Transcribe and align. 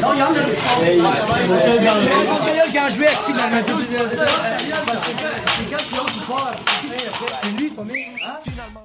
Non, 0.00 0.12
il 0.12 0.18
y 0.18 0.22
en 0.22 0.26
a. 0.26 0.28
Quand 2.72 2.88
je 2.88 2.94
jouais 2.96 3.06
avec 3.06 3.18
finalement, 3.18 3.62
c'est 3.66 5.64
quand 5.70 5.82
qui 6.12 6.20
part. 6.20 6.54
C'est 7.42 7.48
lui, 7.48 7.70
pas 7.70 7.82
Finalement, 8.44 8.84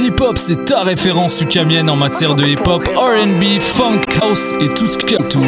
Hip-Hop, 0.00 0.38
c'est 0.38 0.64
ta 0.64 0.82
référence 0.82 1.40
ukamienne 1.40 1.90
en 1.90 1.96
matière 1.96 2.34
de 2.34 2.44
hip-hop, 2.44 2.88
RB, 2.96 3.60
funk, 3.60 4.00
house 4.20 4.52
et 4.60 4.68
tout 4.68 4.88
ce 4.88 4.96
qui 4.96 5.14
autour. 5.16 5.44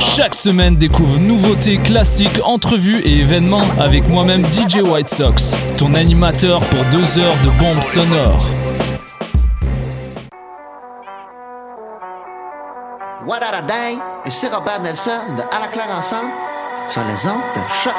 Chaque 0.00 0.34
semaine, 0.34 0.76
découvre 0.76 1.18
nouveautés, 1.18 1.78
classiques, 1.78 2.40
entrevues 2.42 3.00
et 3.00 3.20
événements 3.20 3.62
avec 3.78 4.08
moi-même 4.08 4.44
DJ 4.44 4.80
White 4.82 5.08
Sox, 5.08 5.56
ton 5.76 5.94
animateur 5.94 6.60
pour 6.60 6.80
deux 6.92 7.18
heures 7.18 7.36
de 7.44 7.50
bombes 7.58 7.82
sonores. 7.82 8.50
What 13.26 13.40
a 13.42 13.62
day? 13.62 13.98
Ici 14.26 14.46
Robert 14.52 14.82
Nelson 14.82 15.10
de 15.36 15.42
À 15.42 15.60
la 15.60 15.68
claire 15.68 15.90
ensemble 15.96 16.30
sur 16.90 17.02
les 17.02 17.26
ondes 17.26 17.40
de 17.54 17.62
choc. 17.82 17.94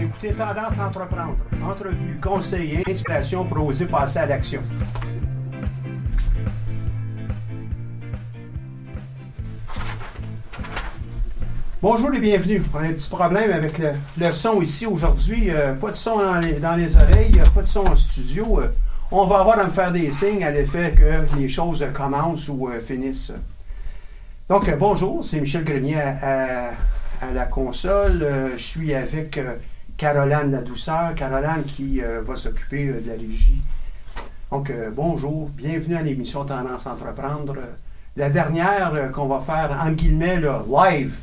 Écoutez 0.00 0.32
Tendance 0.32 0.78
à 0.78 0.88
entreprendre. 0.88 1.36
Entrevue, 1.64 2.18
conseil 2.20 2.82
et 2.86 2.90
inspiration 2.90 3.44
pour 3.44 3.66
oser 3.66 3.86
passer 3.86 4.18
à 4.18 4.26
l'action. 4.26 4.62
Bonjour 11.88 12.12
et 12.14 12.18
bienvenue. 12.18 12.60
On 12.74 12.78
a 12.78 12.82
un 12.82 12.94
petit 12.94 13.08
problème 13.08 13.52
avec 13.52 13.78
le, 13.78 14.32
son 14.32 14.60
ici 14.60 14.86
aujourd'hui. 14.86 15.50
Euh, 15.50 15.72
pas 15.74 15.92
de 15.92 15.96
son 15.96 16.16
dans 16.16 16.40
les, 16.40 16.96
oreilles, 16.96 17.40
pas 17.54 17.62
de 17.62 17.66
son 17.68 17.86
en 17.86 17.94
studio. 17.94 18.58
Euh, 18.58 18.74
on 19.12 19.24
va 19.24 19.38
avoir 19.38 19.60
à 19.60 19.66
me 19.66 19.70
faire 19.70 19.92
des 19.92 20.10
signes 20.10 20.42
à 20.42 20.50
l'effet 20.50 20.96
que 20.96 21.38
les 21.38 21.46
choses 21.46 21.86
commencent 21.94 22.48
ou 22.48 22.68
euh, 22.68 22.80
finissent. 22.80 23.32
Donc, 24.48 24.68
bonjour, 24.76 25.24
c'est 25.24 25.38
Michel 25.38 25.62
Grenier 25.62 26.00
à, 26.00 26.72
la 27.32 27.44
console. 27.44 28.26
je 28.56 28.60
suis 28.60 28.92
avec 28.92 29.38
Caroline 29.96 30.50
La 30.50 30.62
Douceur. 30.62 31.14
Caroline 31.14 31.62
qui 31.68 32.00
va 32.00 32.34
s'occuper 32.34 32.86
de 32.86 33.08
la 33.08 33.14
régie. 33.14 33.62
Donc, 34.50 34.72
bonjour, 34.92 35.50
bienvenue 35.50 35.94
à 35.94 36.02
l'émission 36.02 36.44
Tendance 36.44 36.84
Entreprendre. 36.84 37.58
la 38.16 38.28
dernière 38.28 39.12
qu'on 39.12 39.28
va 39.28 39.38
faire, 39.38 39.80
en 39.80 39.92
guillemets, 39.92 40.40
live 40.40 41.14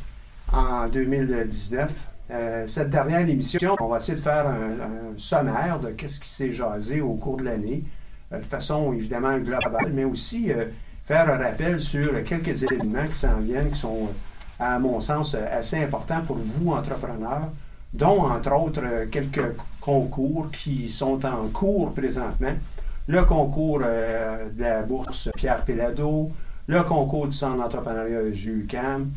en 0.54 0.88
2019. 0.88 1.92
Euh, 2.32 2.68
cette 2.68 2.90
dernière 2.90 3.28
émission, 3.28 3.76
on 3.80 3.88
va 3.88 3.98
essayer 3.98 4.16
de 4.16 4.22
faire 4.22 4.48
un, 4.48 5.18
sommaire 5.18 5.80
de 5.80 5.94
ce 6.08 6.20
qui 6.20 6.30
s'est 6.30 6.52
jasé 6.52 7.02
au 7.02 7.14
cours 7.16 7.38
de 7.38 7.44
l'année, 7.44 7.84
euh, 8.32 8.40
de 8.40 8.46
façon 8.46 8.94
évidemment 8.94 9.38
globale, 9.38 9.92
mais 9.92 10.04
aussi 10.04 10.52
euh, 10.52 10.66
faire 11.06 11.30
un 11.30 11.38
rappel 11.38 11.82
sur 11.82 12.24
quelques 12.24 12.64
événements 12.64 13.06
qui 13.08 13.20
s'en 13.20 13.40
viennent, 13.40 13.72
qui 13.72 13.80
sont, 13.80 14.10
à 14.60 14.80
mon 14.80 15.02
sens, 15.02 15.36
assez 15.36 15.84
importants 15.84 16.22
pour 16.22 16.38
vous, 16.38 16.72
entrepreneurs, 16.72 17.50
dont, 17.94 18.24
entre 18.24 18.54
autres, 18.54 19.06
quelques 19.12 19.56
concours 19.82 20.50
qui 20.52 20.90
sont 20.90 21.26
en 21.26 21.48
cours 21.50 21.94
présentement. 21.94 22.54
Le 23.08 23.24
concours 23.26 23.80
de 23.80 24.62
la 24.64 24.82
bourse 24.82 25.30
Pierre 25.36 25.66
Pellado, 25.66 26.32
le 26.68 26.82
concours 26.84 27.28
du 27.28 27.36
Centre 27.36 27.58
d'entrepreneuriat 27.58 28.32
JUCAM, 28.32 29.10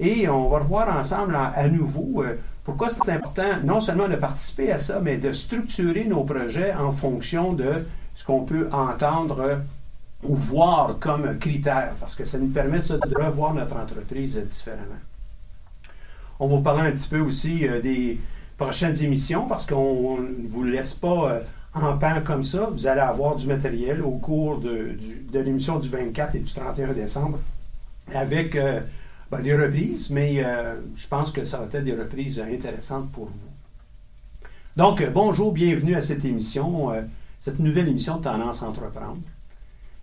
et 0.00 0.28
on 0.28 0.48
va 0.48 0.60
revoir 0.60 0.98
ensemble 0.98 1.36
à, 1.36 1.68
nouveau 1.68 2.22
euh, 2.22 2.34
pourquoi 2.64 2.88
c'est 2.88 3.10
important 3.12 3.58
non 3.62 3.82
seulement 3.82 4.08
de 4.08 4.16
participer 4.16 4.72
à 4.72 4.78
ça, 4.78 4.98
mais 5.00 5.18
de 5.18 5.32
structurer 5.34 6.04
nos 6.04 6.24
projets 6.24 6.72
en 6.72 6.90
fonction 6.90 7.52
de 7.52 7.84
ce 8.14 8.24
qu'on 8.24 8.44
peut 8.44 8.68
entendre 8.72 9.40
euh, 9.40 9.56
ou 10.22 10.34
voir 10.34 10.98
comme 10.98 11.38
critère, 11.38 11.92
parce 12.00 12.14
que 12.14 12.24
ça 12.24 12.38
nous 12.38 12.48
permet 12.48 12.78
de 12.78 13.22
revoir 13.22 13.52
notre 13.52 13.76
entreprise 13.76 14.38
différemment. 14.38 15.00
On 16.38 16.48
va 16.48 16.56
vous 16.56 16.62
parler 16.62 16.88
un 16.88 16.92
petit 16.92 17.08
peu 17.08 17.20
aussi 17.20 17.68
euh, 17.68 17.82
des 17.82 18.18
prochaines 18.56 19.02
émissions, 19.02 19.46
parce 19.46 19.66
qu'on 19.66 20.18
ne 20.18 20.48
vous 20.48 20.64
laisse 20.64 20.94
pas 20.94 21.40
en 21.74 21.96
pan 21.98 22.20
comme 22.24 22.44
ça. 22.44 22.68
Vous 22.72 22.86
allez 22.86 23.00
avoir 23.00 23.36
du 23.36 23.46
matériel 23.46 24.02
au 24.02 24.12
cours 24.12 24.60
de, 24.60 24.96
l'émission 25.32 25.78
du 25.78 25.88
24 25.88 26.36
et 26.36 26.40
du 26.40 26.52
31 26.52 26.92
décembre 26.92 27.38
avec 28.12 28.56
ben, 29.30 29.42
des 29.42 29.54
reprises, 29.54 30.10
mais 30.10 30.42
euh, 30.44 30.80
je 30.96 31.06
pense 31.06 31.30
que 31.30 31.44
ça 31.44 31.58
va 31.58 31.66
être 31.66 31.84
des 31.84 31.94
reprises 31.94 32.40
intéressantes 32.40 33.10
pour 33.12 33.26
vous. 33.26 33.50
Donc, 34.76 35.00
euh, 35.00 35.10
bonjour, 35.10 35.52
bienvenue 35.52 35.94
à 35.94 36.02
cette 36.02 36.24
émission, 36.24 36.92
euh, 36.92 37.02
cette 37.38 37.60
nouvelle 37.60 37.88
émission 37.88 38.16
de 38.16 38.24
Tendance 38.24 38.62
Entreprendre. 38.62 39.22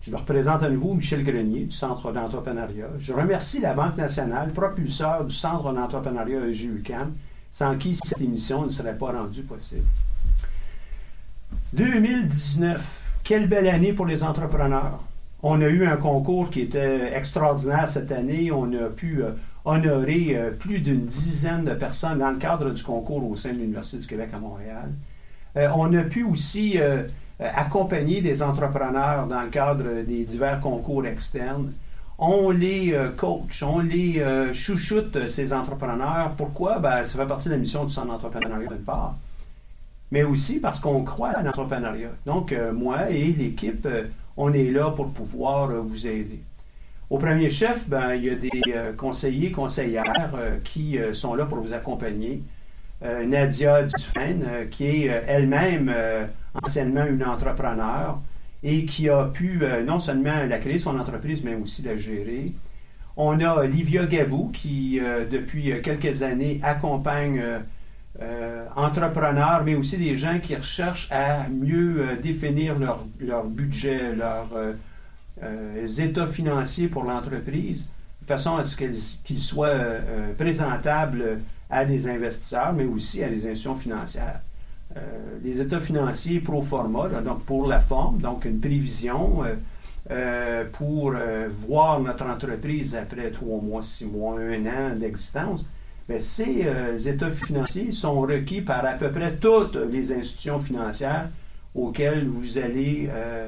Je 0.02 0.12
me 0.12 0.18
représente 0.18 0.64
à 0.64 0.70
nouveau 0.70 0.94
Michel 0.94 1.24
Grenier 1.24 1.66
du 1.66 1.76
Centre 1.76 2.14
d'entrepreneuriat. 2.14 2.88
Je 3.00 3.12
remercie 3.12 3.60
la 3.60 3.74
Banque 3.74 3.98
nationale, 3.98 4.52
propulseur 4.52 5.26
du 5.26 5.36
Centre 5.36 5.74
d'entrepreneuriat 5.74 6.48
EGUCAM, 6.48 7.14
sans 7.52 7.78
qui 7.78 7.96
cette 7.96 8.22
émission 8.22 8.64
ne 8.64 8.70
serait 8.70 8.98
pas 8.98 9.12
rendue 9.12 9.44
possible. 9.44 9.84
2019, 11.74 13.20
quelle 13.26 13.50
belle 13.50 13.68
année 13.68 13.92
pour 13.92 14.06
les 14.06 14.24
entrepreneurs. 14.24 15.04
On 15.44 15.62
a 15.62 15.68
eu 15.68 15.86
un 15.86 15.98
concours 15.98 16.50
qui 16.50 16.62
était 16.62 17.14
extraordinaire 17.14 17.88
cette 17.90 18.12
année. 18.12 18.52
On 18.52 18.72
a 18.74 18.90
pu 18.90 19.24
euh, 19.24 19.32
honorer 19.66 20.36
euh, 20.36 20.52
plus 20.52 20.80
d'une 20.80 21.06
dizaine 21.06 21.64
de 21.64 21.74
personnes 21.74 22.20
dans 22.20 22.32
le 22.32 22.38
cadre 22.38 22.72
du 22.72 22.84
concours 22.84 23.30
au 23.30 23.36
sein 23.36 23.54
de 23.54 23.60
l'Université 23.60 23.98
du 23.98 24.08
Québec 24.08 24.30
à 24.34 24.40
Montréal. 24.40 24.90
Euh, 25.56 25.68
on 25.76 25.94
a 25.94 26.02
pu 26.02 26.24
aussi 26.24 26.78
accompagner 27.40 28.22
des 28.22 28.42
entrepreneurs 28.42 29.28
dans 29.28 29.42
le 29.42 29.50
cadre 29.50 30.04
des 30.04 30.24
divers 30.24 30.60
concours 30.60 31.06
externes. 31.06 31.72
On 32.18 32.50
les 32.50 32.96
coach, 33.16 33.62
on 33.62 33.80
les 33.80 34.24
chouchoute, 34.54 35.30
ces 35.30 35.54
entrepreneurs. 35.54 36.32
Pourquoi? 36.36 36.80
Ben, 36.80 37.04
ça 37.04 37.20
fait 37.20 37.28
partie 37.28 37.48
de 37.50 37.54
la 37.54 37.60
mission 37.60 37.86
du 37.86 37.94
Centre 37.94 38.08
d'entrepreneuriat 38.08 38.68
d'une 38.68 38.78
part, 38.78 39.16
mais 40.12 40.24
aussi 40.24 40.60
parce 40.60 40.80
qu'on 40.80 41.04
croit 41.04 41.30
à 41.30 41.44
l'entrepreneuriat. 41.44 42.10
Donc, 42.26 42.56
moi 42.74 43.12
et 43.12 43.34
l'équipe, 43.34 43.88
on 44.38 44.54
est 44.54 44.72
là 44.72 44.92
pour 44.92 45.12
pouvoir 45.12 45.72
euh, 45.72 45.80
vous 45.80 46.08
aider. 46.08 46.40
Au 47.10 47.18
premier 47.18 47.50
chef, 47.50 47.90
ben, 47.90 48.14
il 48.16 48.24
y 48.26 48.30
a 48.30 48.36
des 48.36 48.50
euh, 48.70 48.94
conseillers, 48.94 49.52
conseillères 49.52 50.36
euh, 50.38 50.58
qui 50.64 50.98
sont 51.14 51.36
là 51.36 51.46
pour 51.46 51.60
vous 51.60 51.74
accompagner. 51.74 52.42
Nadia 53.28 53.84
Dufresne, 53.84 54.44
qui 54.72 54.86
est 54.88 55.24
elle-même 55.28 55.94
anciennement 56.64 57.06
une 57.06 57.24
entrepreneur 57.24 58.20
et 58.64 58.86
qui 58.86 59.08
a 59.08 59.26
pu 59.26 59.62
non 59.86 60.00
seulement 60.00 60.44
la 60.50 60.58
créer 60.58 60.80
son 60.80 60.98
entreprise, 60.98 61.44
mais 61.44 61.54
aussi 61.54 61.84
la 61.84 61.96
gérer. 61.96 62.54
On 63.16 63.40
a 63.40 63.68
Livia 63.68 64.08
Gabou 64.08 64.50
qui, 64.52 65.00
depuis 65.00 65.80
quelques 65.84 66.24
années, 66.24 66.60
accompagne 66.64 67.40
euh, 68.20 68.66
entrepreneurs, 68.76 69.62
mais 69.64 69.76
aussi 69.76 69.96
des 69.98 70.18
gens 70.18 70.40
qui 70.40 70.56
recherchent 70.56 71.08
à 71.12 71.48
mieux 71.50 71.98
euh, 72.00 72.16
définir 72.16 72.80
leur, 72.80 73.06
leur 73.20 73.44
budget, 73.44 74.16
leurs 74.16 74.50
euh, 75.44 75.88
états 76.00 76.26
financiers 76.26 76.88
pour 76.88 77.04
l'entreprise, 77.04 77.86
de 78.24 78.26
façon 78.26 78.58
à 78.58 78.64
ce 78.64 78.76
qu'ils 78.76 79.38
soient 79.38 79.70
présentables 80.38 81.40
à 81.70 81.86
des 81.86 82.10
investisseurs, 82.10 82.74
mais 82.74 82.86
aussi 82.86 83.24
à 83.24 83.30
des 83.30 83.42
institutions 83.42 83.76
financières. 83.76 84.42
Les 85.44 85.62
états 85.62 85.80
financiers 85.80 86.40
pro 86.40 86.64
forma, 86.64 87.08
donc 87.24 87.44
pour 87.46 87.68
la 87.68 87.80
forme, 87.80 88.18
donc 88.18 88.46
une 88.46 88.60
prévision 88.60 89.44
pour 90.74 91.14
voir 91.68 92.00
notre 92.00 92.26
entreprise 92.26 92.96
après 92.96 93.30
trois 93.30 93.62
mois, 93.62 93.84
six 93.84 94.06
mois, 94.06 94.40
un 94.40 94.66
an 94.66 94.96
d'existence. 94.96 95.64
Ces 96.20 96.64
euh, 96.66 96.98
états 96.98 97.30
financiers 97.30 97.92
sont 97.92 98.22
requis 98.22 98.62
par 98.62 98.86
à 98.86 98.94
peu 98.94 99.12
près 99.12 99.34
toutes 99.36 99.76
les 99.76 100.14
institutions 100.14 100.58
financières 100.58 101.28
auxquelles 101.76 102.26
vous 102.28 102.58
allez 102.58 103.10
euh, 103.12 103.48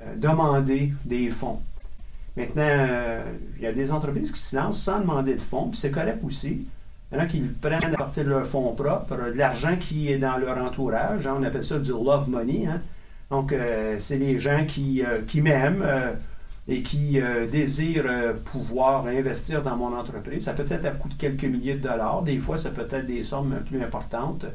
euh, 0.00 0.14
demander 0.16 0.92
des 1.04 1.30
fonds. 1.30 1.60
Maintenant, 2.36 2.78
il 3.56 3.62
y 3.62 3.66
a 3.66 3.72
des 3.72 3.90
entreprises 3.90 4.30
qui 4.30 4.40
se 4.40 4.54
lancent 4.54 4.80
sans 4.80 5.00
demander 5.00 5.34
de 5.34 5.40
fonds, 5.40 5.68
puis 5.68 5.78
c'est 5.78 5.90
correct 5.90 6.20
aussi. 6.24 6.64
Il 7.10 7.16
y 7.16 7.20
en 7.20 7.24
a 7.24 7.26
qui 7.26 7.40
le 7.40 7.48
prennent 7.48 7.92
à 7.92 7.96
partir 7.96 8.24
de 8.24 8.30
leurs 8.30 8.46
fonds 8.46 8.72
propres, 8.72 9.16
de 9.16 9.36
l'argent 9.36 9.76
qui 9.76 10.12
est 10.12 10.18
dans 10.18 10.38
leur 10.38 10.56
entourage. 10.58 11.26
hein, 11.26 11.34
on 11.38 11.42
appelle 11.42 11.64
ça 11.64 11.80
du 11.80 11.90
love 11.90 12.30
money. 12.30 12.66
hein. 12.66 12.80
Donc, 13.30 13.52
c'est 13.98 14.16
les 14.16 14.38
gens 14.38 14.64
qui, 14.66 15.02
qui 15.28 15.40
m'aiment 15.40 15.84
et 16.70 16.82
qui 16.82 17.20
euh, 17.20 17.48
désirent 17.48 18.06
euh, 18.06 18.32
pouvoir 18.32 19.04
investir 19.06 19.60
dans 19.60 19.76
mon 19.76 19.92
entreprise. 19.92 20.44
Ça 20.44 20.52
peut 20.52 20.66
être 20.70 20.84
à 20.84 20.90
coût 20.92 21.08
de 21.08 21.14
quelques 21.14 21.44
milliers 21.44 21.74
de 21.74 21.82
dollars. 21.82 22.22
Des 22.22 22.38
fois, 22.38 22.56
ça 22.56 22.70
peut 22.70 22.86
être 22.88 23.06
des 23.06 23.24
sommes 23.24 23.56
plus 23.68 23.82
importantes. 23.82 24.46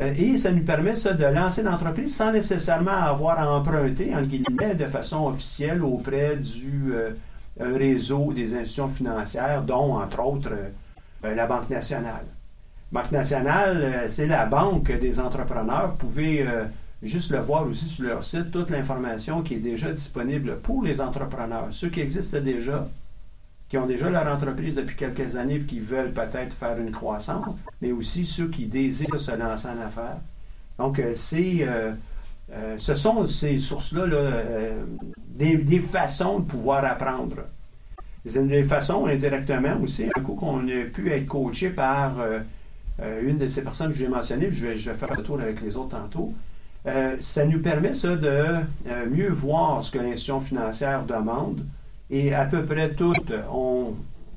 Euh, 0.00 0.12
et 0.18 0.36
ça 0.36 0.52
nous 0.52 0.64
permet 0.64 0.94
ça, 0.96 1.14
de 1.14 1.24
lancer 1.24 1.62
l'entreprise 1.62 2.14
sans 2.14 2.30
nécessairement 2.30 2.90
avoir 2.90 3.40
à 3.40 3.50
emprunter, 3.50 4.14
en 4.14 4.20
guillemets, 4.20 4.74
de 4.74 4.84
façon 4.84 5.28
officielle 5.28 5.82
auprès 5.82 6.36
du 6.36 6.92
réseau 7.58 8.32
des 8.34 8.54
institutions 8.54 8.88
financières, 8.88 9.62
dont, 9.62 9.96
entre 9.96 10.22
autres, 10.22 10.52
euh, 11.24 11.34
la 11.34 11.46
Banque 11.46 11.70
nationale. 11.70 12.26
Banque 12.92 13.12
nationale, 13.12 14.06
c'est 14.10 14.26
la 14.26 14.44
banque 14.44 14.92
des 14.92 15.18
entrepreneurs. 15.18 15.92
Vous 15.92 16.08
pouvez 16.08 16.44
juste 17.02 17.30
le 17.30 17.38
voir 17.38 17.66
aussi 17.66 17.86
sur 17.86 18.04
leur 18.04 18.24
site, 18.24 18.50
toute 18.50 18.70
l'information 18.70 19.42
qui 19.42 19.54
est 19.54 19.60
déjà 19.60 19.90
disponible 19.92 20.58
pour 20.58 20.82
les 20.82 21.00
entrepreneurs, 21.00 21.68
ceux 21.70 21.88
qui 21.88 22.00
existent 22.00 22.40
déjà, 22.40 22.86
qui 23.68 23.78
ont 23.78 23.86
déjà 23.86 24.10
leur 24.10 24.26
entreprise 24.26 24.74
depuis 24.74 24.96
quelques 24.96 25.36
années 25.36 25.56
et 25.56 25.60
qui 25.60 25.80
veulent 25.80 26.12
peut-être 26.12 26.52
faire 26.52 26.78
une 26.78 26.90
croissance, 26.90 27.46
mais 27.80 27.92
aussi 27.92 28.26
ceux 28.26 28.48
qui 28.48 28.66
désirent 28.66 29.18
se 29.18 29.30
lancer 29.30 29.68
en 29.68 29.80
affaires. 29.80 30.18
Donc, 30.78 30.98
euh, 30.98 31.12
c'est, 31.14 31.58
euh, 31.60 31.92
euh, 32.52 32.74
ce 32.78 32.94
sont 32.94 33.26
ces 33.26 33.58
sources-là 33.58 34.06
là, 34.06 34.42
des, 35.28 35.78
façons 35.78 36.40
de 36.40 36.46
pouvoir 36.46 36.84
apprendre. 36.84 37.36
Des 38.24 38.62
façons 38.64 39.06
indirectement 39.06 39.80
aussi, 39.82 40.06
un 40.14 40.20
coup 40.20 40.34
qu'on 40.34 40.68
a 40.68 40.84
pu 40.92 41.10
être 41.10 41.26
coaché 41.26 41.70
par 41.70 42.16
une 43.22 43.38
de 43.38 43.48
ces 43.48 43.62
personnes 43.62 43.92
que 43.92 43.96
j'ai 43.96 44.08
mentionnées, 44.08 44.50
je 44.50 44.66
vais, 44.66 44.78
je 44.78 44.90
vais 44.90 44.96
faire 44.96 45.14
le 45.16 45.22
tour 45.22 45.40
avec 45.40 45.62
les 45.62 45.74
autres 45.74 45.96
tantôt, 45.96 46.34
euh, 46.86 47.16
ça 47.20 47.44
nous 47.44 47.60
permet 47.60 47.92
ça 47.92 48.16
de 48.16 48.26
euh, 48.28 49.06
mieux 49.10 49.28
voir 49.28 49.84
ce 49.84 49.90
que 49.90 49.98
l'institution 49.98 50.40
financière 50.40 51.04
demande 51.04 51.64
et 52.08 52.34
à 52.34 52.46
peu 52.46 52.64
près 52.64 52.90
toutes 52.90 53.32
ont 53.52 53.94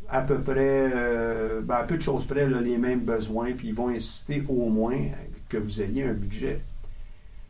à 0.09 0.21
peu 0.21 0.39
près, 0.39 0.91
euh, 0.93 1.61
ben, 1.61 1.75
à 1.75 1.83
peu 1.83 1.97
de 1.97 2.01
choses 2.01 2.25
près, 2.25 2.47
les 2.47 2.77
mêmes 2.77 2.99
besoins, 2.99 3.53
puis 3.53 3.69
ils 3.69 3.73
vont 3.73 3.89
insister 3.89 4.43
au 4.47 4.69
moins 4.69 4.97
que 5.49 5.57
vous 5.57 5.81
ayez 5.81 6.03
un 6.03 6.13
budget. 6.13 6.59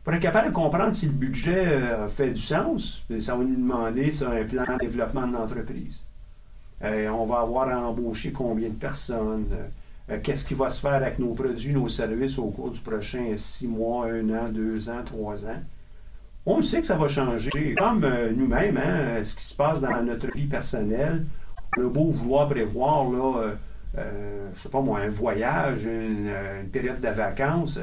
Pour 0.02 0.14
être 0.14 0.22
capable 0.22 0.48
de 0.48 0.54
comprendre 0.54 0.94
si 0.94 1.06
le 1.06 1.12
budget 1.12 1.66
fait 2.14 2.30
du 2.30 2.40
sens, 2.40 3.04
ça 3.20 3.36
va 3.36 3.44
nous 3.44 3.56
demander 3.56 4.12
ça, 4.12 4.30
un 4.30 4.44
plan 4.44 4.64
de 4.74 4.78
développement 4.78 5.26
de 5.26 5.32
l'entreprise. 5.32 6.04
On 6.82 7.24
va 7.24 7.40
avoir 7.40 7.68
à 7.68 7.78
embaucher 7.78 8.30
combien 8.30 8.68
de 8.68 8.74
personnes, 8.74 9.46
euh, 10.10 10.18
qu'est-ce 10.22 10.44
qui 10.44 10.54
va 10.54 10.70
se 10.70 10.80
faire 10.80 10.94
avec 10.94 11.18
nos 11.18 11.32
produits, 11.32 11.72
nos 11.72 11.88
services 11.88 12.38
au 12.38 12.48
cours 12.48 12.70
du 12.70 12.80
prochain 12.80 13.34
six 13.36 13.66
mois, 13.66 14.06
un 14.06 14.28
an, 14.30 14.48
deux 14.50 14.88
ans, 14.90 15.02
trois 15.04 15.44
ans? 15.44 15.60
On 16.46 16.60
sait 16.60 16.80
que 16.80 16.86
ça 16.86 16.96
va 16.96 17.08
changer. 17.08 17.74
Comme 17.78 18.04
euh, 18.04 18.30
nous-mêmes, 18.34 18.76
hein, 18.76 19.22
ce 19.22 19.34
qui 19.34 19.44
se 19.44 19.54
passe 19.54 19.80
dans 19.80 20.02
notre 20.02 20.30
vie 20.32 20.46
personnelle, 20.46 21.24
on 21.78 21.86
a 21.86 21.88
beau 21.88 22.10
vouloir 22.10 22.48
prévoir, 22.48 23.10
là, 23.10 23.38
euh, 23.38 23.54
euh, 23.98 24.48
je 24.56 24.62
sais 24.62 24.68
pas 24.68 24.80
moi, 24.80 25.00
un 25.00 25.08
voyage, 25.08 25.84
une, 25.84 26.28
euh, 26.28 26.62
période 26.70 27.00
de 27.00 27.08
vacances. 27.08 27.78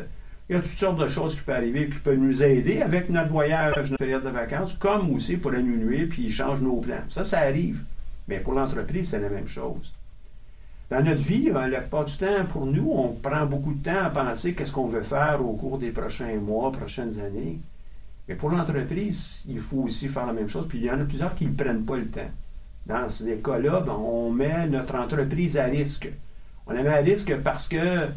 Il 0.49 0.55
y 0.55 0.59
a 0.59 0.61
toutes 0.61 0.71
sortes 0.71 0.99
de 0.99 1.07
choses 1.07 1.35
qui 1.35 1.41
peuvent 1.41 1.55
arriver 1.55 1.87
qui 1.87 1.97
peuvent 1.99 2.17
nous 2.17 2.43
aider 2.43 2.81
avec 2.81 3.09
notre 3.09 3.29
voyage, 3.29 3.75
notre 3.77 3.97
période 3.97 4.23
de 4.23 4.29
vacances, 4.29 4.73
comme 4.73 5.13
aussi 5.15 5.37
pour 5.37 5.53
annuler 5.53 6.07
puis 6.07 6.29
changer 6.29 6.63
nos 6.63 6.81
plans. 6.81 7.03
Ça, 7.09 7.23
ça 7.23 7.39
arrive. 7.39 7.79
Mais 8.27 8.39
pour 8.39 8.53
l'entreprise, 8.53 9.09
c'est 9.09 9.19
la 9.19 9.29
même 9.29 9.47
chose. 9.47 9.93
Dans 10.91 11.01
notre 11.01 11.21
vie, 11.21 11.49
euh, 11.49 11.67
la 11.67 11.79
plupart 11.79 12.03
du 12.03 12.17
temps, 12.17 12.43
pour 12.49 12.65
nous, 12.65 12.91
on 12.93 13.13
prend 13.13 13.45
beaucoup 13.45 13.73
de 13.73 13.81
temps 13.81 14.03
à 14.03 14.09
penser 14.09 14.53
qu'est-ce 14.53 14.73
qu'on 14.73 14.87
veut 14.87 15.03
faire 15.03 15.39
au 15.41 15.53
cours 15.53 15.77
des 15.77 15.91
prochains 15.91 16.35
mois, 16.35 16.69
prochaines 16.69 17.17
années. 17.21 17.59
Mais 18.27 18.35
pour 18.35 18.49
l'entreprise, 18.49 19.41
il 19.47 19.61
faut 19.61 19.83
aussi 19.83 20.09
faire 20.09 20.25
la 20.25 20.33
même 20.33 20.49
chose. 20.49 20.67
Puis 20.67 20.79
il 20.79 20.83
y 20.83 20.91
en 20.91 20.99
a 20.99 21.05
plusieurs 21.05 21.33
qui 21.33 21.45
ne 21.45 21.53
prennent 21.53 21.85
pas 21.85 21.95
le 21.95 22.07
temps. 22.07 22.29
Dans 22.85 23.07
ces 23.07 23.37
cas-là, 23.37 23.79
ben, 23.79 23.93
on 23.93 24.31
met 24.31 24.67
notre 24.67 24.95
entreprise 24.95 25.55
à 25.55 25.63
risque. 25.63 26.09
On 26.67 26.73
la 26.73 26.83
met 26.83 26.89
à 26.89 26.97
risque 26.97 27.37
parce 27.37 27.69
que 27.69 28.09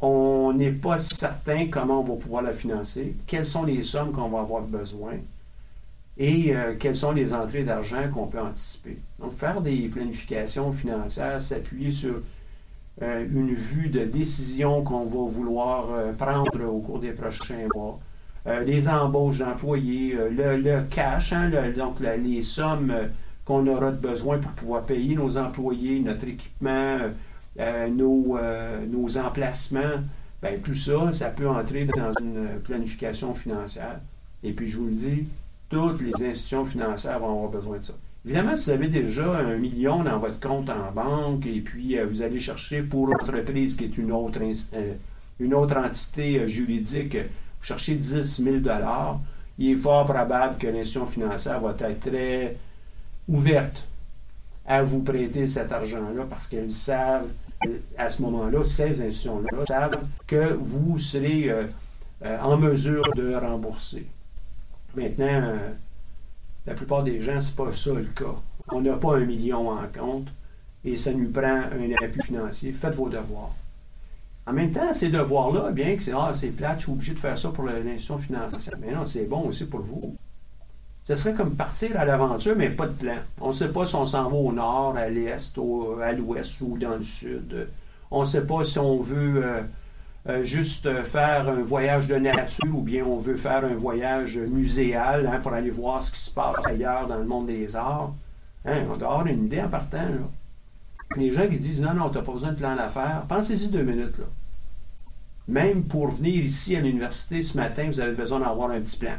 on 0.00 0.52
n'est 0.52 0.72
pas 0.72 0.98
certain 0.98 1.68
comment 1.68 2.00
on 2.00 2.14
va 2.14 2.20
pouvoir 2.20 2.42
la 2.42 2.52
financer, 2.52 3.14
quelles 3.28 3.46
sont 3.46 3.64
les 3.64 3.84
sommes 3.84 4.10
qu'on 4.10 4.30
va 4.30 4.40
avoir 4.40 4.62
besoin 4.62 5.12
et 6.20 6.54
euh, 6.54 6.74
quelles 6.78 6.94
sont 6.94 7.12
les 7.12 7.32
entrées 7.32 7.64
d'argent 7.64 8.02
qu'on 8.12 8.26
peut 8.26 8.38
anticiper. 8.38 8.98
Donc, 9.18 9.32
faire 9.32 9.62
des 9.62 9.88
planifications 9.88 10.70
financières, 10.70 11.40
s'appuyer 11.40 11.90
sur 11.90 12.16
euh, 13.00 13.26
une 13.26 13.54
vue 13.54 13.88
de 13.88 14.04
décision 14.04 14.82
qu'on 14.82 15.04
va 15.04 15.30
vouloir 15.30 15.90
euh, 15.90 16.12
prendre 16.12 16.62
au 16.62 16.80
cours 16.80 17.00
des 17.00 17.12
prochains 17.12 17.66
mois, 17.74 17.98
les 18.64 18.88
embauches 18.88 19.38
d'employés, 19.38 20.16
le, 20.30 20.80
cash, 20.90 21.34
hein, 21.34 21.50
donc 21.76 22.00
les 22.00 22.40
sommes 22.40 22.90
qu'on 23.44 23.66
aura 23.66 23.90
de 23.90 23.98
besoin 23.98 24.38
pour 24.38 24.52
pouvoir 24.52 24.82
payer 24.84 25.14
nos 25.14 25.36
employés, 25.36 26.00
notre 26.00 26.26
équipement, 26.26 27.00
nos, 27.90 28.38
nos 28.88 29.18
emplacements, 29.18 30.00
ben, 30.40 30.58
tout 30.62 30.74
ça, 30.74 31.12
ça 31.12 31.28
peut 31.28 31.46
entrer 31.46 31.84
dans 31.84 32.14
une 32.18 32.60
planification 32.64 33.34
financière. 33.34 34.00
Et 34.42 34.52
puis, 34.52 34.66
je 34.66 34.78
vous 34.78 34.86
le 34.86 34.92
dis, 34.92 35.26
toutes 35.70 36.02
les 36.02 36.12
institutions 36.26 36.64
financières 36.64 37.18
vont 37.20 37.30
avoir 37.30 37.50
besoin 37.50 37.78
de 37.78 37.84
ça. 37.84 37.94
Évidemment, 38.26 38.54
si 38.54 38.66
vous 38.66 38.70
avez 38.72 38.88
déjà 38.88 39.38
un 39.38 39.56
million 39.56 40.02
dans 40.02 40.18
votre 40.18 40.38
compte 40.40 40.68
en 40.68 40.92
banque 40.92 41.46
et 41.46 41.60
puis 41.60 41.98
euh, 41.98 42.04
vous 42.04 42.20
allez 42.20 42.38
chercher 42.38 42.82
pour 42.82 43.06
l'entreprise 43.06 43.76
qui 43.76 43.84
est 43.84 43.96
une 43.96 44.12
autre, 44.12 44.40
euh, 44.74 44.92
une 45.38 45.54
autre 45.54 45.76
entité 45.78 46.40
euh, 46.40 46.46
juridique, 46.46 47.16
vous 47.16 47.64
cherchez 47.64 47.94
10 47.94 48.42
000 48.42 48.56
il 49.58 49.70
est 49.70 49.76
fort 49.76 50.04
probable 50.04 50.58
que 50.58 50.66
l'institution 50.66 51.06
financière 51.06 51.60
va 51.60 51.74
être 51.78 52.00
très 52.00 52.56
ouverte 53.28 53.84
à 54.66 54.82
vous 54.82 55.02
prêter 55.02 55.48
cet 55.48 55.72
argent-là 55.72 56.24
parce 56.28 56.46
qu'elles 56.46 56.70
savent, 56.70 57.28
à 57.96 58.10
ce 58.10 58.22
moment-là, 58.22 58.64
ces 58.64 59.00
institutions-là 59.02 59.66
savent 59.66 60.04
que 60.26 60.54
vous 60.54 60.98
serez 60.98 61.50
en 62.22 62.56
mesure 62.56 63.04
de 63.14 63.34
rembourser. 63.34 64.06
Maintenant, 64.94 65.26
euh, 65.26 65.70
la 66.66 66.74
plupart 66.74 67.02
des 67.02 67.20
gens, 67.20 67.40
c'est 67.40 67.56
pas 67.56 67.72
ça 67.72 67.92
le 67.94 68.04
cas. 68.04 68.34
On 68.68 68.80
n'a 68.80 68.96
pas 68.96 69.16
un 69.16 69.24
million 69.24 69.70
en 69.70 69.86
compte 69.86 70.28
et 70.84 70.96
ça 70.96 71.12
nous 71.12 71.30
prend 71.30 71.42
un 71.42 72.04
appui 72.04 72.22
financier. 72.22 72.72
Faites 72.72 72.94
vos 72.94 73.08
devoirs. 73.08 73.54
En 74.46 74.52
même 74.52 74.70
temps, 74.70 74.92
ces 74.92 75.10
devoirs-là, 75.10 75.70
bien 75.70 75.96
que 75.96 76.02
c'est 76.02 76.12
ah, 76.12 76.32
c'est 76.34 76.48
plate, 76.48 76.78
je 76.78 76.84
suis 76.84 76.92
obligé 76.92 77.14
de 77.14 77.18
faire 77.18 77.38
ça 77.38 77.50
pour 77.50 77.64
l'institution 77.64 78.18
financière. 78.18 78.74
Mais 78.80 78.92
non, 78.92 79.06
c'est 79.06 79.24
bon 79.24 79.48
aussi 79.48 79.66
pour 79.66 79.80
vous. 79.80 80.16
Ce 81.04 81.14
serait 81.14 81.34
comme 81.34 81.56
partir 81.56 81.98
à 81.98 82.04
l'aventure, 82.04 82.54
mais 82.56 82.70
pas 82.70 82.86
de 82.86 82.92
plan. 82.92 83.16
On 83.40 83.48
ne 83.48 83.52
sait 83.52 83.68
pas 83.68 83.86
si 83.86 83.94
on 83.94 84.06
s'en 84.06 84.28
va 84.28 84.36
au 84.36 84.52
nord, 84.52 84.96
à 84.96 85.08
l'est, 85.08 85.58
à 86.02 86.12
l'ouest 86.12 86.60
ou 86.60 86.78
dans 86.78 86.96
le 86.96 87.04
sud. 87.04 87.68
On 88.10 88.20
ne 88.20 88.26
sait 88.26 88.46
pas 88.46 88.64
si 88.64 88.78
on 88.78 89.00
veut 89.00 89.44
euh, 89.44 89.62
euh, 90.28 90.44
juste 90.44 90.84
euh, 90.84 91.02
faire 91.02 91.48
un 91.48 91.62
voyage 91.62 92.06
de 92.06 92.16
nature 92.16 92.74
ou 92.74 92.82
bien 92.82 93.04
on 93.04 93.16
veut 93.16 93.36
faire 93.36 93.64
un 93.64 93.74
voyage 93.74 94.36
muséal 94.36 95.26
hein, 95.26 95.40
pour 95.42 95.54
aller 95.54 95.70
voir 95.70 96.02
ce 96.02 96.12
qui 96.12 96.20
se 96.20 96.30
passe 96.30 96.56
ailleurs 96.66 97.06
dans 97.06 97.16
le 97.16 97.24
monde 97.24 97.46
des 97.46 97.74
arts. 97.74 98.12
Hein, 98.66 98.82
on 98.92 98.96
doit 98.98 99.08
avoir 99.08 99.26
une 99.26 99.46
idée 99.46 99.62
en 99.62 99.68
partant. 99.68 99.96
Là. 99.96 101.16
Les 101.16 101.32
gens 101.32 101.48
qui 101.48 101.56
disent 101.56 101.80
non, 101.80 101.94
non, 101.94 102.10
tu 102.10 102.18
n'as 102.18 102.24
pas 102.24 102.32
besoin 102.32 102.52
de 102.52 102.56
plan 102.58 102.76
d'affaires, 102.76 103.22
pensez-y 103.28 103.68
deux 103.68 103.82
minutes. 103.82 104.18
Là. 104.18 104.26
Même 105.48 105.84
pour 105.84 106.08
venir 106.08 106.44
ici 106.44 106.76
à 106.76 106.80
l'université 106.80 107.42
ce 107.42 107.56
matin, 107.56 107.86
vous 107.86 108.00
avez 108.00 108.12
besoin 108.12 108.40
d'avoir 108.40 108.70
un 108.70 108.80
petit 108.80 108.98
plan. 108.98 109.16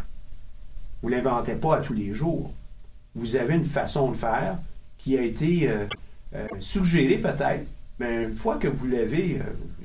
Vous 1.02 1.10
ne 1.10 1.16
l'inventez 1.16 1.56
pas 1.56 1.78
à 1.78 1.82
tous 1.82 1.94
les 1.94 2.14
jours. 2.14 2.54
Vous 3.16 3.36
avez 3.36 3.56
une 3.56 3.66
façon 3.66 4.12
de 4.12 4.16
faire 4.16 4.56
qui 5.00 5.18
a 5.18 5.24
été 5.24 5.68
euh, 5.68 5.86
euh, 6.36 6.48
suggéré 6.60 7.18
peut-être, 7.18 7.66
mais 8.00 8.24
une 8.24 8.36
fois 8.36 8.58
que 8.58 8.68
vous 8.68 8.88
l'avez, 8.88 9.42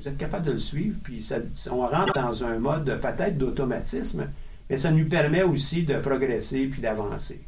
vous 0.07 0.13
êtes 0.13 0.19
capable 0.19 0.45
de 0.45 0.51
le 0.53 0.57
suivre, 0.57 0.97
puis 1.03 1.27
on 1.69 1.85
rentre 1.85 2.13
dans 2.13 2.43
un 2.45 2.59
mode 2.59 2.85
peut-être 3.01 3.37
d'automatisme, 3.37 4.27
mais 4.69 4.77
ça 4.77 4.89
nous 4.89 5.05
permet 5.05 5.43
aussi 5.43 5.83
de 5.83 5.99
progresser 5.99 6.67
puis 6.67 6.81
d'avancer. 6.81 7.41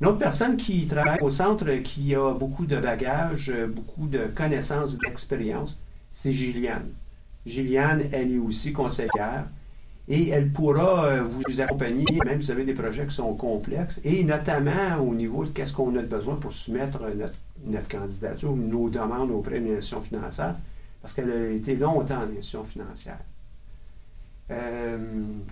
Une 0.00 0.06
autre 0.06 0.18
personne 0.18 0.56
qui 0.56 0.86
travaille 0.86 1.20
au 1.20 1.30
centre, 1.30 1.68
qui 1.82 2.14
a 2.14 2.32
beaucoup 2.32 2.64
de 2.64 2.76
bagages, 2.78 3.50
euh, 3.50 3.66
beaucoup 3.66 4.06
de 4.06 4.26
connaissances, 4.34 4.96
d'expérience, 4.96 5.78
c'est 6.12 6.32
Gilliane. 6.32 6.88
Gilliane, 7.44 8.04
elle 8.12 8.32
est 8.32 8.38
aussi 8.38 8.72
conseillère 8.72 9.44
et 10.08 10.28
elle 10.28 10.50
pourra 10.50 11.06
euh, 11.06 11.22
vous 11.22 11.60
accompagner, 11.60 12.06
même 12.24 12.40
si 12.40 12.46
vous 12.46 12.52
avez 12.52 12.64
des 12.64 12.74
projets 12.74 13.06
qui 13.06 13.14
sont 13.14 13.34
complexes, 13.34 14.00
et 14.04 14.22
notamment 14.22 14.96
au 15.00 15.14
niveau 15.14 15.44
de 15.44 15.50
qu'est-ce 15.50 15.72
qu'on 15.72 15.94
a 15.96 16.02
besoin 16.02 16.36
pour 16.36 16.52
soumettre 16.52 17.02
notre, 17.66 17.88
candidature 17.88 18.54
nos 18.54 18.88
demandes 18.88 19.32
auprès 19.32 19.58
d'une 19.58 19.76
institution 19.76 20.00
financière, 20.00 20.54
parce 21.02 21.14
qu'elle 21.14 21.30
a 21.30 21.50
été 21.50 21.76
longtemps 21.76 22.18
en 22.18 22.24
institution 22.24 22.64
financière. 22.64 23.20
Euh, 24.50 24.98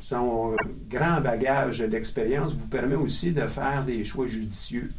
son 0.01 0.57
grand 0.91 1.21
bagage 1.21 1.79
d'expérience 1.79 2.53
vous 2.55 2.67
permet 2.67 2.97
aussi 2.97 3.33
de 3.33 3.43
faire 3.43 3.85
des 3.85 4.05
choix 4.05 4.27
judicieux. 4.27 4.93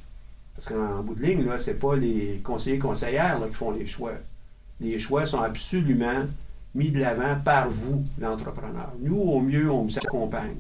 Parce 0.56 0.70
qu'en 0.70 1.04
bout 1.04 1.16
de 1.16 1.24
ligne, 1.24 1.46
là, 1.46 1.58
c'est 1.58 1.80
pas 1.80 1.96
les 1.96 2.42
conseillers 2.44 2.80
conseillères 2.80 3.40
qui 3.48 3.54
font 3.54 3.72
les 3.72 3.86
choix. 3.86 4.14
Les 4.80 5.00
choix 5.00 5.26
sont 5.26 5.42
absolument 5.42 6.26
mis 6.76 6.92
de 6.92 7.00
l'avant 7.00 7.40
par 7.44 7.70
vous, 7.70 8.06
l'entrepreneur. 8.20 8.94
Nous, 9.00 9.18
au 9.18 9.42
mieux, 9.42 9.70
on 9.70 9.84
vous 9.84 9.98
accompagne. 9.98 10.58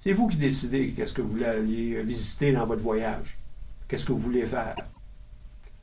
C'est 0.00 0.12
vous 0.12 0.28
qui 0.28 0.36
décidez 0.36 0.90
qu'est-ce 0.90 1.14
que 1.14 1.22
vous 1.22 1.30
voulez 1.30 1.44
aller 1.46 2.02
visiter 2.02 2.52
dans 2.52 2.66
votre 2.66 2.82
voyage. 2.82 3.38
Qu'est-ce 3.88 4.04
que 4.04 4.12
vous 4.12 4.18
voulez 4.18 4.46
faire. 4.46 4.74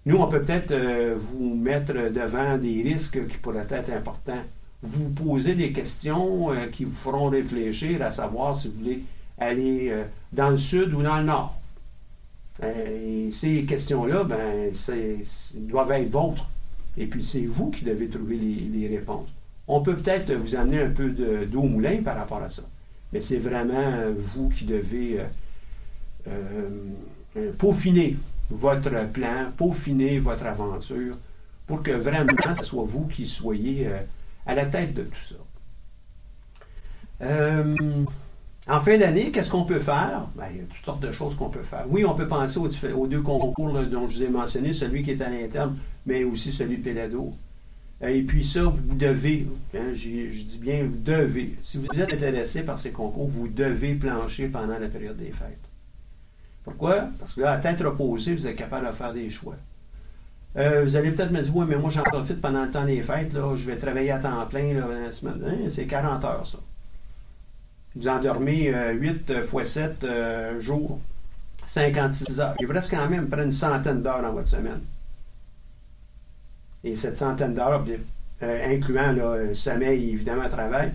Nous, 0.06 0.18
on 0.18 0.28
peut 0.28 0.42
peut-être 0.42 0.72
euh, 0.72 1.16
vous 1.16 1.56
mettre 1.56 1.94
devant 1.94 2.58
des 2.58 2.82
risques 2.82 3.28
qui 3.28 3.38
pourraient 3.38 3.68
être 3.70 3.92
importants. 3.92 4.42
Vous 4.82 5.10
poser 5.10 5.54
des 5.54 5.72
questions 5.72 6.52
euh, 6.52 6.68
qui 6.68 6.86
vous 6.86 6.96
feront 6.96 7.30
réfléchir 7.30 8.02
à 8.02 8.10
savoir 8.10 8.58
si 8.58 8.70
vous 8.70 8.80
voulez 8.80 9.04
aller 9.38 9.90
euh, 9.92 10.04
dans 10.34 10.50
le 10.50 10.58
sud 10.58 10.94
ou 10.96 11.04
dans 11.04 11.18
le 11.18 11.26
nord. 11.26 11.56
Et 12.64 13.30
ces 13.32 13.64
questions-là, 13.64 14.24
ben, 14.24 14.72
doivent 15.56 15.92
être 15.92 16.10
vôtres. 16.10 16.48
Et 16.98 17.06
puis, 17.06 17.24
c'est 17.24 17.46
vous 17.46 17.70
qui 17.70 17.86
devez 17.86 18.08
trouver 18.08 18.38
les, 18.38 18.88
réponses. 18.88 19.30
On 19.68 19.82
peut 19.82 19.96
peut-être 19.96 20.34
vous 20.34 20.56
amener 20.56 20.82
un 20.82 20.90
peu 20.90 21.10
de- 21.10 21.46
d'eau 21.46 21.62
au 21.62 21.68
moulin 21.68 22.02
par 22.04 22.18
rapport 22.18 22.42
à 22.42 22.50
ça. 22.50 22.64
Mais 23.14 23.20
c'est 23.20 23.38
vraiment 23.38 24.12
vous 24.16 24.50
qui 24.50 24.66
devez 24.66 25.22
peaufiner 27.58 28.18
votre 28.52 29.12
plan, 29.12 29.52
peaufiner 29.58 30.20
votre 30.20 30.46
aventure 30.46 31.18
pour 31.68 31.82
que 31.84 31.92
vraiment 31.92 32.54
ce 32.54 32.64
soit 32.64 32.84
vous 32.84 33.08
qui 33.08 33.26
soyez 33.26 33.88
euh, 33.88 34.00
à 34.46 34.56
la 34.56 34.66
tête 34.66 34.94
de 34.94 35.04
tout 35.04 35.24
ça. 35.24 35.36
Euh, 37.22 37.76
en 38.68 38.80
fin 38.80 38.98
d'année, 38.98 39.32
qu'est-ce 39.32 39.50
qu'on 39.50 39.64
peut 39.64 39.80
faire? 39.80 40.28
Ben, 40.36 40.46
il 40.52 40.58
y 40.58 40.60
a 40.62 40.64
toutes 40.64 40.86
sortes 40.86 41.04
de 41.04 41.12
choses 41.12 41.36
qu'on 41.36 41.50
peut 41.50 41.64
faire. 41.64 41.86
Oui, 41.90 42.06
on 42.06 42.14
peut 42.14 42.28
penser 42.28 42.60
aux, 42.60 43.08
deux 43.08 43.22
concours 43.22 43.74
dont 43.86 44.08
je 44.08 44.18
vous 44.18 44.24
ai 44.24 44.30
mentionné, 44.30 44.74
celui 44.74 45.04
qui 45.04 45.12
est 45.12 45.22
à 45.22 45.30
l'interne, 45.30 45.78
mais 46.06 46.24
aussi 46.24 46.52
celui 46.52 46.78
de 46.78 46.84
Pédado. 46.84 47.32
Euh, 48.04 48.10
Et 48.10 48.24
puis 48.24 48.46
ça, 48.46 48.64
vous 48.64 48.96
devez, 48.96 49.48
hein, 49.76 49.94
je 49.94 50.10
dis 50.44 50.60
bien 50.60 50.84
vous 50.84 50.98
devez, 50.98 51.56
si 51.62 51.78
vous 51.78 51.88
êtes 52.00 52.14
intéressé 52.14 52.64
par 52.64 52.80
ces 52.80 52.92
concours, 52.92 53.28
vous 53.28 53.48
devez 53.48 53.96
plancher 53.96 54.48
pendant 54.48 54.78
la 54.78 54.88
période 54.88 55.18
des 55.18 55.32
fêtes. 55.32 55.71
Pourquoi? 56.64 57.08
Parce 57.20 57.34
que 57.34 57.42
là, 57.42 57.54
à 57.54 57.58
tête 57.58 57.82
reposée, 57.82 58.36
vous 58.36 58.48
êtes 58.48 58.56
capable 58.56 58.88
de 58.88 58.92
faire 58.92 59.14
des 59.14 59.30
choix. 59.30 59.56
Euh, 60.58 60.84
vous 60.84 60.96
allez 60.96 61.12
peut-être 61.12 61.32
me 61.32 61.42
dire, 61.42 61.56
oui, 61.56 61.66
mais 61.68 61.78
moi 61.78 61.90
j'en 61.90 62.04
profite 62.04 62.42
pendant 62.42 62.66
le 62.66 62.72
temps 62.72 62.86
des 62.86 63.02
fêtes, 63.02 63.34
là, 63.34 63.56
je 63.56 63.66
vais 63.66 63.78
travailler 63.78 64.12
à 64.12 64.20
temps 64.20 64.46
plein 64.48 64.74
là, 64.74 64.86
la 65.06 65.12
semaine. 65.12 65.42
Hein, 65.46 65.70
c'est 65.70 65.86
40 65.86 66.24
heures, 66.26 66.46
ça. 66.46 66.58
Vous 67.96 68.08
endormez 68.08 68.74
8 68.94 69.34
x 69.54 69.70
7 69.70 70.06
jours, 70.60 71.00
56 71.66 72.40
heures. 72.40 72.56
Il 72.60 72.68
vous 72.68 72.74
reste 72.74 72.90
quand 72.90 73.10
même 73.10 73.28
près 73.28 73.44
une 73.44 73.52
centaine 73.52 74.02
d'heures 74.02 74.22
dans 74.22 74.32
votre 74.32 74.48
semaine. 74.48 74.82
Et 76.84 76.96
cette 76.96 77.18
centaine 77.18 77.54
d'heures, 77.54 77.84
euh, 78.44 78.76
incluant 78.76 79.12
là, 79.12 79.24
euh, 79.24 79.54
sommeil 79.54 80.04
et 80.04 80.14
évidemment 80.14 80.50
travail, 80.50 80.92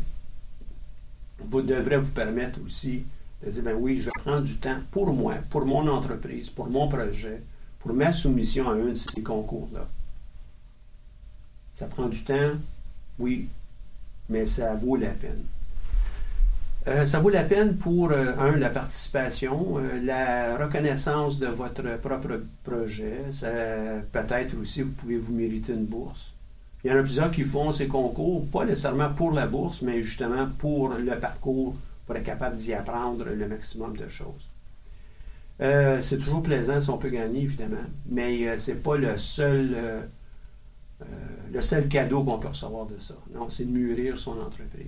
vous 1.39 1.63
devrez 1.63 1.97
vous 1.97 2.11
permettre 2.11 2.59
aussi 2.65 3.05
de 3.45 3.50
dire, 3.50 3.62
ben 3.62 3.75
oui, 3.75 4.00
je 4.00 4.11
prends 4.23 4.40
du 4.40 4.57
temps 4.57 4.78
pour 4.90 5.12
moi, 5.12 5.35
pour 5.50 5.66
mon 5.66 5.87
entreprise, 5.88 6.50
pour 6.50 6.69
mon 6.69 6.88
projet, 6.88 7.43
pour 7.81 7.93
ma 7.93 8.12
soumission 8.12 8.69
à 8.69 8.73
un 8.73 8.88
de 8.88 8.95
ces 8.95 9.23
concours-là. 9.23 9.87
Ça 11.75 11.87
prend 11.87 12.09
du 12.09 12.25
temps, 12.25 12.52
oui, 13.19 13.49
mais 14.28 14.47
ça 14.47 14.75
vaut 14.75 14.97
la 14.97 15.11
peine. 15.11 15.45
Euh, 16.88 17.05
ça 17.05 17.19
vaut 17.19 17.31
la 17.31 17.43
peine 17.43 17.76
pour, 17.76 18.12
euh, 18.12 18.33
un, 18.38 18.57
la 18.57 18.71
participation, 18.71 19.78
euh, 19.78 20.00
la 20.05 20.57
reconnaissance 20.57 21.40
de 21.40 21.49
votre 21.49 21.99
propre 21.99 22.40
projet. 22.62 23.23
Peut-être 24.12 24.57
aussi, 24.61 24.83
vous 24.83 24.93
pouvez 24.93 25.19
vous 25.19 25.35
mériter 25.35 25.73
une 25.73 25.85
bourse. 25.85 26.33
Il 26.85 26.90
y 26.90 26.95
en 26.95 26.99
a 26.99 27.02
plusieurs 27.02 27.33
qui 27.33 27.43
font 27.43 27.73
ces 27.73 27.88
concours, 27.88 28.47
pas 28.47 28.64
nécessairement 28.64 29.12
pour 29.12 29.33
la 29.33 29.49
bourse, 29.49 29.83
mais 29.83 30.02
justement 30.02 30.47
pour 30.59 30.90
le 30.90 31.19
parcours, 31.19 31.75
pour 32.07 32.17
être 32.17 32.25
capable 32.25 32.57
d'y 32.57 32.73
apprendre 32.73 33.25
le 33.25 33.49
maximum 33.49 33.97
de 33.97 34.09
choses. 34.09 34.49
Euh, 35.61 36.03
c'est 36.03 36.19
toujours 36.19 36.43
plaisant 36.43 36.81
si 36.81 36.91
on 36.91 36.99
peut 36.99 37.09
gagner, 37.09 37.43
évidemment, 37.43 37.77
mais 38.07 38.47
euh, 38.47 38.59
c'est 38.59 38.83
pas 38.83 38.97
le 38.97 39.17
seul, 39.17 39.73
euh, 39.75 40.03
euh, 41.01 41.05
le 41.53 41.63
seul 41.63 41.89
cadeau 41.89 42.23
qu'on 42.23 42.39
peut 42.39 42.49
recevoir 42.49 42.87
de 42.87 42.99
ça. 42.99 43.15
Non, 43.35 43.49
c'est 43.49 43.65
de 43.65 43.71
mûrir 43.71 44.19
son 44.19 44.39
entreprise. 44.41 44.87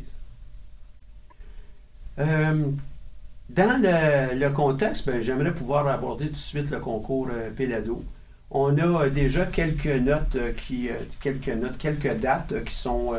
Dans 2.18 3.80
le, 3.80 4.48
contexte, 4.50 5.06
ben, 5.06 5.22
j'aimerais 5.22 5.54
pouvoir 5.54 5.86
aborder 5.86 6.26
tout 6.26 6.32
de 6.32 6.36
suite 6.36 6.70
le 6.70 6.80
concours 6.80 7.28
Pelado. 7.56 8.04
On 8.50 8.76
a 8.76 9.08
déjà 9.08 9.46
quelques 9.46 9.86
notes 9.86 10.36
qui, 10.56 10.90
quelques 11.22 11.48
notes, 11.48 11.78
quelques 11.78 12.18
dates 12.18 12.64
qui 12.64 12.74
sont 12.74 13.12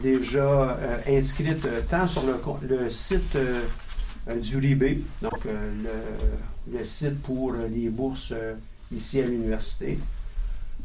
déjà 0.00 0.76
euh, 0.78 0.98
inscrites 1.08 1.64
euh, 1.64 1.80
tant 1.88 2.06
sur 2.06 2.22
le, 2.26 2.36
le 2.68 2.90
site 2.90 3.36
euh, 3.36 3.62
euh, 4.28 4.36
du 4.36 4.56
RIB, 4.58 5.02
donc 5.20 5.46
euh, 5.46 5.70
le, 6.68 6.78
le 6.78 6.84
site 6.84 7.20
pour 7.22 7.54
euh, 7.54 7.68
les 7.68 7.88
bourses 7.88 8.32
euh, 8.32 8.54
ici 8.92 9.20
à 9.20 9.26
l'université. 9.26 9.98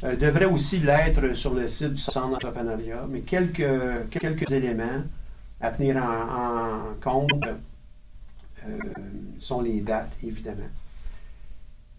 Euh, 0.03 0.15
devrait 0.15 0.45
aussi 0.45 0.79
l'être 0.79 1.33
sur 1.35 1.53
le 1.53 1.67
site 1.67 1.93
du 1.93 2.01
Centre 2.01 2.29
d'entrepreneuriat, 2.29 3.05
mais 3.09 3.21
quelques, 3.21 3.67
quelques 4.11 4.51
éléments 4.51 5.03
à 5.59 5.71
tenir 5.71 5.97
en, 5.97 6.93
compte 7.01 7.29
euh, 8.67 8.77
sont 9.39 9.61
les 9.61 9.81
dates, 9.81 10.15
évidemment. 10.23 10.69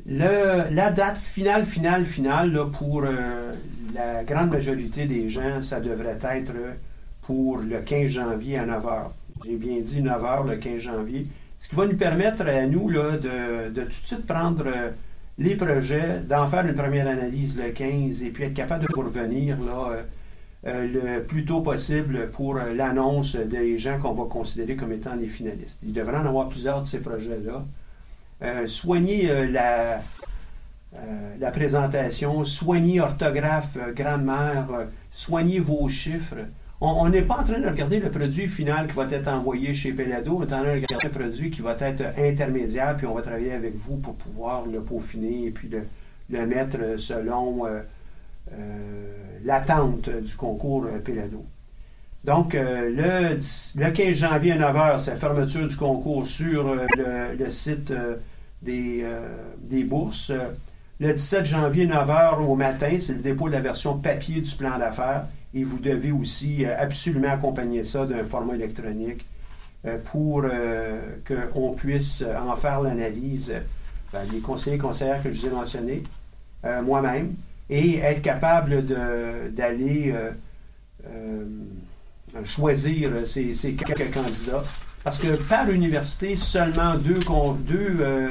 La 0.07 0.91
date 0.91 1.19
finale, 1.19 1.67
finale, 1.67 2.07
finale, 2.07 2.67
pour 2.79 3.03
euh, 3.05 3.55
la 3.95 4.23
grande 4.25 4.51
majorité 4.51 5.07
des 5.07 5.29
gens, 5.29 5.61
ça 5.61 5.81
devrait 5.81 6.19
être 6.23 6.55
pour 7.29 7.59
le 7.59 7.79
15 7.81 8.09
janvier 8.09 8.57
à 8.59 8.65
9h. 8.65 9.11
J'ai 9.45 9.57
bien 9.57 9.81
dit 9.81 10.01
9h 10.01 10.49
le 10.49 10.57
15 10.57 10.81
janvier. 10.81 11.27
Ce 11.59 11.69
qui 11.69 11.77
va 11.77 11.87
nous 11.87 11.99
permettre 11.99 12.49
à 12.49 12.65
nous 12.65 12.89
là, 12.89 13.19
de, 13.19 13.69
de 13.69 13.83
tout 13.83 13.89
de 13.89 14.07
suite 14.07 14.27
prendre 14.27 14.65
euh, 14.67 14.91
les 15.37 15.55
projets, 15.55 16.21
d'en 16.27 16.47
faire 16.47 16.65
une 16.67 16.75
première 16.75 17.07
analyse 17.07 17.59
le 17.59 17.69
15 17.69 18.23
et 18.23 18.31
puis 18.31 18.45
être 18.45 18.55
capable 18.55 18.87
de 18.87 18.97
revenir 18.97 19.59
là, 19.61 19.91
euh, 19.91 20.03
euh, 20.69 21.19
le 21.19 21.23
plus 21.23 21.45
tôt 21.45 21.61
possible 21.61 22.31
pour 22.33 22.55
l'annonce 22.55 23.37
des 23.37 23.77
gens 23.77 23.99
qu'on 23.99 24.15
va 24.15 24.25
considérer 24.25 24.75
comme 24.75 24.93
étant 24.93 25.15
des 25.15 25.29
finalistes. 25.29 25.81
Il 25.83 25.93
devrait 25.93 26.17
en 26.17 26.25
avoir 26.25 26.49
plusieurs 26.49 26.81
de 26.81 26.87
ces 26.87 27.01
projets-là. 27.01 27.63
Euh, 28.43 28.67
soignez 28.67 29.31
euh, 29.31 29.47
la, 29.51 30.01
euh, 30.97 31.37
la 31.39 31.51
présentation, 31.51 32.47
soignez 32.47 33.03
orthographe, 33.03 33.77
grammaire, 33.95 34.87
soignez 35.13 35.61
vos 35.61 35.91
chiffres. 35.91 36.47
On 36.81 37.09
n'est 37.09 37.23
pas 37.23 37.39
en 37.39 37.45
train 37.45 37.59
de 37.59 37.67
regarder 37.67 37.99
le 37.99 38.09
produit 38.09 38.47
final 38.47 38.87
qui 38.87 38.95
va 38.95 39.09
être 39.11 39.27
envoyé 39.27 39.75
chez 39.75 39.93
Pelado, 39.93 40.37
on 40.37 40.43
est 40.43 40.45
en 40.45 40.63
train 40.63 40.63
de 40.63 40.81
regarder 40.81 41.07
un 41.07 41.11
produit 41.11 41.51
qui 41.51 41.61
va 41.61 41.77
être 41.81 42.17
intermédiaire, 42.17 42.97
puis 42.97 43.05
on 43.05 43.15
va 43.15 43.23
travailler 43.23 43.53
avec 43.53 43.75
vous 43.75 43.97
pour 43.97 44.15
pouvoir 44.15 44.65
le 44.65 44.81
peaufiner 44.81 45.47
et 45.47 45.51
puis 45.51 45.69
le, 45.69 45.83
le 46.31 46.47
mettre 46.47 46.79
selon 46.97 47.67
euh, 47.67 47.81
euh, 48.53 49.13
l'attente 49.45 50.09
du 50.09 50.37
concours 50.37 50.85
euh, 50.85 51.01
Pelado. 51.01 51.45
Donc, 52.25 52.55
le, 52.55 53.35
10 53.35 53.75
le 53.79 53.91
15 53.91 54.17
janvier 54.17 54.53
à 54.53 54.59
9h, 54.59 54.99
c'est 54.99 55.13
la 55.13 55.17
fermeture 55.17 55.67
du 55.67 55.77
concours 55.77 56.27
sur 56.27 56.75
le, 56.75 57.37
le 57.39 57.49
site 57.49 57.93
des, 58.61 59.07
des 59.63 59.85
bourses. 59.85 60.33
Le 61.01 61.13
17 61.13 61.47
janvier, 61.47 61.87
9h 61.87 62.41
au 62.41 62.57
matin, 62.57 62.99
c'est 63.01 63.15
le 63.15 63.21
dépôt 63.21 63.49
de 63.49 63.55
la 63.55 63.61
version 63.61 63.97
papier 63.99 64.41
du 64.41 64.51
plan 64.57 64.79
d'affaires. 64.79 65.27
Et 65.55 65.65
vous 65.65 65.79
devez 65.79 66.13
aussi 66.13 66.65
euh, 66.65 66.75
absolument 66.79 67.33
accompagner 67.33 67.83
ça 67.83 68.05
d'un 68.05 68.25
format 68.25 68.55
électronique 68.55 69.25
euh, 69.87 69.99
pour 70.11 70.43
euh, 70.45 71.01
qu'on 71.53 71.73
puisse 71.73 72.23
en 72.23 72.55
faire 72.57 72.81
l'analyse 72.81 73.53
ben, 74.13 74.21
les 74.33 74.41
conseillers 74.41 74.79
conseillères 74.79 75.23
que 75.23 75.31
je 75.33 75.41
vous 75.41 75.47
ai 75.49 75.51
mentionnés, 75.51 76.03
moi-même, 76.83 77.35
et 77.69 77.99
être 77.99 78.23
capable 78.23 78.87
d'aller 79.55 80.15
choisir 82.47 83.27
ces, 83.27 83.53
ces 83.53 83.75
quelques 83.75 84.15
candidats. 84.15 84.65
Parce 85.05 85.19
que 85.19 85.37
par 85.47 85.69
université, 85.69 86.37
seulement 86.37 86.95
deux, 86.95 87.19
deux, 87.59 88.31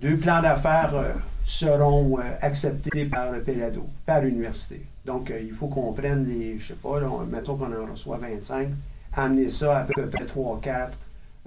deux 0.00 0.16
plans 0.16 0.42
d'affaires 0.42 1.14
seront 1.44 2.18
acceptés 2.42 3.04
par 3.04 3.30
le 3.30 3.42
PELADO, 3.42 3.86
par 4.04 4.22
l'université. 4.22 4.84
Donc, 5.06 5.30
euh, 5.30 5.40
il 5.40 5.52
faut 5.52 5.68
qu'on 5.68 5.92
prenne 5.92 6.26
les, 6.28 6.58
je 6.58 6.68
sais 6.68 6.74
pas, 6.74 7.00
mettons 7.30 7.56
qu'on 7.56 7.72
en 7.72 7.90
reçoit 7.90 8.18
25, 8.18 8.68
amener 9.14 9.48
ça 9.48 9.78
à 9.78 9.84
peu 9.84 10.06
près 10.06 10.26
3 10.26 10.60
4, 10.60 10.98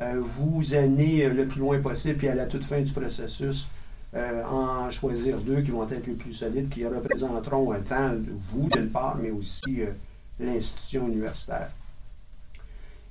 euh, 0.02 0.22
vous 0.22 0.76
amener 0.76 1.26
euh, 1.26 1.34
le 1.34 1.46
plus 1.46 1.60
loin 1.60 1.80
possible, 1.80 2.18
puis 2.18 2.30
à 2.30 2.36
la 2.36 2.46
toute 2.46 2.64
fin 2.64 2.80
du 2.82 2.92
processus, 2.92 3.68
en 4.16 4.90
choisir 4.90 5.38
deux 5.38 5.62
qui 5.62 5.70
vont 5.70 5.88
être 5.88 6.08
les 6.08 6.14
plus 6.14 6.34
solides, 6.34 6.70
qui 6.70 6.84
représenteront 6.84 7.72
euh, 7.74 7.78
tant 7.88 8.16
vous 8.52 8.68
d'une 8.70 8.90
part, 8.90 9.18
mais 9.22 9.30
aussi 9.30 9.82
l'institution 10.40 11.08
universitaire. 11.08 11.70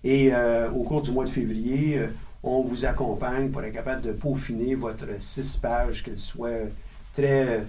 Et 0.02 0.32
au 0.74 0.82
cours 0.84 1.02
du 1.02 1.12
mois 1.12 1.24
de 1.24 1.30
février, 1.30 2.00
on 2.42 2.62
vous 2.62 2.86
accompagne 2.86 3.50
pour 3.50 3.62
être 3.62 3.74
capable 3.74 4.02
de 4.02 4.12
peaufiner 4.12 4.74
votre 4.74 5.06
six 5.20 5.56
pages, 5.56 6.02
qu'elle 6.02 6.18
soit 6.18 6.68
très 7.14 7.64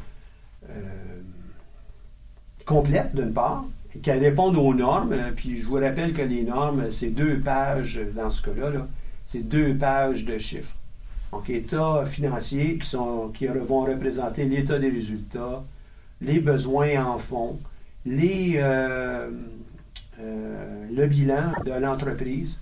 complète 2.70 3.16
d'une 3.16 3.34
part, 3.34 3.66
qu'elle 4.04 4.24
réponde 4.24 4.56
aux 4.56 4.76
normes. 4.76 5.14
Euh, 5.14 5.32
Puis 5.36 5.60
je 5.60 5.66
vous 5.66 5.76
rappelle 5.76 6.14
que 6.14 6.22
les 6.22 6.44
normes, 6.44 6.92
c'est 6.92 7.08
deux 7.08 7.40
pages 7.40 7.98
euh, 7.98 8.12
dans 8.16 8.30
ce 8.30 8.44
cas-là, 8.44 8.70
là, 8.70 8.88
c'est 9.26 9.42
deux 9.42 9.76
pages 9.76 10.24
de 10.24 10.38
chiffres. 10.38 10.76
Donc, 11.32 11.50
états 11.50 12.06
financiers 12.06 12.78
qui, 12.78 12.88
sont, 12.88 13.32
qui 13.36 13.48
vont 13.48 13.82
représenter 13.82 14.46
l'état 14.46 14.78
des 14.78 14.90
résultats, 14.90 15.64
les 16.22 16.40
besoins 16.40 17.04
en 17.04 17.18
fonds, 17.18 17.60
les, 18.06 18.54
euh, 18.58 19.30
le 20.20 21.06
bilan 21.08 21.54
de 21.66 21.72
l'entreprise, 21.72 22.60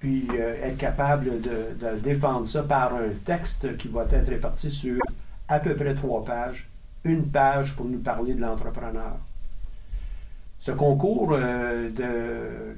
puis 0.00 0.28
être 0.62 0.76
capable 0.76 1.40
de 1.40 1.98
défendre 2.02 2.46
ça 2.46 2.62
par 2.62 2.94
un 2.94 3.08
texte 3.24 3.78
qui 3.78 3.88
va 3.88 4.04
être 4.10 4.28
réparti 4.28 4.70
sur 4.70 5.00
à 5.48 5.58
peu 5.58 5.74
près 5.74 5.94
trois 5.94 6.22
pages, 6.22 6.68
une 7.04 7.24
page 7.24 7.74
pour 7.74 7.86
nous 7.86 8.00
parler 8.00 8.34
de 8.34 8.42
l'entrepreneur. 8.42 9.16
Ce 10.64 10.70
concours 10.72 11.32
euh, 11.32 11.90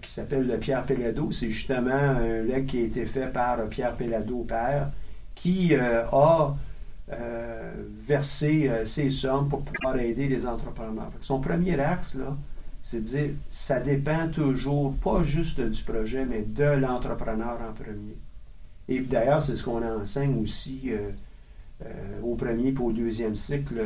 qui 0.02 0.10
s'appelle 0.10 0.48
le 0.48 0.56
Pierre 0.56 0.82
Pellado, 0.82 1.30
c'est 1.30 1.50
justement 1.50 1.92
un 1.92 2.42
leg 2.42 2.66
qui 2.66 2.78
a 2.78 2.82
été 2.82 3.06
fait 3.06 3.32
par 3.32 3.64
Pierre 3.68 3.92
Pellado 3.92 4.38
père, 4.42 4.90
qui 5.36 5.72
euh, 5.72 6.04
a 6.10 6.56
euh, 7.12 7.72
versé 8.04 8.68
ses 8.84 9.08
sommes 9.10 9.48
pour 9.48 9.62
pouvoir 9.62 9.96
aider 9.98 10.26
les 10.26 10.48
entrepreneurs. 10.48 11.12
Son 11.20 11.38
premier 11.38 11.78
axe, 11.78 12.16
c'est 12.82 13.02
de 13.02 13.06
dire, 13.06 13.30
ça 13.52 13.78
dépend 13.78 14.26
toujours, 14.32 14.92
pas 14.96 15.22
juste 15.22 15.60
du 15.60 15.84
projet, 15.84 16.24
mais 16.24 16.42
de 16.42 16.80
l'entrepreneur 16.80 17.56
en 17.70 17.72
premier. 17.72 18.16
Et 18.88 18.98
d'ailleurs, 18.98 19.42
c'est 19.42 19.54
ce 19.54 19.62
qu'on 19.62 20.00
enseigne 20.00 20.36
aussi 20.42 20.90
au 22.20 22.34
premier 22.34 22.70
et 22.70 22.78
au 22.78 22.90
deuxième 22.90 23.36
cycle 23.36 23.80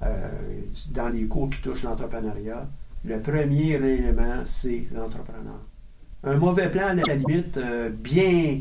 dans 0.00 1.08
les 1.10 1.26
cours 1.26 1.50
qui 1.50 1.60
touchent 1.60 1.82
l'entrepreneuriat. 1.82 2.66
Le 3.04 3.20
premier 3.20 3.74
élément, 3.74 4.42
c'est 4.44 4.84
l'entrepreneur. 4.92 5.60
Un 6.24 6.36
mauvais 6.36 6.68
plan, 6.68 6.88
à 6.88 6.94
la 6.94 7.14
limite, 7.14 7.56
euh, 7.56 7.90
bien 7.90 8.58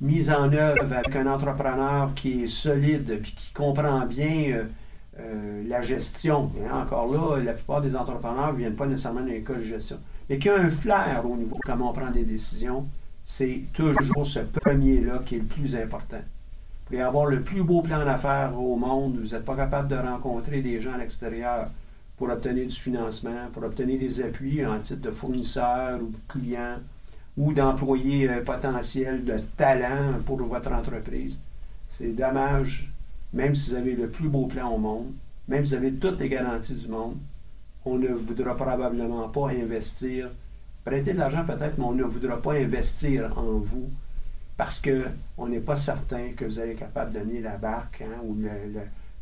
mis 0.00 0.30
en 0.30 0.52
œuvre 0.52 0.82
avec 0.82 1.14
un 1.14 1.26
entrepreneur 1.26 2.12
qui 2.14 2.44
est 2.44 2.46
solide 2.48 3.10
et 3.10 3.20
qui 3.20 3.52
comprend 3.52 4.06
bien 4.06 4.52
euh, 4.52 4.64
euh, 5.20 5.62
la 5.68 5.82
gestion. 5.82 6.50
Encore 6.72 7.12
là, 7.12 7.42
la 7.42 7.52
plupart 7.52 7.82
des 7.82 7.94
entrepreneurs 7.94 8.52
ne 8.52 8.58
viennent 8.58 8.74
pas 8.74 8.86
nécessairement 8.86 9.20
d'une 9.20 9.34
école 9.34 9.58
de 9.58 9.64
gestion. 9.64 9.98
Mais 10.28 10.38
qui 10.38 10.48
a 10.48 10.58
un 10.58 10.70
flair 10.70 11.22
au 11.24 11.36
niveau 11.36 11.54
de 11.54 11.60
comment 11.64 11.90
on 11.90 11.92
prend 11.92 12.10
des 12.10 12.24
décisions, 12.24 12.86
c'est 13.24 13.64
toujours 13.74 14.26
ce 14.26 14.40
premier-là 14.40 15.22
qui 15.26 15.36
est 15.36 15.40
le 15.40 15.44
plus 15.44 15.76
important. 15.76 16.16
Vous 16.16 16.86
pouvez 16.86 17.02
avoir 17.02 17.26
le 17.26 17.40
plus 17.40 17.62
beau 17.62 17.82
plan 17.82 18.02
d'affaires 18.04 18.58
au 18.58 18.76
monde, 18.76 19.18
vous 19.22 19.34
n'êtes 19.34 19.44
pas 19.44 19.56
capable 19.56 19.88
de 19.88 19.96
rencontrer 19.96 20.62
des 20.62 20.80
gens 20.80 20.94
à 20.94 20.98
l'extérieur 20.98 21.68
pour 22.16 22.30
obtenir 22.30 22.66
du 22.66 22.74
financement, 22.74 23.48
pour 23.52 23.64
obtenir 23.64 23.98
des 23.98 24.22
appuis 24.22 24.64
en 24.64 24.78
titre 24.78 25.00
de 25.00 25.10
fournisseur 25.10 26.00
ou 26.00 26.08
de 26.08 26.18
client 26.28 26.78
ou 27.36 27.52
d'employés 27.52 28.28
euh, 28.28 28.44
potentiels 28.44 29.24
de 29.24 29.38
talent 29.56 30.20
pour 30.24 30.38
votre 30.38 30.72
entreprise. 30.72 31.38
C'est 31.90 32.14
dommage, 32.14 32.90
même 33.32 33.54
si 33.54 33.70
vous 33.70 33.76
avez 33.76 33.96
le 33.96 34.08
plus 34.08 34.28
beau 34.28 34.46
plan 34.46 34.70
au 34.72 34.78
monde, 34.78 35.12
même 35.48 35.64
si 35.64 35.72
vous 35.72 35.78
avez 35.78 35.92
toutes 35.92 36.20
les 36.20 36.28
garanties 36.28 36.74
du 36.74 36.88
monde, 36.88 37.16
on 37.84 37.98
ne 37.98 38.08
voudra 38.08 38.54
probablement 38.56 39.28
pas 39.28 39.50
investir, 39.50 40.30
prêter 40.84 41.12
de 41.12 41.18
l'argent 41.18 41.44
peut-être, 41.44 41.76
mais 41.78 41.84
on 41.84 41.92
ne 41.92 42.04
voudra 42.04 42.40
pas 42.40 42.52
investir 42.52 43.36
en 43.36 43.58
vous 43.58 43.90
parce 44.56 44.80
qu'on 44.80 45.48
n'est 45.48 45.60
pas 45.60 45.76
certain 45.76 46.30
que 46.36 46.44
vous 46.44 46.60
allez 46.60 46.72
être 46.72 46.78
capable 46.78 47.12
de 47.12 47.18
donner 47.18 47.40
la 47.40 47.56
barque 47.56 48.02
hein, 48.02 48.20
ou 48.22 48.36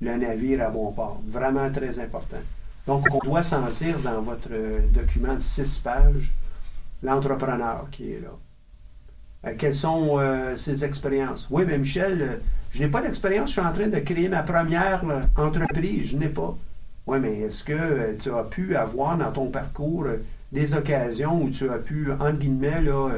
le, 0.01 0.17
navire 0.19 0.67
à 0.67 0.71
bon 0.71 0.93
port. 0.93 1.23
Vraiment 1.27 1.71
très 1.71 1.99
important. 1.99 2.37
Donc, 2.87 3.07
on 3.13 3.19
doit 3.19 3.43
sentir 3.43 3.99
dans 4.01 4.21
votre 4.23 4.49
document 4.93 5.35
de 5.35 5.41
six 5.41 5.79
pages 5.79 6.33
l'entrepreneur 7.03 7.87
qui 7.91 8.13
est 8.13 8.21
là. 8.21 8.31
Euh, 9.47 9.55
quelles 9.59 9.75
sont 9.75 10.19
euh, 10.19 10.57
ses 10.57 10.85
expériences? 10.85 11.49
Oui, 11.51 11.65
mais 11.67 11.79
Michel, 11.79 12.23
euh, 12.23 12.37
je 12.73 12.83
n'ai 12.83 12.89
pas 12.89 13.03
d'expérience, 13.03 13.49
je 13.49 13.53
suis 13.53 13.61
en 13.61 13.73
train 13.73 13.89
de 13.89 13.99
créer 13.99 14.29
ma 14.29 14.43
première 14.43 15.03
entreprise, 15.37 16.11
je 16.11 16.17
n'ai 16.17 16.29
pas. 16.29 16.57
Oui, 17.07 17.19
mais 17.21 17.41
est-ce 17.41 17.65
que 17.65 18.17
tu 18.21 18.33
as 18.33 18.45
pu 18.45 18.77
avoir 18.77 19.19
dans 19.19 19.33
ton 19.33 19.47
parcours 19.47 20.07
des 20.53 20.75
occasions 20.75 21.43
où 21.43 21.51
tu 21.51 21.69
as 21.69 21.79
pu, 21.79 22.13
entre 22.13 22.39
guillemets, 22.39 22.81
là, 22.81 23.11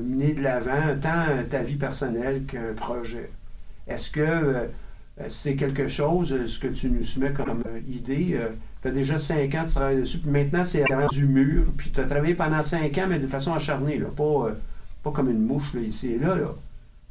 mener 0.00 0.32
de 0.32 0.42
l'avant 0.42 0.96
tant 1.00 1.26
ta 1.50 1.62
vie 1.62 1.76
personnelle 1.76 2.44
qu'un 2.44 2.72
projet? 2.74 3.30
Est-ce 3.86 4.10
que 4.10 4.68
c'est 5.28 5.56
quelque 5.56 5.88
chose, 5.88 6.32
euh, 6.32 6.46
ce 6.46 6.58
que 6.58 6.68
tu 6.68 6.90
nous 6.90 7.04
soumets 7.04 7.32
comme 7.32 7.62
euh, 7.66 7.80
idée? 7.88 8.30
euh, 8.34 8.48
tu 8.82 8.88
as 8.88 8.90
déjà 8.90 9.18
cinq 9.18 9.54
ans, 9.54 9.64
tu 9.66 9.74
travailles 9.74 10.00
dessus, 10.00 10.18
puis 10.18 10.30
maintenant 10.30 10.64
c'est 10.64 10.84
rendu 10.84 11.26
mûr, 11.26 11.66
puis 11.76 11.90
tu 11.90 12.00
as 12.00 12.04
travaillé 12.04 12.34
pendant 12.34 12.62
cinq 12.62 12.98
ans, 12.98 13.06
mais 13.08 13.18
de 13.20 13.26
façon 13.26 13.54
acharnée, 13.54 13.98
là, 13.98 14.08
pas, 14.16 14.48
euh, 15.04 15.10
comme 15.10 15.30
une 15.30 15.44
mouche 15.44 15.74
ici 15.74 16.12
et 16.12 16.18
là, 16.18 16.34
là. 16.36 16.54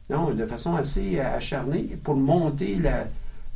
Non, 0.09 0.31
de 0.31 0.45
façon 0.45 0.75
assez 0.75 1.19
euh, 1.19 1.37
acharnée 1.37 1.97
pour 2.03 2.15
monter 2.15 2.75
la, 2.75 3.05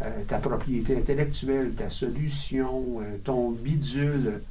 euh, 0.01 0.23
ta 0.27 0.37
propriété 0.37 0.95
intellectuelle, 0.97 1.73
ta 1.73 1.89
solution, 1.89 3.01
euh, 3.01 3.17
ton 3.23 3.51
bidule. 3.51 4.41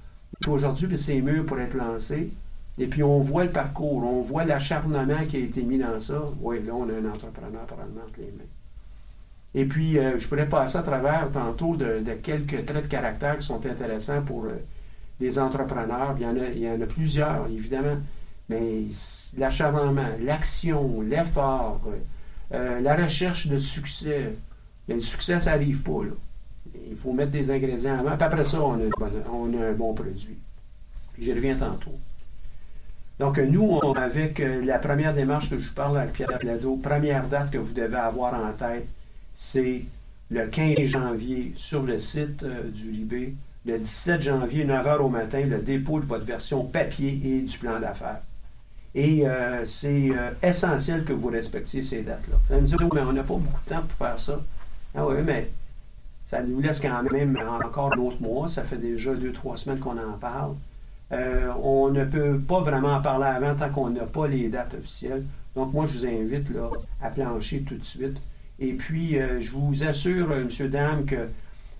Aujourd'hui, 0.46 0.98
c'est 0.98 1.20
mûr 1.22 1.46
pour 1.46 1.58
être 1.60 1.74
lancé. 1.74 2.30
Et 2.78 2.86
puis 2.86 3.02
on 3.02 3.20
voit 3.20 3.44
le 3.44 3.50
parcours, 3.52 4.04
on 4.04 4.20
voit 4.20 4.44
l'acharnement 4.44 5.24
qui 5.28 5.36
a 5.36 5.40
été 5.40 5.62
mis 5.62 5.78
dans 5.78 5.98
ça. 6.00 6.20
Oui, 6.40 6.62
là, 6.66 6.74
on 6.74 6.88
a 6.88 6.92
un 6.92 7.10
entrepreneur 7.10 7.64
probablement 7.66 8.02
entre 8.02 8.18
les. 8.18 8.32
Et 9.54 9.66
puis, 9.66 9.98
euh, 9.98 10.18
je 10.18 10.26
pourrais 10.26 10.48
passer 10.48 10.78
à 10.78 10.82
travers 10.82 11.28
tantôt 11.32 11.76
de, 11.76 12.02
quelques 12.22 12.66
traits 12.66 12.84
de 12.84 12.88
caractère 12.88 13.38
qui 13.38 13.46
sont 13.46 13.64
intéressants 13.64 14.20
pour 14.22 14.46
euh, 14.46 14.54
les 15.20 15.38
entrepreneurs. 15.38 16.16
Il 16.18 16.58
y, 16.58 16.68
en 16.68 16.80
a, 16.80 16.86
plusieurs, 16.86 17.46
évidemment. 17.46 17.96
Mais 18.48 18.82
l'acharnement, 19.38 20.08
l'action, 20.20 21.00
l'effort, 21.00 21.80
euh, 21.86 21.98
euh, 22.52 22.80
la 22.80 22.96
recherche 22.96 23.46
de 23.46 23.58
succès. 23.58 24.32
Mais 24.88 24.96
le 24.96 25.00
succès, 25.00 25.38
ça 25.38 25.52
n'arrive 25.52 25.82
pas. 25.82 26.04
Là. 26.04 26.12
Il 26.90 26.96
faut 26.96 27.12
mettre 27.12 27.30
des 27.30 27.50
ingrédients 27.50 27.98
avant. 27.98 28.16
Puis 28.16 28.26
après 28.26 28.44
ça, 28.44 28.60
on 28.60 28.74
a, 28.74 29.66
un 29.66 29.72
bon 29.72 29.94
produit. 29.94 30.36
J'y 31.18 31.32
reviens 31.32 31.54
tantôt. 31.54 31.94
Donc, 33.20 33.38
nous, 33.38 33.80
avec 33.94 34.42
la 34.64 34.80
première 34.80 35.14
démarche 35.14 35.48
que 35.48 35.58
je 35.58 35.68
vous 35.68 35.74
parle 35.74 35.98
avec 35.98 36.14
Pierre 36.14 36.36
Plado, 36.40 36.76
première 36.76 37.28
date 37.28 37.52
que 37.52 37.58
vous 37.58 37.72
devez 37.72 37.96
avoir 37.96 38.34
en 38.34 38.52
tête, 38.52 38.88
c'est 39.34 39.84
le 40.30 40.46
15 40.46 40.86
janvier 40.86 41.52
sur 41.56 41.82
le 41.82 41.98
site 41.98 42.42
euh, 42.42 42.70
du 42.70 42.90
Libé, 42.90 43.34
le 43.66 43.78
17 43.78 44.22
janvier, 44.22 44.64
9h 44.64 44.98
au 44.98 45.08
matin, 45.08 45.40
le 45.40 45.58
dépôt 45.58 46.00
de 46.00 46.06
votre 46.06 46.24
version 46.24 46.64
papier 46.64 47.20
et 47.24 47.40
du 47.40 47.58
plan 47.58 47.80
d'affaires. 47.80 48.20
Et 48.94 49.26
euh, 49.26 49.64
c'est 49.64 50.10
euh, 50.10 50.30
essentiel 50.42 51.04
que 51.04 51.12
vous 51.12 51.28
respectiez 51.28 51.82
ces 51.82 52.02
dates-là. 52.02 52.36
Vous 52.46 52.54
allez 52.54 52.62
me 52.62 52.66
dire, 52.66 52.78
mais 52.94 53.00
on 53.00 53.12
n'a 53.12 53.22
pas 53.22 53.34
beaucoup 53.34 53.60
de 53.64 53.70
temps 53.70 53.82
pour 53.82 54.06
faire 54.06 54.20
ça. 54.20 54.40
Ah 54.94 55.06
oui, 55.06 55.16
mais 55.24 55.50
ça 56.26 56.42
nous 56.42 56.60
laisse 56.60 56.78
quand 56.78 57.02
même 57.10 57.38
encore 57.64 57.92
un 57.92 57.98
autre 57.98 58.22
mois. 58.22 58.48
Ça 58.48 58.62
fait 58.62 58.76
déjà 58.76 59.14
deux, 59.14 59.32
trois 59.32 59.56
semaines 59.56 59.80
qu'on 59.80 59.98
en 59.98 60.12
parle. 60.12 60.54
On 61.62 61.90
ne 61.90 62.04
peut 62.04 62.38
pas 62.38 62.60
vraiment 62.60 62.94
en 62.94 63.02
parler 63.02 63.26
avant 63.26 63.54
tant 63.54 63.70
qu'on 63.70 63.90
n'a 63.90 64.04
pas 64.04 64.26
les 64.26 64.48
dates 64.48 64.74
officielles. 64.74 65.24
Donc, 65.54 65.72
moi, 65.72 65.86
je 65.86 65.98
vous 65.98 66.06
invite 66.06 66.50
là, 66.50 66.70
à 67.00 67.10
plancher 67.10 67.62
tout 67.62 67.76
de 67.76 67.84
suite. 67.84 68.16
Et 68.60 68.72
puis, 68.72 69.18
euh, 69.18 69.40
je 69.40 69.52
vous 69.52 69.84
assure, 69.84 70.30
euh, 70.30 70.44
monsieur, 70.44 70.68
dame, 70.68 71.04
que 71.04 71.28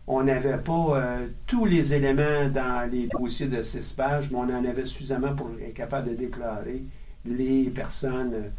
on 0.07 0.23
n'avait 0.23 0.59
pas 0.59 0.99
euh, 0.99 1.27
tous 1.47 1.65
les 1.65 1.95
éléments 1.95 2.49
dans 2.53 2.91
les 2.91 3.09
dossiers 3.09 3.47
de 3.47 3.63
six 3.63 3.93
pages, 3.93 4.31
mais 4.31 4.37
on 4.37 4.43
en 4.43 4.65
avait 4.65 4.85
suffisamment 4.85 5.35
pour 5.35 5.51
être 5.67 5.73
capable 5.73 6.11
de 6.11 6.15
déclarer 6.15 6.83
les 7.25 7.71
personnes 7.71 8.51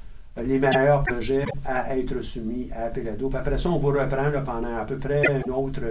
les 0.44 0.60
meilleurs 0.60 1.04
projets 1.04 1.46
à 1.66 1.98
être 1.98 2.22
soumis 2.22 2.70
à 2.76 2.88
Pelado. 2.88 3.32
Après 3.34 3.58
ça, 3.58 3.70
on 3.70 3.78
vous 3.78 3.88
reprend 3.88 4.30
là, 4.30 4.42
pendant 4.42 4.76
à 4.76 4.86
peu 4.86 4.98
près 4.98 5.24
une 5.46 5.52
autre 5.52 5.82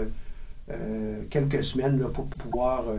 euh, 0.70 1.22
quelques 1.30 1.64
semaines 1.64 1.98
pour 2.12 2.26
pouvoir 2.26 2.88
euh, 2.88 2.96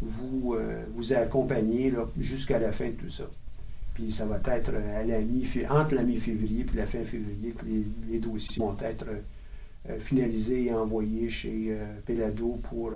vous, 0.00 0.54
euh, 0.54 0.84
vous 0.94 1.12
accompagner 1.12 1.92
jusqu'à 2.18 2.58
la 2.58 2.72
fin 2.72 2.86
de 2.86 2.92
tout 2.92 3.10
ça. 3.10 3.24
Puis 3.94 4.10
ça 4.10 4.26
va 4.26 4.40
être 4.54 4.72
à 4.74 5.04
la 5.04 5.20
mi 5.20 5.46
entre 5.70 5.94
la 5.94 6.02
mi-février 6.02 6.66
et 6.72 6.76
la 6.76 6.86
fin 6.86 7.04
février 7.04 7.54
que 7.56 7.64
les, 8.10 8.18
dossiers 8.18 8.62
vont 8.62 8.76
être 8.80 9.06
euh, 9.88 9.98
finalisés 10.00 10.64
et 10.64 10.74
envoyés 10.74 11.28
chez 11.28 11.68
euh, 11.68 11.84
Pelado 12.04 12.58
pour 12.68 12.92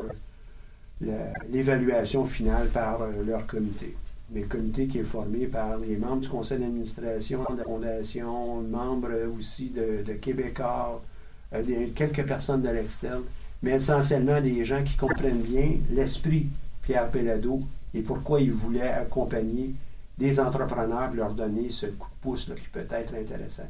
euh, 1.07 1.33
l'évaluation 1.51 2.25
finale 2.25 2.69
par 2.69 3.03
euh, 3.03 3.25
leur 3.25 3.47
comité. 3.47 3.95
Mais 4.31 4.41
le 4.41 4.47
comité 4.47 4.87
qui 4.87 4.99
est 4.99 5.05
formé 5.05 5.47
par 5.47 5.79
les 5.79 5.97
membres 5.97 6.21
du 6.21 6.29
conseil 6.29 6.59
d'administration 6.59 7.45
de 7.51 7.59
la 7.59 7.65
fondation, 7.65 8.61
membres 8.63 9.09
euh, 9.11 9.31
aussi 9.39 9.71
de, 9.71 10.03
de 10.05 10.13
euh, 10.13 11.87
quelques 11.95 12.27
personnes 12.27 12.63
de 12.63 12.69
l'externe, 12.69 13.23
mais 13.63 13.73
essentiellement 13.73 14.41
des 14.41 14.65
gens 14.65 14.83
qui 14.85 14.97
comprennent 14.97 15.41
bien 15.41 15.71
l'esprit 15.93 16.47
Pierre 16.83 17.09
Pelado 17.11 17.63
et 17.95 18.03
pourquoi 18.03 18.41
il 18.41 18.53
voulait 18.53 18.89
accompagner 18.89 19.73
des 20.19 20.41
entrepreneurs 20.41 21.13
leur 21.13 21.33
donner 21.33 21.71
ce 21.71 21.87
coup 21.87 22.09
de 22.09 22.21
pouce 22.21 22.49
là, 22.49 22.57
qui 22.57 22.69
peut 22.69 22.87
être 22.91 23.15
intéressant. 23.15 23.69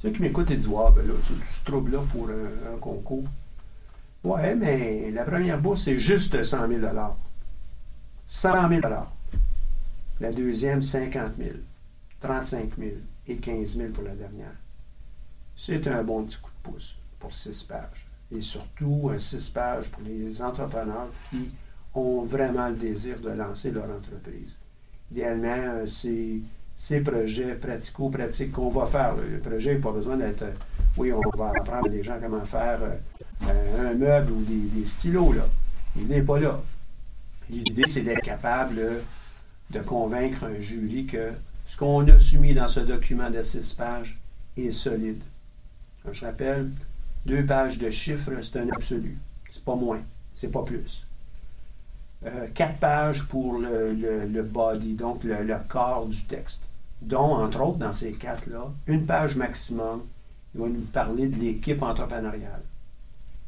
Ceux 0.00 0.10
qui 0.10 0.22
m'écoutent 0.22 0.50
et 0.50 0.56
disent 0.56 0.68
Ouais, 0.68 0.90
ben 0.94 1.06
là, 1.06 1.14
tu, 1.26 1.32
tu 1.34 1.60
te 1.60 1.70
trouves 1.70 1.90
là 1.90 1.98
pour 2.12 2.28
un, 2.28 2.74
un 2.74 2.78
concours. 2.78 3.24
Ouais, 4.22 4.54
mais 4.54 5.10
la 5.10 5.24
première 5.24 5.60
bourse, 5.60 5.82
c'est 5.82 5.98
juste 5.98 6.42
100 6.42 6.68
000 6.68 6.80
100 8.26 8.68
000 8.68 8.80
La 10.20 10.32
deuxième, 10.32 10.82
50 10.82 11.36
000 11.36 11.50
35 12.20 12.70
000 12.78 12.90
et 13.28 13.36
15 13.36 13.76
000 13.76 13.90
pour 13.92 14.04
la 14.04 14.14
dernière. 14.14 14.54
C'est 15.56 15.86
un 15.88 16.02
bon 16.02 16.24
petit 16.24 16.38
coup 16.38 16.50
de 16.50 16.70
pouce 16.70 16.98
pour 17.18 17.34
six 17.34 17.62
pages. 17.64 18.06
Et 18.34 18.40
surtout, 18.40 19.10
un 19.12 19.18
six 19.18 19.50
pages 19.50 19.90
pour 19.90 20.02
les 20.02 20.40
entrepreneurs 20.40 21.10
qui 21.30 21.50
ont 21.94 22.22
vraiment 22.22 22.68
le 22.68 22.76
désir 22.76 23.20
de 23.20 23.28
lancer 23.30 23.70
leur 23.70 23.84
entreprise. 23.84 24.56
Idéalement, 25.10 25.48
euh, 25.48 25.86
c'est 25.86 26.38
ces 26.76 27.00
projets 27.00 27.54
pratico-pratiques 27.54 28.52
qu'on 28.52 28.68
va 28.70 28.86
faire. 28.86 29.14
Le 29.16 29.38
projet 29.38 29.74
n'a 29.74 29.80
pas 29.80 29.92
besoin 29.92 30.16
d'être. 30.16 30.42
euh, 30.42 30.52
Oui, 30.96 31.12
on 31.12 31.20
va 31.36 31.52
apprendre 31.56 31.88
des 31.88 32.02
gens 32.02 32.18
comment 32.20 32.44
faire 32.44 32.80
euh, 32.82 33.90
un 33.90 33.94
meuble 33.94 34.32
ou 34.32 34.42
des, 34.42 34.84
stylos. 34.86 35.32
là. 35.34 35.46
L'idée 35.96 36.16
n'est 36.16 36.22
pas 36.22 36.40
là. 36.40 36.60
L'idée, 37.50 37.84
c'est 37.86 38.00
d'être 38.02 38.22
capable 38.22 38.80
de 39.70 39.80
convaincre 39.80 40.44
un 40.44 40.58
jury 40.60 41.06
que 41.06 41.32
ce 41.66 41.76
qu'on 41.76 42.06
a 42.08 42.18
soumis 42.18 42.54
dans 42.54 42.68
ce 42.68 42.80
document 42.80 43.30
de 43.30 43.42
six 43.42 43.72
pages 43.72 44.18
est 44.56 44.70
solide. 44.70 45.22
Je 46.10 46.24
rappelle, 46.24 46.70
deux 47.26 47.44
pages 47.46 47.78
de 47.78 47.90
chiffres, 47.90 48.30
c'est 48.42 48.58
un 48.58 48.68
absolu. 48.70 49.16
C'est 49.50 49.64
pas 49.64 49.74
moins, 49.76 50.00
c'est 50.34 50.50
pas 50.50 50.62
plus. 50.62 51.03
Euh, 52.26 52.46
quatre 52.54 52.78
pages 52.78 53.24
pour 53.24 53.58
le, 53.58 53.92
le- 53.92 54.42
body, 54.42 54.94
donc 54.94 55.24
le, 55.24 55.36
corps 55.68 56.06
du 56.06 56.22
texte, 56.24 56.62
dont, 57.02 57.18
entre 57.34 57.60
autres, 57.60 57.78
dans 57.78 57.92
ces 57.92 58.12
quatre-là, 58.12 58.70
une 58.86 59.04
page 59.04 59.36
maximum, 59.36 60.02
il 60.54 60.60
va 60.62 60.68
nous 60.68 60.80
parler 60.92 61.28
de 61.28 61.36
l'équipe 61.36 61.82
entrepreneuriale. 61.82 62.62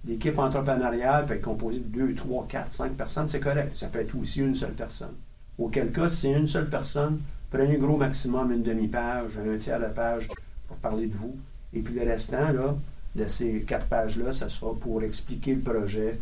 L'équipe 0.06 0.38
entrepreneuriale 0.38 1.24
peut 1.26 1.34
être 1.34 1.42
composée 1.42 1.78
de 1.80 1.84
deux, 1.98 2.14
trois, 2.14 2.46
quatre, 2.48 2.70
cinq 2.70 2.92
personnes, 2.92 3.28
c'est 3.28 3.40
correct. 3.40 3.72
Ça 3.76 3.86
peut 3.86 4.00
être 4.00 4.14
aussi 4.14 4.40
une 4.40 4.54
seule 4.54 4.74
personne. 4.74 5.14
Auquel 5.58 5.90
cas, 5.90 6.10
si 6.10 6.16
c'est 6.22 6.32
une 6.32 6.46
seule 6.46 6.68
personne, 6.68 7.18
prenez 7.50 7.78
gros 7.78 7.96
maximum 7.96 8.52
une 8.52 8.62
demi-page, 8.62 9.32
un 9.38 9.56
tiers 9.56 9.80
de 9.80 9.86
page 9.86 10.28
pour 10.68 10.76
parler 10.76 11.06
de 11.06 11.16
vous. 11.16 11.34
Et 11.72 11.80
puis 11.80 11.94
le 11.94 12.04
restant, 12.04 12.52
là, 12.52 12.74
de 13.14 13.26
ces 13.26 13.62
quatre 13.62 13.86
pages-là, 13.86 14.32
ça 14.32 14.50
sera 14.50 14.74
pour 14.74 15.02
expliquer 15.02 15.54
le 15.54 15.60
projet 15.62 16.18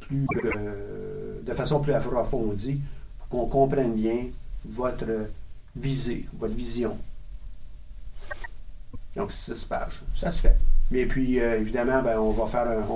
plus, 0.00 0.26
euh, 0.44 1.40
de 1.42 1.52
façon 1.52 1.80
plus 1.80 1.92
approfondie, 1.92 2.80
pour 3.18 3.28
qu'on 3.28 3.46
comprenne 3.46 3.94
bien 3.94 4.26
votre 4.64 5.06
visée, 5.76 6.26
votre 6.38 6.54
vision. 6.54 6.96
Donc, 9.16 9.30
six 9.30 9.64
pages. 9.64 10.02
Ça 10.16 10.30
se 10.30 10.40
fait. 10.40 10.56
Mais 10.90 11.06
puis, 11.06 11.40
euh, 11.40 11.60
évidemment, 11.60 12.02
ben, 12.02 12.18
on, 12.18 12.30
va 12.32 12.46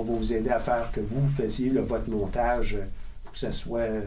vous 0.03 0.33
aider 0.33 0.49
à 0.49 0.59
faire 0.59 0.91
que 0.91 0.99
vous 0.99 1.27
fassiez 1.27 1.69
votre 1.69 2.09
montage 2.09 2.75
euh, 2.75 2.85
pour 3.23 3.33
que 3.33 3.39
ça 3.39 3.51
soit 3.51 4.03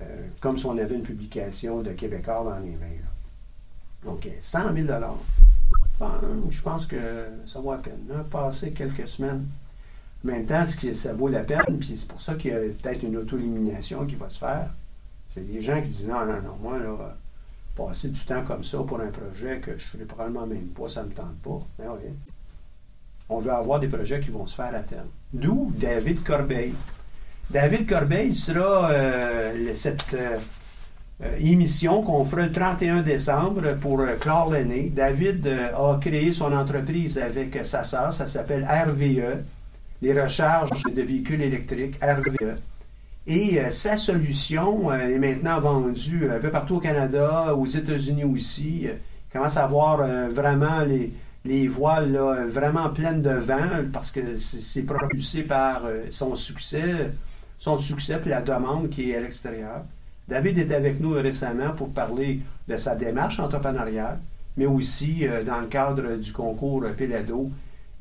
euh, 0.00 0.26
comme 0.40 0.56
si 0.56 0.66
on 0.66 0.78
avait 0.78 0.94
une 0.94 1.02
publication 1.02 1.82
de 1.82 1.90
Québécois 1.90 2.42
dans 2.44 2.58
les 2.58 2.70
mains. 2.70 3.00
là. 3.02 4.10
Donc, 4.10 4.26
euh, 4.26 4.30
100 4.40 4.74
000 4.74 4.88
Bon, 5.98 6.08
je 6.50 6.62
pense 6.62 6.86
que 6.86 6.96
ça 7.46 7.60
vaut 7.60 7.72
la 7.72 7.78
peine. 7.78 8.06
Là, 8.08 8.24
passer 8.30 8.70
quelques 8.70 9.06
semaines. 9.06 9.46
En 10.24 10.28
même 10.28 10.44
temps, 10.44 10.66
ce 10.66 10.76
qui- 10.76 10.94
ça 10.94 11.12
vaut 11.12 11.28
la 11.28 11.40
peine, 11.40 11.78
puis 11.78 11.96
c'est 11.98 12.06
pour 12.08 12.20
ça 12.20 12.34
qu'il 12.34 12.50
y 12.50 12.54
a 12.54 12.58
peut-être 12.58 13.02
une 13.02 13.16
auto-élimination 13.16 14.04
qui 14.06 14.14
va 14.16 14.28
se 14.28 14.38
faire. 14.38 14.66
C'est 15.28 15.50
des 15.50 15.62
gens 15.62 15.80
qui 15.80 15.88
disent 15.88 16.06
non, 16.06 16.26
non, 16.26 16.42
non, 16.42 16.56
moi, 16.62 16.78
là, 16.78 17.14
passer 17.76 18.08
du 18.08 18.20
temps 18.20 18.42
comme 18.42 18.64
ça 18.64 18.78
pour 18.78 19.00
un 19.00 19.06
projet 19.10 19.58
que 19.58 19.70
je 19.78 19.84
ne 19.84 19.90
ferai 19.92 20.04
probablement 20.04 20.46
même 20.46 20.66
pas, 20.66 20.88
ça 20.88 21.02
ne 21.02 21.08
me 21.08 21.12
tente 21.14 21.38
pas. 21.42 21.60
Ben 21.78 21.90
oui. 21.94 22.10
On 23.28 23.38
veut 23.38 23.52
avoir 23.52 23.78
des 23.80 23.86
projets 23.88 24.20
qui 24.20 24.30
vont 24.30 24.46
se 24.46 24.56
faire 24.56 24.74
à 24.74 24.80
terme. 24.80 25.06
D'où 25.32 25.72
David 25.76 26.22
Corbeil. 26.24 26.74
David 27.48 27.88
Corbeil 27.88 28.34
sera 28.34 28.90
euh, 28.90 29.72
cette 29.74 30.14
euh, 30.14 30.36
euh, 31.22 31.36
émission 31.38 32.02
qu'on 32.02 32.24
fera 32.24 32.42
le 32.42 32.52
31 32.52 33.02
décembre 33.02 33.74
pour 33.80 34.00
euh, 34.00 34.16
clore 34.16 34.50
l'année. 34.50 34.90
David 34.94 35.46
a 35.46 35.98
créé 36.00 36.32
son 36.32 36.52
entreprise 36.52 37.18
avec 37.18 37.64
sa 37.64 37.84
sœur, 37.84 38.12
ça 38.12 38.26
s'appelle 38.26 38.64
RVE, 38.68 39.42
les 40.02 40.20
recharges 40.20 40.82
de 40.84 41.02
véhicules 41.02 41.42
électriques, 41.42 41.96
RVE. 42.02 42.56
Et 43.26 43.60
euh, 43.60 43.70
sa 43.70 43.98
solution 43.98 44.90
euh, 44.90 44.96
est 44.96 45.18
maintenant 45.18 45.60
vendue 45.60 46.30
un 46.30 46.38
peu 46.38 46.50
partout 46.50 46.76
au 46.76 46.80
Canada, 46.80 47.54
aux 47.54 47.66
États-Unis 47.66 48.24
aussi. 48.24 48.88
Euh, 48.88 48.94
commence 49.32 49.56
à 49.56 49.64
avoir 49.64 50.00
euh, 50.00 50.28
vraiment 50.30 50.80
les, 50.80 51.12
les 51.44 51.68
voiles 51.68 52.12
là, 52.12 52.44
vraiment 52.46 52.90
pleines 52.90 53.22
de 53.22 53.30
vent 53.30 53.84
parce 53.92 54.10
que 54.10 54.38
c'est 54.38 54.82
propulsé 54.82 55.42
par 55.42 55.84
euh, 55.84 56.04
son 56.10 56.34
succès, 56.36 57.10
son 57.58 57.78
succès 57.78 58.18
puis 58.20 58.30
la 58.30 58.42
demande 58.42 58.90
qui 58.90 59.10
est 59.10 59.16
à 59.16 59.20
l'extérieur. 59.20 59.82
David 60.28 60.58
est 60.58 60.72
avec 60.72 61.00
nous 61.00 61.12
récemment 61.12 61.70
pour 61.70 61.90
parler 61.90 62.40
de 62.68 62.76
sa 62.76 62.94
démarche 62.94 63.40
entrepreneuriale, 63.40 64.18
mais 64.56 64.66
aussi 64.66 65.26
euh, 65.26 65.42
dans 65.42 65.60
le 65.60 65.66
cadre 65.66 66.16
du 66.16 66.32
concours 66.32 66.84
Pelado, 66.96 67.50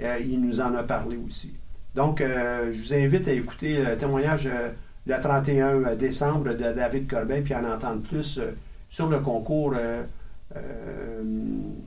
euh, 0.02 0.20
il 0.20 0.42
nous 0.42 0.60
en 0.60 0.76
a 0.76 0.84
parlé 0.84 1.18
aussi. 1.18 1.52
Donc, 1.96 2.22
euh, 2.22 2.72
je 2.74 2.82
vous 2.82 2.94
invite 2.94 3.28
à 3.28 3.34
écouter 3.34 3.84
le 3.84 3.98
témoignage 3.98 4.48
euh, 4.48 4.70
le 5.08 5.20
31 5.20 5.96
décembre 5.96 6.54
de 6.54 6.72
David 6.74 7.10
Corbin, 7.10 7.42
puis 7.42 7.54
à 7.54 7.60
en 7.60 7.76
entendre 7.76 8.02
plus 8.02 8.38
euh, 8.38 8.56
sur 8.90 9.08
le 9.08 9.20
concours 9.20 9.74
euh, 9.76 10.04
euh, 10.56 11.22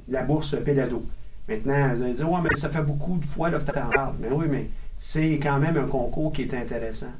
La 0.09 0.23
bourse 0.23 0.57
Pelado. 0.65 1.05
Maintenant, 1.49 1.95
vous 1.95 2.03
allez 2.03 2.15
dire, 2.15 2.31
ouais, 2.31 2.41
mais 2.43 2.57
ça 2.57 2.69
fait 2.69 2.83
beaucoup 2.83 3.19
de 3.19 3.27
fois 3.27 3.51
là, 3.51 3.59
que 3.59 3.71
tu 3.71 3.79
en. 3.79 4.13
Mais 4.21 4.29
oui, 4.31 4.47
mais 4.49 4.69
c'est 4.99 5.39
quand 5.43 5.59
même 5.59 5.77
un 5.77 5.87
concours 5.87 6.33
qui 6.33 6.43
est 6.43 6.55
intéressant. 6.55 7.13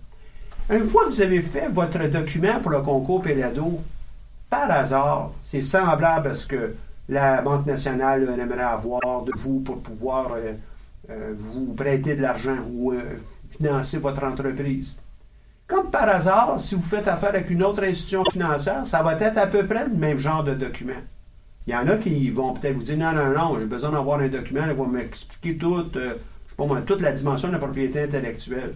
Une 0.71 0.85
fois 0.85 1.05
que 1.05 1.11
vous 1.11 1.23
avez 1.23 1.41
fait 1.41 1.69
votre 1.69 2.07
document 2.09 2.61
pour 2.61 2.71
le 2.71 2.81
concours 2.83 3.23
Pelado, 3.23 3.81
par 4.49 4.71
hasard, 4.71 5.31
c'est 5.43 5.63
semblable 5.63 6.29
à 6.29 6.35
ce 6.35 6.47
que 6.47 6.75
la 7.09 7.43
Banque 7.43 7.67
nationale 7.67 8.27
euh, 8.29 8.43
aimerait 8.43 8.63
avoir 8.63 9.23
de 9.23 9.33
vous 9.37 9.61
pour 9.61 9.83
pouvoir 9.83 10.33
euh, 10.33 10.39
euh, 10.39 10.53
vous 11.37 11.75
prêter 11.75 12.17
de 12.17 12.23
l'argent 12.23 12.57
ou 12.73 12.93
euh, 12.93 13.03
financer 13.51 13.99
votre 13.99 14.25
entreprise. 14.25 14.97
Comme 15.67 15.91
par 15.91 16.09
hasard, 16.09 16.61
si 16.61 16.75
vous 16.75 16.83
faites 16.83 17.09
affaire 17.09 17.31
avec 17.31 17.49
une 17.51 17.63
autre 17.63 17.83
institution 17.83 18.25
financière, 18.25 18.85
ça 18.85 19.03
va 19.03 19.15
être 19.15 19.39
à 19.39 19.47
peu 19.47 19.65
près 19.65 19.87
le 19.89 19.95
même 19.95 20.19
genre 20.19 20.45
de 20.45 20.55
document. 20.55 21.01
Il 21.67 21.73
y 21.73 21.77
en 21.77 21.87
a 21.89 21.97
qui 21.97 22.29
vont 22.31 22.53
peut-être 22.53 22.75
vous 22.75 22.83
dire 22.83 22.99
non, 22.99 23.13
non, 23.13 23.31
non, 23.31 23.59
j'ai 23.59 23.67
besoin 23.67 23.91
d'avoir 23.91 24.21
un 24.21 24.29
document, 24.29 24.63
ils 24.67 24.75
vont 24.75 24.87
m'expliquer 24.87 25.57
tout, 25.57 25.87
euh, 25.97 26.15
sais 26.49 26.57
pas 26.57 26.67
moi, 26.67 26.81
toute 26.83 27.01
la 27.01 27.13
dimension 27.13 27.49
de 27.49 27.53
la 27.55 27.59
propriété 27.59 28.03
intellectuelle. 28.03 28.75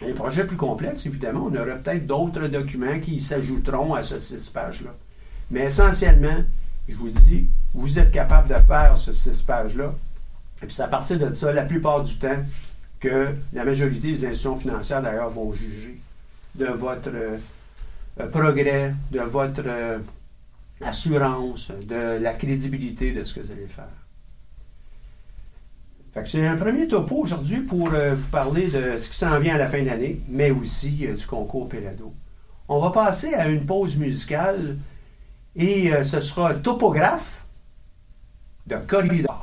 Les 0.00 0.14
projets 0.14 0.44
plus 0.44 0.56
complexes, 0.56 1.06
évidemment, 1.06 1.48
on 1.50 1.54
aura 1.54 1.76
peut-être 1.76 2.06
d'autres 2.06 2.48
documents 2.48 2.98
qui 3.00 3.20
s'ajouteront 3.20 3.94
à 3.94 4.02
ce 4.02 4.18
six 4.18 4.50
pages-là. 4.50 4.90
Mais 5.50 5.66
essentiellement, 5.66 6.42
je 6.88 6.96
vous 6.96 7.08
dis, 7.08 7.46
vous 7.72 7.98
êtes 7.98 8.10
capable 8.10 8.48
de 8.48 8.60
faire 8.60 8.98
ce 8.98 9.12
six 9.12 9.42
pages-là. 9.42 9.94
Et 10.62 10.66
puis 10.66 10.74
c'est 10.74 10.82
à 10.82 10.88
partir 10.88 11.18
de 11.18 11.34
ça, 11.34 11.52
la 11.52 11.64
plupart 11.64 12.02
du 12.04 12.16
temps, 12.16 12.38
que 13.00 13.34
la 13.52 13.64
majorité 13.64 14.12
des 14.12 14.24
institutions 14.24 14.56
financières, 14.56 15.02
d'ailleurs, 15.02 15.28
vont 15.28 15.52
juger 15.52 16.00
de 16.54 16.66
votre 16.66 17.10
euh, 17.12 18.28
progrès, 18.30 18.94
de 19.10 19.20
votre 19.20 19.64
euh, 19.66 19.98
assurance, 20.80 21.72
de 21.82 22.22
la 22.22 22.32
crédibilité 22.34 23.12
de 23.12 23.24
ce 23.24 23.34
que 23.34 23.40
vous 23.40 23.50
allez 23.50 23.66
faire. 23.66 23.88
Fait 26.14 26.22
que 26.22 26.28
c'est 26.28 26.46
un 26.46 26.56
premier 26.56 26.86
topo 26.86 27.16
aujourd'hui 27.16 27.60
pour 27.60 27.92
euh, 27.92 28.14
vous 28.14 28.28
parler 28.28 28.68
de 28.68 28.98
ce 28.98 29.08
qui 29.08 29.16
s'en 29.16 29.40
vient 29.40 29.56
à 29.56 29.58
la 29.58 29.68
fin 29.68 29.80
de 29.80 29.86
l'année, 29.86 30.20
mais 30.28 30.52
aussi 30.52 30.90
du 30.90 31.26
concours 31.26 31.68
Pelado. 31.68 32.12
On 32.68 32.78
va 32.78 32.90
passer 32.90 33.34
à 33.34 33.48
une 33.48 33.66
pause 33.66 33.96
musicale 33.96 34.76
et 35.56 35.90
ce 36.04 36.20
sera 36.20 36.54
Topographe 36.54 37.44
de 38.66 38.76
Corridor. 38.76 39.41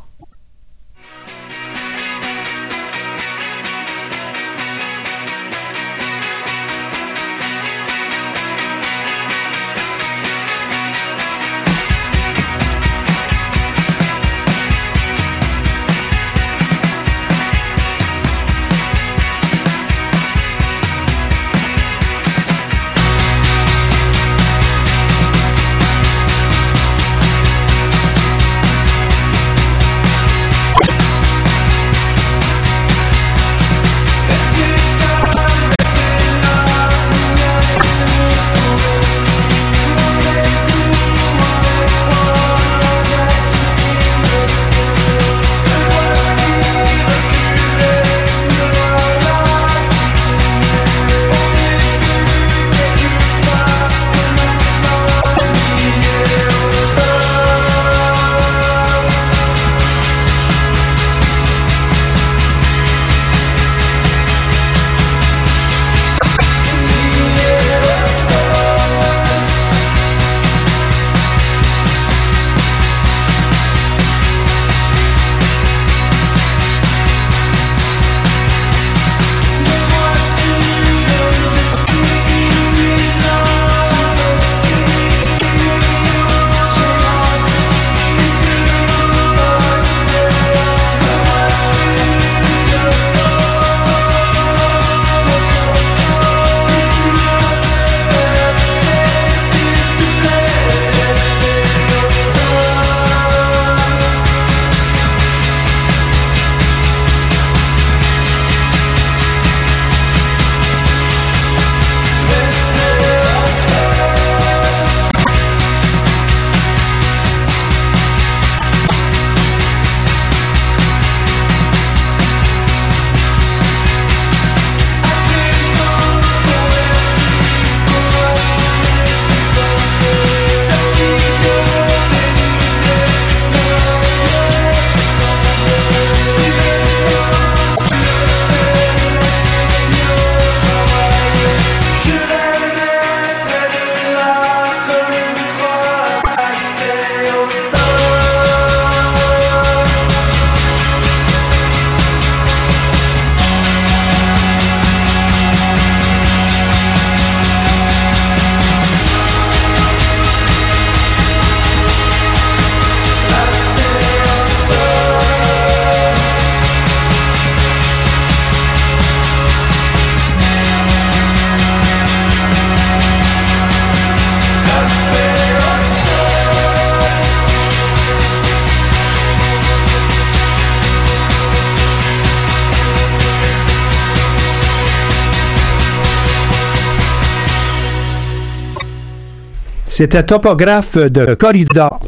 C'était 190.00 190.24
topographe 190.24 190.96
de 190.96 191.34
Corridor. 191.34 192.00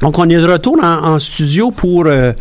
Donc, 0.00 0.18
on 0.18 0.28
est 0.28 0.34
de 0.34 0.44
retour 0.44 0.76
en, 0.82 1.20
studio 1.20 1.70
pour 1.70 2.06
euh, 2.06 2.32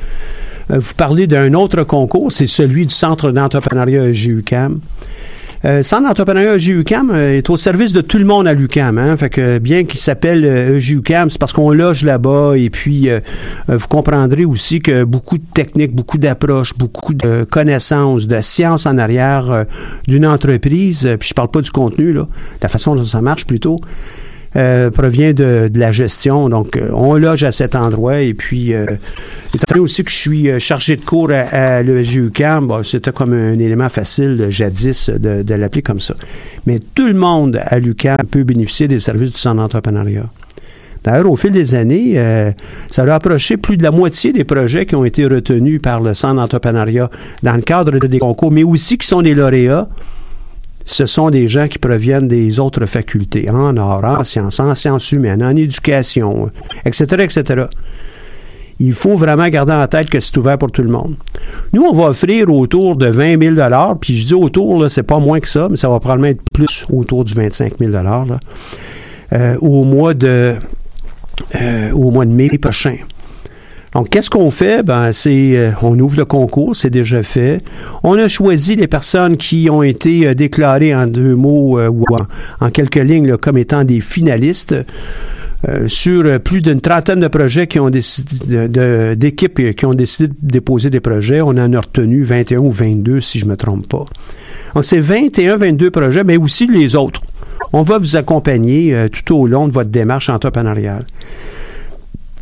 euh, 0.72 0.80
vous 0.80 0.96
parler 0.96 1.28
d'un 1.28 1.54
autre 1.54 1.84
concours. 1.84 2.32
C'est 2.32 2.48
celui 2.48 2.88
du 2.88 2.96
Centre 2.96 3.30
d'entrepreneuriat 3.30 4.08
EGUCAM. 4.08 4.80
Euh, 5.63 5.84
Centre 5.84 6.08
d'entrepreneuriat 6.08 6.56
EGUCAM 6.56 7.12
euh, 7.12 7.38
est 7.38 7.48
au 7.52 7.58
service 7.58 7.94
de 7.94 8.02
tout 8.02 8.17
le 8.17 8.26
monde 8.26 8.48
à 8.48 8.54
l'UCAM. 8.54 8.98
Hein? 8.98 9.15
Fait 9.17 9.30
que 9.30 9.60
bien 9.60 9.84
qu'il 9.84 10.00
s'appelle 10.00 10.44
euh, 10.44 10.78
EGUCAM, 10.78 11.30
c'est 11.30 11.39
parce 11.39 11.54
qu'on 11.54 11.72
loge 11.72 12.04
là-bas 12.04 12.54
et 12.58 12.72
puis 12.72 13.10
euh, 13.10 13.20
euh, 13.70 13.78
vous 13.78 13.88
comprendrez 13.88 14.46
aussi 14.46 14.80
que 14.80 15.04
beaucoup 15.04 15.38
de 15.38 15.44
techniques, 15.54 15.94
beaucoup 15.94 16.17
d'approches, 16.17 16.76
beaucoup 16.76 17.13
de 17.13 17.44
connaissances, 17.44 18.26
de 18.26 18.41
sciences 18.41 18.88
en 18.88 18.98
arrière 18.98 19.52
euh, 19.52 19.63
d'une 20.08 20.26
entreprise, 20.26 21.06
euh, 21.06 21.17
puis 21.17 21.30
je 21.30 21.34
parle 21.36 21.52
pas 21.52 21.62
du 21.62 21.70
contenu, 21.70 22.13
de 22.13 22.26
la 22.63 22.67
façon 22.67 22.96
dont 22.96 23.06
ça 23.06 23.22
marche 23.22 23.46
plutôt, 23.46 23.78
euh, 24.56 24.90
provient 24.90 25.34
de, 25.34 25.70
de 25.72 25.80
la 25.80 25.92
gestion. 25.92 26.50
Donc, 26.50 26.76
euh, 26.76 26.90
on 26.94 27.16
loge 27.16 27.44
à 27.44 27.52
cet 27.52 27.76
endroit. 27.76 28.20
Et 28.20 28.34
puis, 28.34 28.74
euh, 28.74 28.86
étant 29.54 29.66
donné 29.70 29.82
aussi 29.82 30.04
que 30.04 30.12
je 30.12 30.16
suis 30.16 30.50
euh, 30.50 30.60
chargé 30.60 30.96
de 30.96 31.02
cours 31.02 31.32
à, 31.32 31.78
à 31.78 31.84
l'EGUCAM, 31.84 32.68
bon, 32.68 32.84
c'était 32.84 33.12
comme 33.12 33.34
un 33.34 33.58
élément 33.60 33.90
facile 33.90 34.48
jadis 34.50 35.10
de, 35.10 35.44
de 35.44 35.54
l'appeler 35.56 35.82
comme 35.82 36.00
ça. 36.00 36.16
Mais 36.66 36.80
tout 36.80 37.08
le 37.08 37.14
monde 37.14 37.60
à 37.64 37.80
l'UCAM 37.80 38.18
peut 38.30 38.44
bénéficier 38.44 38.88
des 38.88 39.00
services 39.00 39.32
du 39.32 39.38
centre 39.38 39.58
d'entrepreneuriat. 39.58 40.30
D'ailleurs, 41.04 41.32
au 41.32 41.36
fil 41.36 41.52
des 41.52 41.74
années, 41.74 42.14
euh, 42.18 42.52
ça 42.92 43.04
a 43.04 43.16
approché 43.16 43.58
plus 43.58 43.76
de 43.76 43.82
la 43.82 43.90
moitié 43.90 44.34
des 44.34 44.44
projets 44.44 44.86
qui 44.86 44.96
ont 44.96 45.04
été 45.04 45.26
retenus 45.26 45.82
par 45.82 46.00
le 46.00 46.14
centre 46.14 46.36
d'entrepreneuriat 46.36 47.10
dans 47.42 47.56
le 47.56 47.64
cadre 47.64 47.98
des 47.98 48.20
concours, 48.20 48.52
mais 48.52 48.64
aussi 48.64 49.00
qui 49.00 49.08
sont 49.08 49.24
des 49.24 49.34
lauréats 49.34 49.88
ce 50.86 51.06
sont 51.06 51.30
des 51.30 51.48
gens 51.48 51.67
qui 51.67 51.80
proviennent 51.80 52.28
des 52.28 52.60
autres 52.60 52.86
facultés, 52.86 53.50
en 53.50 53.78
art, 53.78 54.04
en 54.04 54.24
sciences, 54.24 54.60
en 54.60 54.76
sciences 54.76 55.12
humaines, 55.12 55.44
en 55.44 55.56
éducation, 55.56 56.50
etc., 56.86 57.24
etc. 57.24 57.65
Il 58.80 58.94
faut 58.94 59.15
vraiment 59.15 59.48
garder 59.48 59.74
en 59.74 59.86
tête 59.88 60.10
que 60.10 60.20
c'est 60.20 60.36
ouvert 60.38 60.58
pour 60.58 60.72
tout 60.72 60.82
le 60.82 60.89
monde. 60.89 61.15
Nous, 61.72 61.84
on 61.84 61.94
va 61.94 62.06
offrir 62.06 62.52
autour 62.52 62.96
de 62.96 63.06
20 63.06 63.56
000 63.56 63.56
puis 64.00 64.17
je 64.17 64.28
dis 64.28 64.34
autour, 64.34 64.89
c'est 64.89 65.04
pas 65.04 65.20
moins 65.20 65.39
que 65.39 65.48
ça, 65.48 65.67
mais 65.70 65.78
ça 65.78 65.88
va 65.88 66.00
probablement 66.00 66.30
être 66.30 66.41
plus 66.52 66.86
autour 66.91 67.24
du 67.24 67.36
25 67.36 67.78
000 67.78 67.91
là, 67.91 68.26
euh, 69.34 69.56
au 69.62 69.84
mois 69.84 70.15
de 70.15 70.56
euh, 71.62 71.91
au 71.91 72.12
mois 72.12 72.26
de 72.26 72.32
mai 72.32 72.50
prochain. 72.58 72.96
Donc, 73.94 74.10
qu'est-ce 74.10 74.30
qu'on 74.30 74.50
fait? 74.50 74.84
Ben, 74.84 75.12
c'est, 75.12 75.58
euh, 75.58 75.72
on 75.82 76.00
ouvre 76.00 76.18
le 76.18 76.26
concours, 76.26 76.76
c'est 76.76 76.90
déjà 76.90 77.24
fait. 77.24 77.58
On 78.04 78.18
a 78.18 78.28
choisi 78.28 78.76
les 78.76 78.88
personnes 78.88 79.36
qui 79.36 79.70
ont 79.70 79.84
été 79.84 80.28
euh, 80.28 80.34
déclarées 80.34 80.96
en 80.96 81.08
deux 81.08 81.36
mots 81.36 81.78
euh, 81.78 81.90
ou 81.90 82.06
en, 82.62 82.70
quelques 82.70 82.96
lignes 82.96 83.28
là, 83.28 83.38
comme 83.38 83.58
étant 83.58 83.84
des 83.84 84.00
finalistes. 84.00 84.74
euh, 85.70 85.88
sur 85.88 86.26
euh, 86.26 86.40
plus 86.40 86.62
d'une 86.62 86.82
trentaine 86.82 87.20
de 87.20 87.28
projets 87.28 87.68
qui 87.68 87.80
ont 87.80 87.92
décidé 87.92 88.68
d'équipes 89.16 89.76
qui 89.76 89.86
ont 89.86 89.94
décidé 89.94 90.28
de 90.30 90.34
déposer 90.42 90.90
des 90.90 91.02
projets. 91.02 91.42
On 91.42 91.50
en 91.50 91.72
a 91.74 91.80
retenu 91.80 92.24
21 92.24 92.58
ou 92.60 92.72
22 92.72 93.22
si 93.22 93.38
je 93.40 93.46
me 93.46 93.56
trompe 93.56 93.88
pas. 93.88 94.06
Donc 94.74 94.86
c'est 94.86 95.00
21, 95.00 95.58
22 95.58 95.92
projets, 95.92 96.24
mais 96.24 96.38
aussi 96.38 96.66
les 96.66 96.96
autres. 96.96 97.22
On 97.74 97.84
va 97.84 98.00
vous 98.00 98.16
accompagner 98.16 99.08
tout 99.12 99.36
au 99.36 99.48
long 99.48 99.68
de 99.68 99.72
votre 99.72 99.92
démarche 99.92 100.30
entrepreneuriale. 100.30 101.06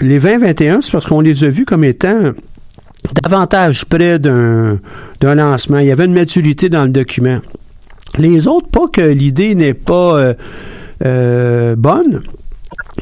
Les 0.01 0.19
20-21, 0.19 0.81
c'est 0.81 0.91
parce 0.91 1.05
qu'on 1.05 1.21
les 1.21 1.43
a 1.43 1.49
vus 1.49 1.65
comme 1.65 1.83
étant 1.83 2.31
davantage 3.23 3.85
près 3.85 4.19
d'un 4.19 4.79
lancement. 5.21 5.79
Il 5.79 5.87
y 5.87 5.91
avait 5.91 6.05
une 6.05 6.13
maturité 6.13 6.69
dans 6.69 6.83
le 6.83 6.89
document. 6.89 7.39
Les 8.17 8.47
autres, 8.47 8.67
pas 8.67 8.87
que 8.91 9.01
l'idée 9.01 9.55
n'est 9.55 9.73
pas 9.73 10.17
euh, 10.17 10.33
euh, 11.05 11.75
bonne, 11.75 12.21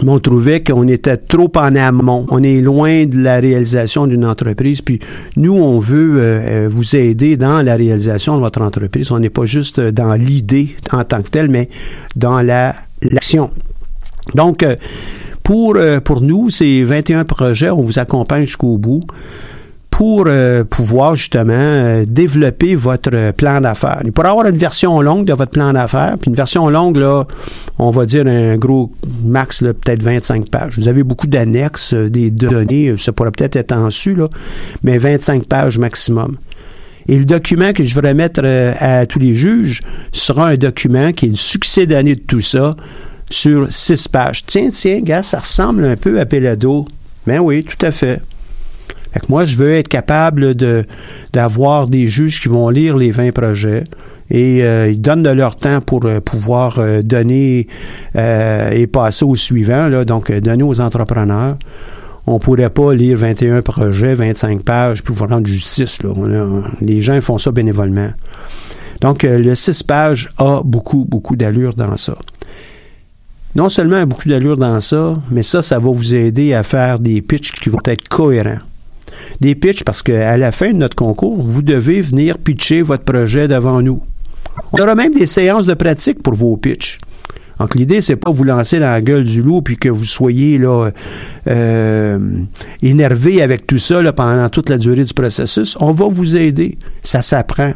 mais 0.03 0.11
on 0.11 0.19
trouvait 0.19 0.61
qu'on 0.61 0.87
était 0.87 1.17
trop 1.17 1.51
en 1.55 1.75
amont. 1.75 2.25
On 2.29 2.43
est 2.43 2.61
loin 2.61 3.05
de 3.05 3.17
la 3.17 3.39
réalisation 3.39 4.05
d'une 4.05 4.25
entreprise. 4.25 4.81
Puis 4.81 4.99
nous, 5.37 5.53
on 5.53 5.79
veut 5.79 6.17
euh, 6.19 6.69
vous 6.69 6.95
aider 6.95 7.37
dans 7.37 7.61
la 7.61 7.75
réalisation 7.75 8.35
de 8.35 8.41
votre 8.41 8.61
entreprise. 8.61 9.11
On 9.11 9.19
n'est 9.19 9.29
pas 9.29 9.45
juste 9.45 9.79
dans 9.79 10.13
l'idée 10.13 10.75
en 10.91 11.03
tant 11.03 11.21
que 11.21 11.29
telle, 11.29 11.49
mais 11.49 11.69
dans 12.15 12.41
la 12.41 12.75
l'action. 13.01 13.51
Donc, 14.35 14.65
pour, 15.47 15.77
euh, 15.77 16.01
pour 16.01 16.19
nous, 16.19 16.49
ces 16.49 16.83
21 16.83 17.23
projets, 17.23 17.69
on 17.69 17.81
vous 17.81 17.99
accompagne 17.99 18.45
jusqu'au 18.45 18.77
bout 18.77 18.99
pour 19.89 20.25
euh, 20.27 20.65
pouvoir 20.65 21.15
justement 21.15 21.53
euh, 21.53 22.03
développer 22.05 22.75
votre 22.75 23.31
plan 23.31 23.61
d'affaires. 23.61 24.01
Il 24.03 24.11
pourrait 24.11 24.27
avoir 24.27 24.47
une 24.47 24.57
version 24.57 24.99
longue 24.99 25.23
de 25.23 25.31
votre 25.31 25.51
plan 25.51 25.71
d'affaires, 25.71 26.17
puis 26.19 26.27
une 26.29 26.35
version 26.35 26.67
longue, 26.67 26.97
là, 26.97 27.25
on 27.79 27.91
va 27.91 28.05
dire 28.05 28.27
un 28.27 28.57
gros 28.57 28.91
max, 29.23 29.61
peut-être 29.61 30.03
25 30.03 30.49
pages. 30.49 30.73
Vous 30.77 30.89
avez 30.89 31.03
beaucoup 31.03 31.27
d'annexes, 31.27 31.93
des 31.93 32.29
données, 32.29 32.95
ça 32.97 33.13
pourrait 33.13 33.31
peut-être 33.31 33.55
être 33.55 33.71
en 33.71 33.89
su, 33.89 34.15
là, 34.15 34.27
mais 34.83 34.97
25 34.97 35.45
pages 35.45 35.79
maximum. 35.79 36.35
Et 37.07 37.17
le 37.17 37.23
document 37.23 37.71
que 37.71 37.85
je 37.85 37.95
vais 37.97 38.09
remettre 38.09 38.41
à 38.43 39.05
tous 39.05 39.19
les 39.19 39.33
juges 39.33 39.79
sera 40.11 40.49
un 40.49 40.57
document 40.57 41.13
qui 41.13 41.27
est 41.27 41.29
le 41.29 41.35
succès 41.37 41.85
d'année 41.85 42.15
de 42.15 42.21
tout 42.21 42.41
ça 42.41 42.75
sur 43.29 43.71
six 43.71 44.07
pages. 44.07 44.45
Tiens, 44.45 44.69
tiens, 44.71 44.99
gars, 45.01 45.23
ça 45.23 45.39
ressemble 45.39 45.85
un 45.85 45.95
peu 45.95 46.19
à 46.19 46.25
Pelado. 46.25 46.87
Ben 47.25 47.39
oui, 47.39 47.63
tout 47.63 47.85
à 47.85 47.91
fait. 47.91 48.21
Fait 49.13 49.19
que 49.19 49.25
moi, 49.29 49.45
je 49.45 49.57
veux 49.57 49.73
être 49.73 49.87
capable 49.87 50.55
de 50.55 50.85
d'avoir 51.33 51.87
des 51.87 52.07
juges 52.07 52.41
qui 52.41 52.49
vont 52.49 52.69
lire 52.69 52.97
les 52.97 53.11
20 53.11 53.31
projets 53.31 53.83
et 54.29 54.63
euh, 54.63 54.89
ils 54.89 55.01
donnent 55.01 55.23
de 55.23 55.29
leur 55.29 55.55
temps 55.55 55.81
pour 55.81 56.05
euh, 56.05 56.19
pouvoir 56.19 56.79
euh, 56.79 57.01
donner 57.01 57.67
euh, 58.15 58.71
et 58.71 58.87
passer 58.87 59.23
au 59.23 59.35
suivant, 59.35 59.87
là, 59.87 60.03
donc 60.05 60.29
euh, 60.29 60.41
donner 60.41 60.63
aux 60.63 60.81
entrepreneurs. 60.81 61.57
On 62.25 62.39
pourrait 62.39 62.69
pas 62.69 62.93
lire 62.93 63.17
21 63.17 63.61
projets, 63.61 64.13
25 64.13 64.63
pages, 64.63 65.01
puis 65.01 65.13
vous 65.13 65.25
rendre 65.25 65.47
justice. 65.47 66.03
Là. 66.03 66.09
Les 66.81 66.99
gens 66.99 67.21
font 67.21 67.37
ça 67.37 67.51
bénévolement. 67.51 68.09
Donc, 68.99 69.23
le 69.23 69.55
6 69.55 69.83
pages 69.83 70.29
a 70.37 70.61
beaucoup, 70.61 71.05
beaucoup 71.05 71.37
d'allure 71.37 71.73
dans 71.73 71.95
ça. 71.95 72.15
Non 73.57 73.69
seulement 73.69 74.05
beaucoup 74.05 74.29
d'allure 74.29 74.55
dans 74.55 74.79
ça, 74.79 75.15
mais 75.31 75.41
ça, 75.41 75.63
ça 75.63 75.79
va 75.79 75.89
vous 75.89 76.13
aider 76.13 76.53
à 76.53 76.61
faire 76.61 76.99
des 76.99 77.23
pitchs 77.23 77.51
qui 77.53 77.69
vont 77.69 77.81
être 77.85 78.07
cohérents. 78.07 78.59
Des 79.41 79.55
pitchs 79.55 79.83
parce 79.83 80.03
qu'à 80.03 80.37
la 80.37 80.51
fin 80.51 80.71
de 80.71 80.77
notre 80.77 80.95
concours, 80.95 81.41
vous 81.41 81.63
devez 81.63 82.01
venir 82.01 82.37
pitcher 82.37 82.83
votre 82.83 83.03
projet 83.03 83.47
devant 83.47 83.81
nous. 83.81 83.99
On 84.73 84.77
aura 84.77 84.93
même 84.93 85.11
des 85.11 85.25
séances 85.25 85.65
de 85.65 85.73
pratique 85.73 86.21
pour 86.21 86.35
vos 86.35 86.55
pitchs. 86.55 86.99
Donc 87.59 87.73
l'idée, 87.73 87.99
c'est 88.01 88.15
pas 88.15 88.29
vous 88.29 88.43
lancer 88.43 88.77
dans 88.79 88.91
la 88.91 89.01
gueule 89.01 89.23
du 89.23 89.41
loup 89.41 89.63
puis 89.63 89.77
que 89.77 89.89
vous 89.89 90.05
soyez 90.05 90.59
là 90.59 90.91
euh, 91.47 92.19
énervé 92.83 93.41
avec 93.41 93.65
tout 93.65 93.79
ça 93.79 94.13
pendant 94.13 94.49
toute 94.49 94.69
la 94.69 94.77
durée 94.77 95.03
du 95.03 95.15
processus. 95.15 95.75
On 95.79 95.93
va 95.93 96.05
vous 96.07 96.35
aider. 96.35 96.77
Ça 97.01 97.23
s'apprend. 97.23 97.73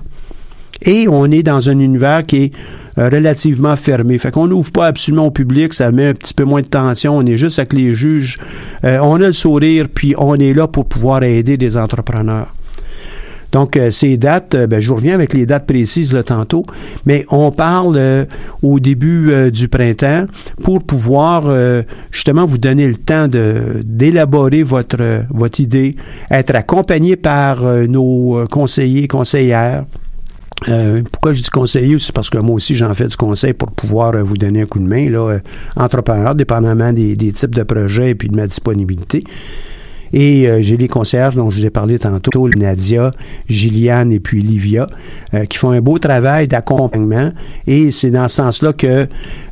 Et 0.83 1.07
on 1.07 1.25
est 1.25 1.41
dans 1.41 1.69
un 1.69 1.79
univers 1.79 2.23
qui 2.23 2.37
est 2.37 2.51
relativement 2.97 3.75
fermé. 3.75 4.17
Fait 4.17 4.31
qu'on 4.31 4.47
n'ouvre 4.47 4.71
pas 4.71 4.87
absolument 4.87 5.27
au 5.27 5.31
public, 5.31 5.73
ça 5.73 5.91
met 5.91 6.07
un 6.07 6.13
petit 6.13 6.33
peu 6.33 6.43
moins 6.43 6.61
de 6.61 6.67
tension. 6.67 7.17
On 7.17 7.25
est 7.25 7.37
juste 7.37 7.59
avec 7.59 7.73
les 7.73 7.93
juges. 7.93 8.39
Euh, 8.83 8.99
on 9.01 9.15
a 9.15 9.27
le 9.27 9.33
sourire, 9.33 9.87
puis 9.93 10.13
on 10.17 10.35
est 10.35 10.53
là 10.53 10.67
pour 10.67 10.85
pouvoir 10.85 11.23
aider 11.23 11.57
des 11.57 11.77
entrepreneurs. 11.77 12.53
Donc, 13.51 13.75
euh, 13.75 13.91
ces 13.91 14.17
dates, 14.17 14.55
euh, 14.55 14.67
ben, 14.67 14.79
je 14.79 14.89
vous 14.89 14.95
reviens 14.95 15.13
avec 15.13 15.33
les 15.33 15.45
dates 15.45 15.65
précises 15.65 16.13
là, 16.13 16.23
tantôt, 16.23 16.63
mais 17.05 17.25
on 17.29 17.51
parle 17.51 17.95
euh, 17.97 18.25
au 18.61 18.79
début 18.79 19.31
euh, 19.31 19.51
du 19.51 19.67
printemps 19.67 20.25
pour 20.63 20.83
pouvoir 20.83 21.43
euh, 21.47 21.83
justement 22.11 22.45
vous 22.45 22.57
donner 22.57 22.87
le 22.87 22.95
temps 22.95 23.27
de 23.27 23.81
d'élaborer 23.83 24.63
votre, 24.63 24.97
euh, 25.01 25.21
votre 25.29 25.59
idée, 25.59 25.95
être 26.29 26.55
accompagné 26.55 27.17
par 27.17 27.65
euh, 27.65 27.87
nos 27.87 28.39
euh, 28.39 28.45
conseillers, 28.45 29.07
conseillères. 29.07 29.83
Euh, 30.69 31.01
pourquoi 31.11 31.33
je 31.33 31.41
dis 31.41 31.49
conseiller? 31.49 31.97
C'est 31.97 32.13
parce 32.13 32.29
que 32.29 32.37
moi 32.37 32.55
aussi, 32.55 32.75
j'en 32.75 32.93
fais 32.93 33.07
du 33.07 33.17
conseil 33.17 33.53
pour 33.53 33.71
pouvoir 33.71 34.15
euh, 34.15 34.23
vous 34.23 34.37
donner 34.37 34.61
un 34.61 34.65
coup 34.65 34.79
de 34.79 34.87
main, 34.87 35.09
là, 35.09 35.31
euh, 35.31 35.39
entrepreneur, 35.75 36.35
dépendamment 36.35 36.93
des, 36.93 37.15
des 37.15 37.31
types 37.31 37.55
de 37.55 37.63
projets 37.63 38.11
et 38.11 38.15
puis 38.15 38.29
de 38.29 38.35
ma 38.35 38.47
disponibilité. 38.47 39.21
Et 40.13 40.61
j'ai 40.61 40.75
les 40.75 40.89
conseillères 40.89 41.31
dont 41.31 41.49
je 41.49 41.61
vous 41.61 41.65
ai 41.65 41.69
parlé 41.69 41.97
tantôt, 41.97 42.49
Nadia, 42.49 43.11
Gilliane 43.47 44.11
et 44.11 44.19
puis 44.19 44.41
Livia, 44.41 44.85
qui 45.49 45.57
font 45.57 45.71
un 45.71 45.79
beau 45.79 45.99
travail 45.99 46.49
d'accompagnement. 46.49 47.31
Et 47.65 47.91
c'est 47.91 48.11
dans 48.11 48.27
ce 48.27 48.35
sens-là 48.35 48.73
que 48.73 49.07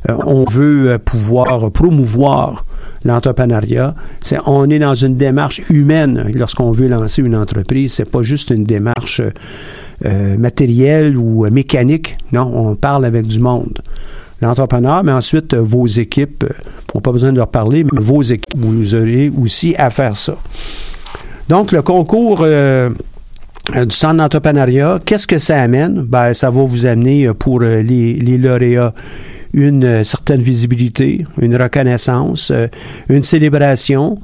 on 0.06 0.44
veut 0.44 0.98
pouvoir 1.02 1.70
promouvoir 1.70 2.66
l'entrepreneuriat. 3.06 3.94
C'est, 4.20 4.36
on 4.44 4.68
est 4.68 4.78
dans 4.78 4.94
une 4.94 5.16
démarche 5.16 5.62
humaine 5.70 6.30
lorsqu'on 6.34 6.72
veut 6.72 6.88
lancer 6.88 7.22
une 7.22 7.36
entreprise. 7.36 7.94
C'est 7.94 8.10
pas 8.10 8.20
juste 8.20 8.50
une 8.50 8.64
démarche 8.64 9.22
euh, 10.06 10.38
matérielle 10.38 11.16
ou 11.16 11.44
euh, 11.44 11.50
mécanique. 11.50 12.16
Non, 12.32 12.50
on 12.54 12.74
parle 12.74 13.04
avec 13.04 13.26
du 13.26 13.38
monde 13.38 13.80
l'entrepreneur, 14.40 15.04
mais 15.04 15.12
ensuite 15.12 15.52
euh, 15.52 15.60
vos 15.60 15.86
équipes, 15.86 16.44
n'ont 16.94 17.02
pas 17.02 17.12
besoin 17.12 17.32
de 17.32 17.36
leur 17.36 17.48
parler, 17.48 17.84
mais 17.84 18.00
vos 18.00 18.22
équipes, 18.22 18.56
vous 18.56 18.94
aurez 18.94 19.30
aussi 19.38 19.74
à 19.76 19.90
faire 19.90 20.16
ça. 20.16 20.36
Donc, 21.50 21.72
le 21.72 21.82
concours 21.82 22.46
du 22.46 23.90
centre 23.90 24.14
d'entrepreneuriat, 24.14 25.00
qu'est-ce 25.04 25.26
que 25.26 25.38
ça 25.38 25.60
amène? 25.60 26.02
Ben, 26.02 26.32
ça 26.32 26.48
va 26.48 26.62
vous 26.62 26.86
amener 26.86 27.28
pour 27.34 27.60
les, 27.60 27.82
les 28.14 28.38
lauréats 28.38 28.94
une 29.52 30.04
certaine 30.04 30.40
visibilité, 30.40 31.26
une 31.40 31.56
reconnaissance, 31.56 32.52
une 33.08 33.22
célébration. 33.24 34.18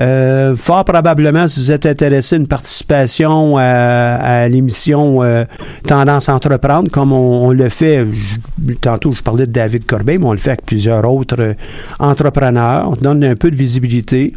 Euh, 0.00 0.54
fort 0.54 0.84
probablement, 0.84 1.48
si 1.48 1.58
vous 1.60 1.72
êtes 1.72 1.84
intéressé 1.86 2.36
à 2.36 2.38
une 2.38 2.46
participation 2.46 3.56
à, 3.56 3.62
à 3.64 4.48
l'émission 4.48 5.22
euh, 5.24 5.44
Tendance 5.86 6.28
Entreprendre, 6.28 6.88
comme 6.90 7.12
on, 7.12 7.46
on 7.48 7.50
le 7.52 7.68
fait, 7.68 8.06
je- 8.06 8.74
tantôt 8.74 9.10
je 9.10 9.22
parlais 9.22 9.46
de 9.46 9.52
David 9.52 9.86
Corbeil, 9.86 10.18
mais 10.18 10.26
on 10.26 10.32
le 10.32 10.38
fait 10.38 10.50
avec 10.50 10.64
plusieurs 10.64 11.04
autres 11.10 11.40
euh, 11.40 11.54
entrepreneurs, 11.98 12.90
on 12.92 12.96
donne 12.96 13.24
un 13.24 13.34
peu 13.34 13.50
de 13.50 13.56
visibilité. 13.56 14.32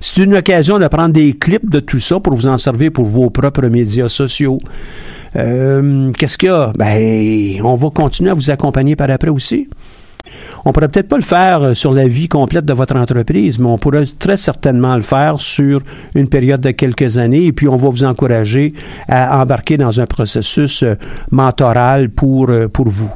C'est 0.00 0.22
une 0.24 0.34
occasion 0.34 0.78
de 0.80 0.88
prendre 0.88 1.12
des 1.12 1.32
clips 1.34 1.70
de 1.70 1.80
tout 1.80 2.00
ça 2.00 2.18
pour 2.18 2.34
vous 2.34 2.46
en 2.48 2.58
servir 2.58 2.90
pour 2.90 3.04
vos 3.06 3.30
propres 3.30 3.66
médias 3.68 4.08
sociaux. 4.08 4.58
Euh, 5.36 6.10
Qu'est-ce 6.18 6.38
qu'il 6.38 6.48
y 6.48 6.52
a? 6.52 6.72
Ben, 6.76 7.60
on 7.64 7.74
va 7.76 7.90
continuer 7.90 8.30
à 8.30 8.34
vous 8.34 8.50
accompagner 8.50 8.96
par 8.96 9.10
après 9.10 9.30
aussi. 9.30 9.68
On 10.64 10.72
pourrait 10.72 10.88
peut-être 10.88 11.08
pas 11.08 11.16
le 11.16 11.22
faire 11.22 11.62
euh, 11.62 11.74
sur 11.74 11.92
la 11.92 12.08
vie 12.08 12.28
complète 12.28 12.64
de 12.64 12.72
votre 12.72 12.96
entreprise, 12.96 13.58
mais 13.58 13.66
on 13.66 13.78
pourrait 13.78 14.06
très 14.18 14.36
certainement 14.36 14.96
le 14.96 15.02
faire 15.02 15.38
sur 15.40 15.80
une 16.14 16.28
période 16.28 16.60
de 16.60 16.70
quelques 16.70 17.18
années 17.18 17.44
et 17.44 17.52
puis 17.52 17.68
on 17.68 17.76
va 17.76 17.88
vous 17.88 18.04
encourager 18.04 18.72
à 19.08 19.40
embarquer 19.40 19.76
dans 19.76 20.00
un 20.00 20.06
processus 20.06 20.82
euh, 20.82 20.94
mentoral 21.30 22.08
pour, 22.08 22.48
euh, 22.48 22.68
pour 22.68 22.88
vous. 22.88 23.10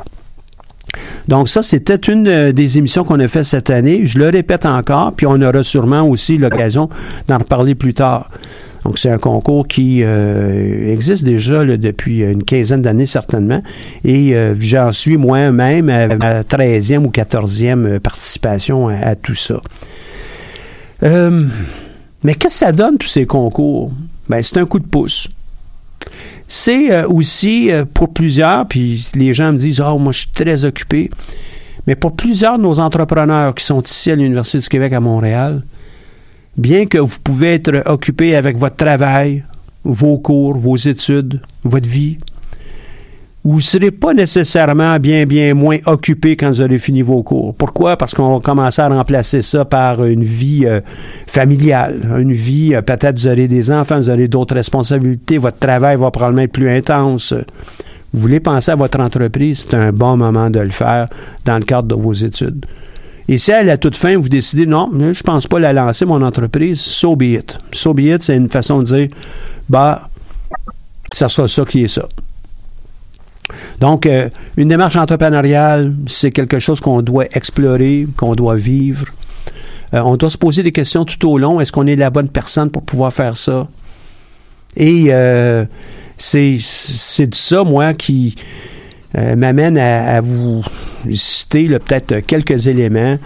Donc 1.29 1.49
ça, 1.49 1.63
c'était 1.63 1.97
une 1.97 2.53
des 2.53 2.79
émissions 2.79 3.05
qu'on 3.05 3.21
a 3.21 3.29
fait 3.29 3.45
cette 3.45 3.69
année. 3.69 4.07
Je 4.07 4.19
le 4.19 4.31
répète 4.31 4.65
encore, 4.65 5.13
puis 5.13 5.27
on 5.27 5.41
aura 5.43 5.63
sûrement 5.63 6.03
aussi 6.03 6.39
l'occasion 6.39 6.89
d'en 7.29 7.39
reparler 7.39 7.75
plus 7.75 7.93
tard. 7.93 8.31
Donc 8.85 8.99
c'est 8.99 9.11
un 9.11 9.19
concours 9.19 9.67
qui 9.67 10.03
euh, 10.03 10.93
existe 10.93 11.25
déjà 11.25 11.65
depuis 11.65 12.21
une 12.21 12.45
quinzaine 12.45 12.83
d'années 12.83 13.07
certainement, 13.07 13.63
et 14.05 14.35
euh, 14.35 14.55
j'en 14.61 14.93
suis 14.93 15.17
moi-même 15.17 15.89
à 15.89 16.09
ma 16.09 16.43
13e 16.43 17.05
ou 17.05 17.11
14e 17.11 17.99
participation 17.99 18.89
à, 18.89 19.17
tout 19.17 19.35
ça. 19.35 19.61
Euh, 21.03 21.47
mais 22.25 22.35
qu'est-ce 22.35 22.55
que 22.55 22.67
ça 22.67 22.73
donne, 22.73 22.99
tous 22.99 23.09
ces 23.09 23.27
concours? 23.27 23.91
Ben, 24.29 24.43
c'est 24.43 24.59
un 24.59 24.67
coup 24.67 24.79
de 24.79 24.87
pouce. 24.87 25.29
C'est 26.49 26.91
euh, 26.91 27.07
aussi 27.07 27.71
euh, 27.71 27.85
pour 27.85 28.13
plusieurs, 28.13 28.67
puis 28.67 29.07
les 29.15 29.35
gens 29.35 29.53
me 29.53 29.59
disent, 29.59 29.81
oh, 29.81 29.99
moi, 29.99 30.13
je 30.13 30.21
suis 30.21 30.31
très 30.31 30.65
occupé. 30.65 31.11
Mais 31.87 31.95
pour 31.95 32.17
plusieurs 32.17 32.59
de 32.59 32.63
nos 32.63 32.79
entrepreneurs 32.81 33.55
qui 33.55 33.65
sont 33.65 33.83
ici 33.83 34.11
à 34.11 34.17
l'Université 34.17 34.59
du 34.59 34.69
Québec 34.69 34.93
à 34.93 35.01
Montréal, 35.01 35.63
bien 36.59 36.87
que 36.87 36.99
vous 36.99 37.19
pouvez 37.23 37.55
être 37.55 37.83
occupé 37.87 38.35
avec 38.35 38.59
votre 38.59 38.77
travail, 38.77 39.45
vos 39.85 40.19
cours, 40.19 40.59
vos 40.59 40.77
études, 40.77 41.41
votre 41.65 41.89
vie, 41.89 42.19
vous 43.45 43.57
ne 43.57 43.61
serez 43.61 43.91
pas 43.93 44.13
nécessairement 44.13 44.99
bien, 44.99 45.25
bien 45.25 45.55
moins 45.55 45.79
occupé 45.87 46.37
quand 46.37 46.49
vous 46.49 46.61
aurez 46.61 46.79
fini 46.79 47.03
vos 47.03 47.23
cours. 47.23 47.55
Pourquoi? 47.55 47.97
Parce 47.97 48.13
qu'on 48.13 48.35
va 48.35 48.41
commencer 48.41 48.83
à 48.83 48.89
remplacer 48.89 49.43
ça 49.43 49.65
par 49.65 50.05
une 50.05 50.25
vie 50.25 50.67
euh, 50.67 50.81
familiale, 51.27 52.01
une 52.19 52.33
vie, 52.33 52.75
euh, 52.75 52.83
peut-être 52.83 53.19
vous 53.19 53.29
aurez 53.29 53.49
des 53.49 53.71
enfants, 53.71 53.99
vous 53.99 54.11
aurez 54.11 54.29
d'autres 54.29 54.55
responsabilités, 54.55 55.39
votre 55.39 55.59
travail 55.59 55.97
va 55.97 56.11
probablement 56.11 56.43
être 56.43 56.53
plus 56.53 56.69
intense. 56.69 57.33
Vous 58.13 58.21
voulez 58.21 58.41
penser 58.41 58.73
à 58.73 58.77
votre 58.77 59.01
entreprise, 59.01 59.67
c'est 59.69 59.77
un 59.77 59.93
bon 59.93 60.17
moment 60.17 60.51
de 60.51 60.61
le 60.61 60.71
faire 60.71 61.07
dans 61.45 61.59
le 61.59 61.65
cadre 61.65 61.89
de 61.89 61.95
vos 61.95 62.13
études. 62.13 62.67
Et 63.29 63.37
si 63.37 63.53
à 63.53 63.63
la 63.63 63.77
toute 63.77 63.97
fin, 63.97 64.17
vous 64.17 64.29
décidez, 64.29 64.65
non, 64.65 64.91
je 65.13 65.23
pense 65.23 65.47
pas 65.47 65.59
la 65.59 65.75
lancer, 65.75 66.07
mon 66.07 66.23
entreprise, 66.23 66.81
so 66.81 67.15
be 67.15 67.25
it. 67.25 67.59
So 67.73 67.93
be 67.93 68.01
it, 68.01 68.23
c'est 68.23 68.37
une 68.37 68.49
façon 68.49 68.79
de 68.79 68.85
dire, 68.85 69.09
bah, 69.69 70.09
ça 71.13 71.29
sera 71.29 71.47
ça 71.47 71.65
qui 71.65 71.85
est 71.85 71.89
ça. 71.89 72.09
Donc, 73.81 74.07
euh, 74.07 74.29
une 74.57 74.69
démarche 74.69 74.97
entrepreneuriale, 74.97 75.95
c'est 76.07 76.31
quelque 76.31 76.59
chose 76.59 76.81
qu'on 76.81 77.03
doit 77.03 77.27
explorer, 77.33 78.07
qu'on 78.17 78.35
doit 78.35 78.57
vivre. 78.57 79.07
Euh, 79.95 80.01
on 80.01 80.17
doit 80.17 80.31
se 80.31 80.39
poser 80.39 80.63
des 80.63 80.73
questions 80.73 81.05
tout 81.05 81.29
au 81.29 81.39
long. 81.39 81.61
Est-ce 81.61 81.73
qu'on 81.73 81.87
est 81.87 81.97
la 81.97 82.11
bonne 82.11 82.29
personne 82.29 82.71
pour 82.71 82.83
pouvoir 82.83 83.13
faire 83.13 83.37
ça? 83.37 83.67
Et 84.77 85.07
euh, 85.09 85.65
c'est 86.17 86.57
de 87.27 87.35
ça, 87.35 87.65
moi, 87.65 87.95
qui 87.95 88.37
m'amène 89.15 89.79
à, 89.79 90.21
vous 90.21 90.63
citer 91.13 91.69
peut-être 91.69 92.21
quelques 92.21 92.67
éléments 92.67 93.19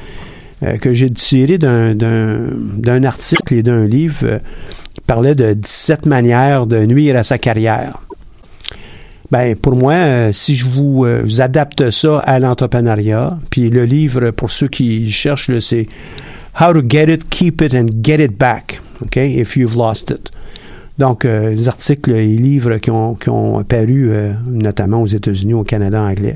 que 0.81 0.95
j'ai 0.95 1.11
tirés 1.11 1.59
d'un 1.59 3.05
article 3.05 3.55
et 3.55 3.63
d'un 3.63 3.87
livre 3.87 4.41
qui 4.95 5.01
parlait 5.01 5.35
de 5.35 5.55
17 5.55 6.07
manières 6.07 6.67
de 6.67 6.85
nuire 6.85 7.17
à 7.17 7.23
sa 7.25 7.39
carrière. 7.39 8.01
Ben, 9.33 9.57
pour 9.57 9.75
moi, 9.75 9.95
euh, 9.95 10.31
si 10.35 10.55
je 10.55 10.69
vous, 10.69 11.07
euh, 11.07 11.25
adapte 11.39 11.91
ça 11.91 12.19
à 12.19 12.39
l'entrepreneuriat, 12.39 13.31
puis 13.49 13.71
le 13.71 13.87
livre, 13.87 14.31
pour 14.31 14.51
ceux 14.51 14.69
qui 14.69 15.11
cherchent, 15.11 15.59
c'est 15.59 15.87
How 16.61 16.75
to 16.75 16.83
Get 16.87 17.11
It, 17.11 17.31
Keep 17.31 17.63
It 17.63 17.75
and 17.75 17.87
Get 18.05 18.23
It 18.23 18.37
Back, 18.37 18.83
OK, 19.01 19.17
if 19.17 19.57
you've 19.57 19.75
lost 19.75 20.11
it. 20.11 20.31
Donc, 20.99 21.25
euh, 21.25 21.51
les 21.51 21.69
articles 21.69 22.13
et 22.13 22.27
livres 22.27 22.77
qui 22.79 22.91
ont, 22.91 23.15
qui 23.15 23.29
ont 23.31 23.59
apparu 23.59 24.13
notamment 24.47 25.03
aux 25.03 25.07
États-Unis, 25.07 25.55
au 25.55 25.65
Canada 25.65 26.01
anglais. 26.01 26.35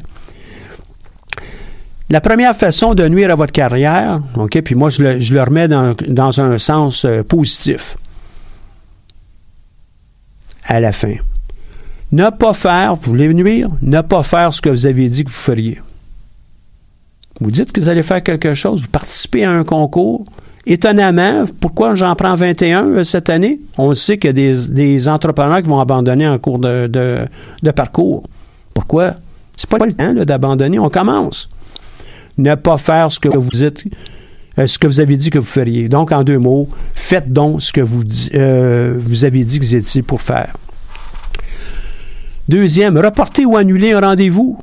La 2.09 2.21
première 2.21 2.57
façon 2.57 2.95
de 2.95 3.07
nuire 3.09 3.31
à 3.31 3.35
votre 3.35 3.53
carrière, 3.53 4.23
OK, 4.37 4.61
puis 4.63 4.75
moi, 4.75 4.91
je 4.91 5.03
le, 5.03 5.21
je 5.21 5.35
le 5.35 5.43
remets 5.43 5.69
dans, 5.69 5.95
dans 6.09 6.41
un 6.41 6.57
sens 6.57 7.07
positif 7.29 7.97
à 10.65 10.81
la 10.81 10.93
fin. 10.93 11.15
Ne 12.13 12.31
pas 12.31 12.53
faire, 12.53 12.95
vous 12.97 13.11
voulez 13.11 13.33
nuire, 13.35 13.69
ne 13.83 14.01
pas 14.01 14.23
faire 14.23 14.53
ce 14.53 14.61
que 14.61 14.69
vous 14.69 14.87
avez 14.87 15.09
dit 15.09 15.25
que 15.25 15.31
vous 15.31 15.37
feriez. 15.37 15.81
Vous 17.41 17.51
dites 17.51 17.73
que 17.73 17.81
vous 17.81 17.89
allez 17.89 18.03
faire 18.03 18.23
quelque 18.23 18.55
chose, 18.55 18.83
vous 18.83 18.89
participez 18.89 19.45
à 19.45 19.53
un 19.53 19.65
concours. 19.65 20.25
Étonnamment, 20.69 21.45
pourquoi 21.61 21.95
j'en 21.95 22.17
prends 22.17 22.35
21 22.35 22.87
euh, 22.87 23.05
cette 23.05 23.31
année? 23.31 23.61
On 23.79 23.95
sait 23.95 24.19
qu'il 24.19 24.37
y 24.37 24.51
a 24.51 24.55
des, 24.55 25.09
entrepreneurs 25.09 25.63
qui 25.63 25.69
vont 25.69 25.79
abandonner 25.79 26.27
en 26.27 26.39
cours 26.39 26.59
de, 26.59 27.25
parcours. 27.75 28.25
Pourquoi? 28.75 29.15
C'est 29.57 29.71
pas 29.71 29.79
le 29.79 29.93
temps 29.93 30.13
d'abandonner, 30.13 30.81
on 30.81 30.91
commence. 30.91 31.49
Ne 32.37 32.57
pas 32.57 32.79
faire 32.79 33.13
ce 33.13 33.21
que 33.21 33.29
vous 33.29 33.49
dites, 33.49 33.85
euh, 34.59 34.67
ce 34.67 34.79
que 34.79 34.89
vous 34.89 34.99
avez 34.99 35.17
dit 35.17 35.31
que 35.31 35.39
vous 35.39 35.45
feriez. 35.45 35.89
Donc, 35.89 36.11
en 36.11 36.25
deux 36.25 36.39
mots, 36.39 36.69
faites 36.97 37.33
donc 37.33 37.63
ce 37.63 37.73
que 37.73 37.81
vous, 37.81 38.03
euh, 38.35 39.01
avez 39.23 39.45
dit 39.45 39.61
que 39.61 39.65
vous 39.65 39.75
étiez 39.77 40.03
pour 40.03 40.21
faire. 40.21 40.53
Deuxième, 42.49 42.99
reporter 42.99 43.47
ou 43.47 43.57
annuler 43.57 43.93
un 43.93 44.01
rendez-vous. 44.01 44.59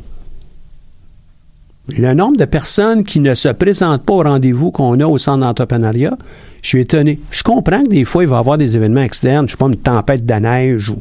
Le 1.90 2.14
nombre 2.14 2.38
de 2.38 2.46
personnes 2.46 3.04
qui 3.04 3.20
ne 3.20 3.36
se 3.36 3.50
présentent 3.50 4.04
pas 4.04 4.14
au 4.14 4.24
rendez-vous 4.24 4.72
qu'on 4.72 5.00
a 5.02 5.06
au 5.06 5.18
centre 5.18 5.40
d'entrepreneuriat, 5.40 6.18
je 6.62 6.68
suis 6.70 6.82
étonné. 6.82 7.20
Je 7.30 7.44
comprends 7.44 7.84
que 7.84 7.90
des 7.90 8.06
fois, 8.06 8.24
il 8.24 8.30
va 8.30 8.38
y 8.38 8.40
avoir 8.40 8.58
des 8.58 8.78
événements 8.78 9.02
externes, 9.02 9.48
je 9.48 9.52
sais 9.52 9.58
pas, 9.58 9.66
une 9.66 9.76
tempête 9.76 10.26
de 10.26 10.34
neige. 10.34 10.90
Ou... 10.90 10.98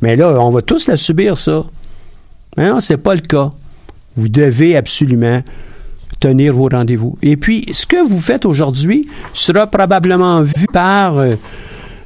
Mais 0.00 0.16
là, 0.16 0.40
on 0.40 0.50
va 0.50 0.62
tous 0.62 0.86
la 0.88 0.96
subir, 0.96 1.36
ça. 1.36 1.64
Non, 2.56 2.80
ce 2.80 2.94
n'est 2.94 2.96
pas 2.96 3.14
le 3.14 3.20
cas. 3.20 3.52
Vous 4.16 4.30
devez 4.30 4.76
absolument 4.76 5.42
tenir 6.20 6.54
vos 6.54 6.68
rendez-vous. 6.68 7.18
Et 7.22 7.36
puis, 7.36 7.66
ce 7.70 7.84
que 7.84 8.08
vous 8.08 8.18
faites 8.18 8.46
aujourd'hui 8.46 9.06
sera 9.34 9.66
probablement 9.66 10.40
vu 10.42 10.66
par 10.72 11.18
euh, 11.18 11.34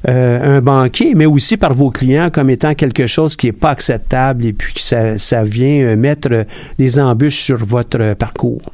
euh, 0.09 0.57
un 0.57 0.61
banquier, 0.61 1.15
mais 1.15 1.27
aussi 1.27 1.57
par 1.57 1.75
vos 1.75 1.91
clients 1.91 2.29
comme 2.31 2.51
étant 2.51 2.75
quelque 2.75 3.07
chose 3.07 3.37
qui 3.37 3.47
n'est 3.47 3.53
pas 3.53 3.71
acceptable 3.71 4.45
et 4.45 4.53
puis 4.53 4.75
que 4.75 4.81
ça, 4.81 5.45
vient 5.45 5.85
euh, 5.85 5.97
mettre 5.97 6.45
des 6.77 6.99
embûches 6.99 7.45
sur 7.45 7.65
votre 7.65 8.15
parcours. 8.15 8.73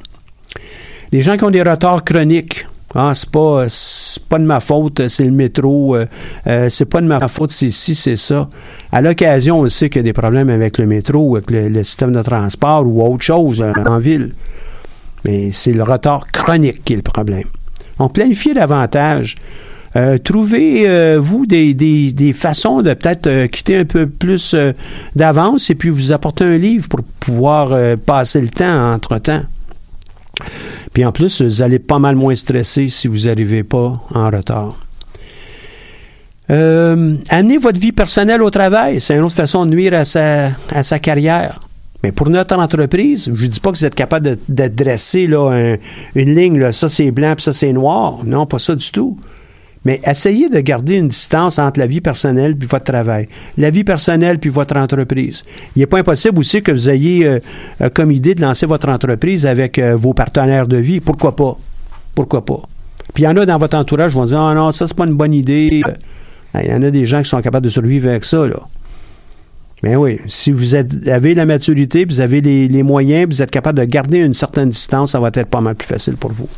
Les 1.12 1.20
gens 1.20 1.37
qui 1.37 1.45
ont 1.45 1.51
des 1.51 1.62
retards 1.62 2.05
chroniques, 2.05 2.66
ah, 2.95 3.12
c'est 3.14 3.29
pas, 3.29 3.66
pas 4.31 4.39
de 4.39 4.45
ma 4.45 4.61
faute, 4.61 5.09
c'est 5.09 5.24
le 5.24 5.31
métro, 5.31 5.97
euh, 5.97 6.07
c'est 6.70 6.87
pas 6.87 7.03
de 7.03 7.07
ma 7.07 7.29
faute, 7.29 7.51
c'est 7.51 7.70
ci, 7.70 7.95
c'est 7.95 8.16
ça. 8.16 8.49
À 8.91 9.03
l'occasion, 9.03 9.61
on 9.61 9.68
sait 9.68 9.91
qu'il 9.91 9.99
y 9.99 10.01
a 10.01 10.05
des 10.05 10.14
problèmes 10.14 10.49
avec 10.49 10.79
le 10.79 10.87
métro 10.87 11.37
avec 11.37 11.51
le, 11.51 11.83
système 11.83 12.12
de 12.12 12.22
transport 12.22 12.87
ou 12.87 13.03
autre 13.03 13.22
chose 13.22 13.62
en 13.62 13.99
ville. 13.99 14.33
Mais 15.26 15.51
c'est 15.53 15.74
le 15.74 15.83
retard 15.83 16.26
chronique 16.33 16.83
qui 16.85 16.95
est 16.95 16.97
le 16.97 17.03
problème. 17.03 17.45
On 17.99 18.09
planifie 18.09 18.55
davantage. 18.55 19.37
Euh, 19.97 20.18
trouvez-vous 20.18 21.45
euh, 21.51 21.74
des, 21.74 22.32
façons 22.34 22.82
de 22.82 22.93
peut-être 22.95 23.26
euh, 23.26 23.47
quitter 23.47 23.76
un 23.76 23.84
peu 23.84 24.07
plus 24.07 24.55
d'avance 25.16 25.70
et 25.70 25.74
puis 25.74 25.91
vous 25.91 26.12
apporter 26.12 26.45
un 26.45 26.59
livre 26.59 26.89
pour 26.89 27.01
pouvoir 27.20 27.76
passer 27.99 28.41
le 28.41 28.49
temps 28.49 28.93
entre-temps. 28.93 29.43
Puis 30.93 31.05
en 31.05 31.12
plus, 31.12 31.43
vous 31.43 31.62
allez 31.62 31.78
pas 31.78 31.99
mal 31.99 32.16
moins 32.16 32.34
stresser 32.34 32.89
si 32.89 33.09
vous 33.09 33.26
n'arrivez 33.26 33.64
pas 33.64 33.95
en 34.14 34.30
retard. 34.30 34.76
amenez 36.49 37.59
votre 37.59 37.80
vie 37.80 37.93
personnelle 37.93 38.43
au 38.43 38.51
travail. 38.51 39.01
C'est 39.01 39.16
une 39.16 39.22
autre 39.22 39.34
façon 39.34 39.64
de 39.66 39.70
nuire 39.70 39.95
à 39.95 40.05
sa, 40.05 40.51
à 40.70 40.82
sa 40.82 40.99
carrière. 40.99 41.61
Mais 42.03 42.12
pour 42.12 42.30
notre 42.30 42.57
entreprise, 42.57 43.30
je 43.34 43.45
ne 43.45 43.51
dis 43.51 43.59
pas 43.59 43.72
que 43.72 43.78
vous 43.78 43.84
êtes 43.84 43.95
capable 43.95 44.39
de, 44.49 44.68
dresser 44.68 45.26
là, 45.26 45.76
une 46.14 46.34
ligne, 46.34 46.59
là, 46.59 46.70
ça 46.70 46.89
c'est 46.89 47.11
blanc 47.11 47.34
puis 47.34 47.43
ça 47.43 47.53
c'est 47.53 47.72
noir. 47.72 48.20
Non, 48.24 48.47
pas 48.47 48.61
ça 48.61 48.76
du 48.76 48.91
tout. 48.93 49.18
Mais 49.89 50.03
essayez 50.05 50.51
de 50.51 50.61
garder 50.61 50.97
une 50.97 51.09
distance 51.09 51.59
entre 51.59 51.80
la 51.80 51.86
vie 51.86 52.03
personnelle 52.03 52.55
puis 52.55 52.68
votre 52.68 52.84
travail, 52.84 53.26
la 53.57 53.70
vie 53.70 53.84
personnelle 53.84 54.39
puis 54.39 54.51
votre 54.51 54.76
entreprise. 54.76 55.45
Il 55.74 55.78
n'est 55.78 55.86
pas 55.86 56.01
impossible 56.01 56.39
aussi 56.39 56.61
que 56.61 56.72
vous 56.72 56.91
ayez 56.91 57.26
euh, 57.26 57.39
euh, 57.80 57.89
comme 57.89 58.11
idée 58.11 58.34
de 58.34 58.43
lancer 58.43 58.66
votre 58.66 58.91
entreprise 58.91 59.47
avec 59.47 59.78
euh, 59.78 59.97
vos 59.97 60.12
partenaires 60.12 60.68
de 60.68 60.76
vie. 60.76 61.01
Pourquoi 61.01 61.34
pas? 61.34 61.57
Pourquoi 62.14 62.45
pas? 62.45 62.61
Puis 63.14 63.22
il 63.22 63.24
y 63.24 63.28
en 63.28 63.36
a 63.39 63.47
dans 63.47 63.57
votre 63.57 63.78
entourage 63.78 64.12
qui 64.12 64.18
vont 64.18 64.26
dire 64.26 64.39
Ah 64.39 64.55
non, 64.55 64.72
ça, 64.72 64.86
c'est 64.86 64.95
pas 64.95 65.07
une 65.07 65.14
bonne 65.14 65.32
idée. 65.32 65.82
Il 66.55 66.66
y 66.66 66.72
en 66.74 66.82
a 66.82 66.91
des 66.91 67.07
gens 67.07 67.22
qui 67.22 67.30
sont 67.30 67.41
capables 67.41 67.64
de 67.64 67.70
survivre 67.70 68.11
avec 68.11 68.24
ça, 68.24 68.47
là. 68.47 68.61
Mais 69.82 69.97
oui, 69.97 70.18
si 70.26 70.53
vous 70.53 70.74
avez 70.74 71.34
la 71.34 71.47
maturité, 71.47 72.05
vous 72.05 72.20
avez 72.20 72.43
les, 72.43 72.68
les 72.68 72.82
moyens, 72.82 73.26
vous 73.30 73.41
êtes 73.41 73.51
capable 73.51 73.78
de 73.78 73.84
garder 73.84 74.18
une 74.18 74.34
certaine 74.34 74.68
distance, 74.68 75.12
ça 75.12 75.20
va 75.20 75.28
être 75.32 75.49
pas 75.49 75.62
mal 75.62 75.76
plus 75.76 75.89
facile 75.89 76.16
pour 76.16 76.32
vous. 76.32 76.49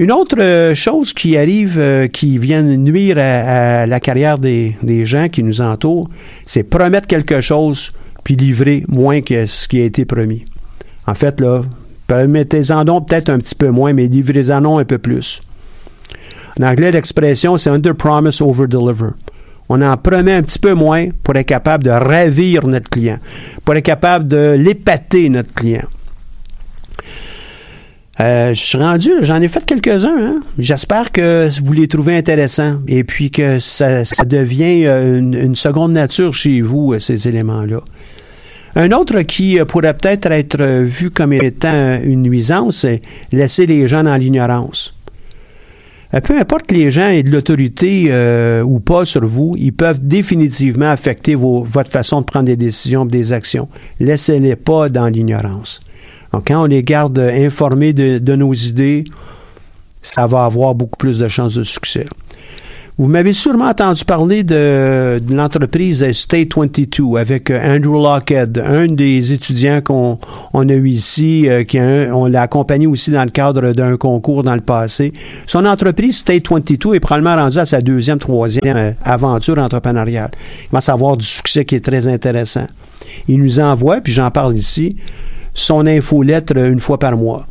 Une 0.00 0.12
autre 0.12 0.40
euh, 0.40 0.74
chose 0.74 1.12
qui 1.12 1.36
arrive, 1.36 1.76
euh, 1.78 2.08
qui 2.08 2.38
vient 2.38 2.62
nuire 2.62 3.18
à, 3.18 3.84
la 3.84 4.00
carrière 4.00 4.38
des, 4.38 4.74
gens 5.04 5.28
qui 5.28 5.42
nous 5.42 5.60
entourent, 5.60 6.08
c'est 6.46 6.62
promettre 6.62 7.06
quelque 7.06 7.42
chose 7.42 7.90
puis 8.24 8.34
livrer 8.34 8.82
moins 8.88 9.20
que 9.20 9.44
ce 9.44 9.68
qui 9.68 9.78
a 9.78 9.84
été 9.84 10.06
promis. 10.06 10.46
En 11.06 11.12
fait, 11.12 11.38
là, 11.42 11.60
promettez-en 12.06 12.86
donc 12.86 13.08
peut-être 13.08 13.28
un 13.28 13.40
petit 13.40 13.54
peu 13.54 13.68
moins, 13.68 13.92
mais 13.92 14.06
livrez-en 14.06 14.78
un 14.78 14.86
peu 14.86 14.96
plus. 14.96 15.42
En 16.58 16.64
anglais, 16.64 16.92
l'expression, 16.92 17.58
c'est 17.58 17.68
under 17.68 17.94
promise, 17.94 18.40
over 18.40 18.68
deliver. 18.68 19.10
On 19.68 19.82
en 19.82 19.98
promet 19.98 20.32
un 20.32 20.42
petit 20.42 20.58
peu 20.58 20.72
moins 20.72 21.08
pour 21.22 21.36
être 21.36 21.46
capable 21.46 21.84
de 21.84 21.90
ravir 21.90 22.66
notre 22.66 22.88
client, 22.88 23.18
pour 23.66 23.74
être 23.74 23.84
capable 23.84 24.28
de 24.28 24.56
l'épater, 24.58 25.28
notre 25.28 25.52
client. 25.52 25.84
Euh, 28.20 28.52
je 28.52 28.60
suis 28.60 28.76
rendu, 28.76 29.10
j'en 29.22 29.40
ai 29.40 29.48
fait 29.48 29.64
quelques-uns. 29.64 30.16
Hein. 30.18 30.40
J'espère 30.58 31.10
que 31.10 31.48
vous 31.64 31.72
les 31.72 31.88
trouvez 31.88 32.16
intéressants 32.16 32.80
et 32.86 33.02
puis 33.02 33.30
que 33.30 33.58
ça, 33.60 34.02
devient 34.26 34.84
euh, 34.86 35.18
une, 35.18 35.56
seconde 35.56 35.92
nature 35.92 36.34
chez 36.34 36.60
vous, 36.60 36.92
euh, 36.92 36.98
ces 36.98 37.28
éléments-là. 37.28 37.80
Un 38.76 38.92
autre 38.92 39.22
qui 39.22 39.58
pourrait 39.66 39.94
peut-être 39.94 40.30
être 40.30 40.62
vu 40.82 41.10
comme 41.10 41.32
étant 41.32 41.98
une 42.04 42.22
nuisance, 42.22 42.80
c'est 42.80 43.00
laisser 43.32 43.66
les 43.66 43.88
gens 43.88 44.04
dans 44.04 44.16
l'ignorance. 44.16 44.94
Peu 46.24 46.38
importe 46.38 46.66
que 46.66 46.74
les 46.74 46.90
gens 46.90 47.08
aient 47.08 47.24
de 47.24 47.30
l'autorité 47.30 48.12
ou 48.64 48.78
pas 48.78 49.04
sur 49.04 49.26
vous, 49.26 49.56
ils 49.58 49.72
peuvent 49.72 49.98
définitivement 50.00 50.90
affecter 50.90 51.34
votre 51.34 51.90
façon 51.90 52.20
de 52.20 52.26
prendre 52.26 52.46
des 52.46 52.56
décisions, 52.56 53.04
des 53.04 53.32
actions. 53.32 53.68
Laissez-les 53.98 54.54
pas 54.54 54.88
dans 54.88 55.08
l'ignorance. 55.08 55.80
Donc, 56.32 56.48
quand 56.48 56.62
on 56.62 56.66
les 56.66 56.82
garde 56.82 57.18
informés 57.18 57.92
de, 57.92 58.36
nos 58.36 58.54
idées, 58.54 59.04
ça 60.02 60.26
va 60.26 60.44
avoir 60.44 60.74
beaucoup 60.74 60.96
plus 60.96 61.18
de 61.18 61.28
chances 61.28 61.54
de 61.54 61.64
succès. 61.64 62.06
Vous 62.98 63.08
m'avez 63.08 63.32
sûrement 63.32 63.70
entendu 63.70 64.04
parler 64.04 64.44
de, 64.44 65.22
l'entreprise 65.30 66.12
State 66.12 66.54
22 66.54 67.16
avec 67.16 67.50
euh, 67.50 67.76
Andrew 67.76 67.94
Lockhead, 67.94 68.58
un 68.58 68.88
des 68.88 69.32
étudiants 69.32 69.80
qu'on 69.80 70.18
a 70.54 70.72
eu 70.74 70.86
ici, 70.86 71.48
euh, 71.48 71.64
qui 71.64 71.80
on 71.80 72.26
l'a 72.26 72.42
accompagné 72.42 72.86
aussi 72.86 73.10
dans 73.10 73.24
le 73.24 73.30
cadre 73.30 73.72
d'un 73.72 73.96
concours 73.96 74.42
dans 74.42 74.54
le 74.54 74.60
passé. 74.60 75.14
Son 75.46 75.64
entreprise 75.64 76.18
State 76.18 76.50
22 76.50 76.96
est 76.96 77.00
probablement 77.00 77.36
rendue 77.36 77.58
à 77.58 77.64
sa 77.64 77.80
deuxième, 77.80 78.18
troisième 78.18 78.76
euh, 78.76 78.92
aventure 79.02 79.56
entrepreneuriale. 79.56 80.32
Il 80.64 80.70
va 80.70 80.82
savoir 80.82 81.16
du 81.16 81.24
succès 81.24 81.64
qui 81.64 81.76
est 81.76 81.84
très 81.84 82.06
intéressant. 82.06 82.66
Il 83.28 83.40
nous 83.40 83.60
envoie, 83.60 84.02
puis 84.02 84.12
j'en 84.12 84.30
parle 84.30 84.58
ici, 84.58 84.94
son 85.54 85.86
infolettre 85.86 86.56
une 86.56 86.80
fois 86.80 86.98
par 86.98 87.16
mois. 87.16 87.46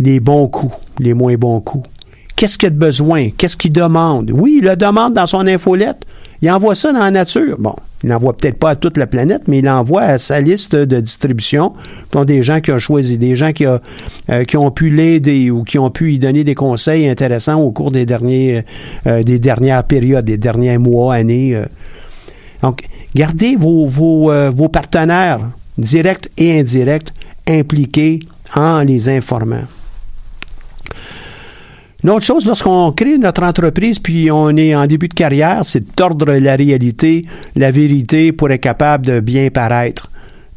les 0.00 0.18
bons 0.18 0.48
coups, 0.48 0.74
les 0.98 1.14
moins 1.14 1.34
bons 1.36 1.60
coups. 1.60 1.88
Qu'est-ce 2.36 2.56
qu'il 2.56 2.68
a 2.68 2.70
de 2.70 2.78
besoin? 2.78 3.28
Qu'est-ce 3.36 3.56
qu'il 3.56 3.72
demande? 3.72 4.30
Oui, 4.32 4.60
il 4.62 4.64
le 4.64 4.74
demande 4.74 5.12
dans 5.12 5.26
son 5.26 5.46
infolette. 5.46 6.06
Il 6.40 6.50
envoie 6.50 6.74
ça 6.74 6.90
dans 6.90 7.00
la 7.00 7.10
nature. 7.10 7.56
Bon, 7.58 7.74
il 8.02 8.08
n'envoie 8.08 8.34
peut-être 8.34 8.58
pas 8.58 8.70
à 8.70 8.76
toute 8.76 8.96
la 8.96 9.06
planète, 9.06 9.42
mais 9.46 9.58
il 9.58 9.68
envoie 9.68 10.02
à 10.02 10.16
sa 10.18 10.40
liste 10.40 10.74
de 10.74 11.00
distribution. 11.00 11.74
Puis 12.10 12.24
des 12.24 12.42
gens 12.42 12.60
qui 12.62 12.72
ont 12.72 12.78
choisi, 12.78 13.18
des 13.18 13.36
gens 13.36 13.52
qui, 13.52 13.66
a, 13.66 13.82
euh, 14.30 14.44
qui 14.44 14.56
ont 14.56 14.70
pu 14.70 14.88
l'aider 14.88 15.50
ou 15.50 15.64
qui 15.64 15.78
ont 15.78 15.90
pu 15.90 16.04
lui 16.04 16.18
donner 16.18 16.42
des 16.42 16.54
conseils 16.54 17.06
intéressants 17.06 17.60
au 17.60 17.72
cours 17.72 17.90
des, 17.90 18.06
derniers, 18.06 18.64
euh, 19.06 19.22
des 19.22 19.38
dernières 19.38 19.84
périodes, 19.84 20.24
des 20.24 20.38
derniers 20.38 20.78
mois, 20.78 21.14
années. 21.14 21.54
euh. 21.54 21.66
Donc, 22.62 22.84
gardez 23.14 23.58
euh, 23.60 24.50
vos 24.50 24.68
partenaires 24.68 25.40
directs 25.80 26.28
et 26.36 26.58
indirects 26.60 27.12
impliqués 27.48 28.20
en 28.54 28.80
les 28.80 29.08
informant. 29.08 29.66
Une 32.02 32.10
autre 32.10 32.24
chose, 32.24 32.46
lorsqu'on 32.46 32.92
crée 32.92 33.18
notre 33.18 33.42
entreprise 33.42 33.98
puis 33.98 34.30
on 34.30 34.56
est 34.56 34.74
en 34.74 34.86
début 34.86 35.08
de 35.08 35.14
carrière, 35.14 35.60
c'est 35.64 35.80
de 35.80 35.92
tordre 35.94 36.32
la 36.32 36.56
réalité, 36.56 37.22
la 37.56 37.70
vérité 37.70 38.32
pour 38.32 38.50
être 38.50 38.60
capable 38.62 39.06
de 39.06 39.20
bien 39.20 39.50
paraître. 39.50 40.09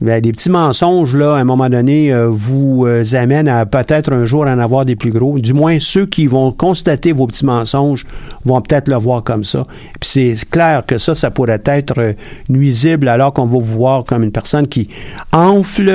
Ben, 0.03 0.21
les 0.21 0.33
petits 0.33 0.49
mensonges, 0.49 1.15
là, 1.15 1.35
à 1.35 1.37
un 1.37 1.45
moment 1.45 1.69
donné, 1.69 2.11
euh, 2.11 2.27
vous 2.29 2.85
euh, 2.85 3.05
amènent 3.13 3.47
à 3.47 3.65
peut-être 3.65 4.11
un 4.11 4.25
jour 4.25 4.41
en 4.41 4.59
avoir 4.59 4.83
des 4.83 4.97
plus 4.97 5.11
gros. 5.11 5.39
Du 5.39 5.53
moins, 5.53 5.79
ceux 5.79 6.05
qui 6.05 6.27
vont 6.27 6.51
constater 6.51 7.13
vos 7.13 7.25
petits 7.25 7.45
mensonges 7.45 8.05
vont 8.43 8.59
peut-être 8.59 8.89
le 8.89 8.97
voir 8.97 9.23
comme 9.23 9.45
ça. 9.45 9.63
Puis 10.01 10.09
c'est 10.35 10.49
clair 10.49 10.83
que 10.85 10.97
ça, 10.97 11.15
ça 11.15 11.31
pourrait 11.31 11.61
être 11.63 11.93
euh, 11.99 12.13
nuisible 12.49 13.07
alors 13.07 13.31
qu'on 13.31 13.45
va 13.45 13.57
vous 13.57 13.61
voir 13.61 14.03
comme 14.03 14.23
une 14.23 14.33
personne 14.33 14.67
qui 14.67 14.89
enfle, 15.31 15.85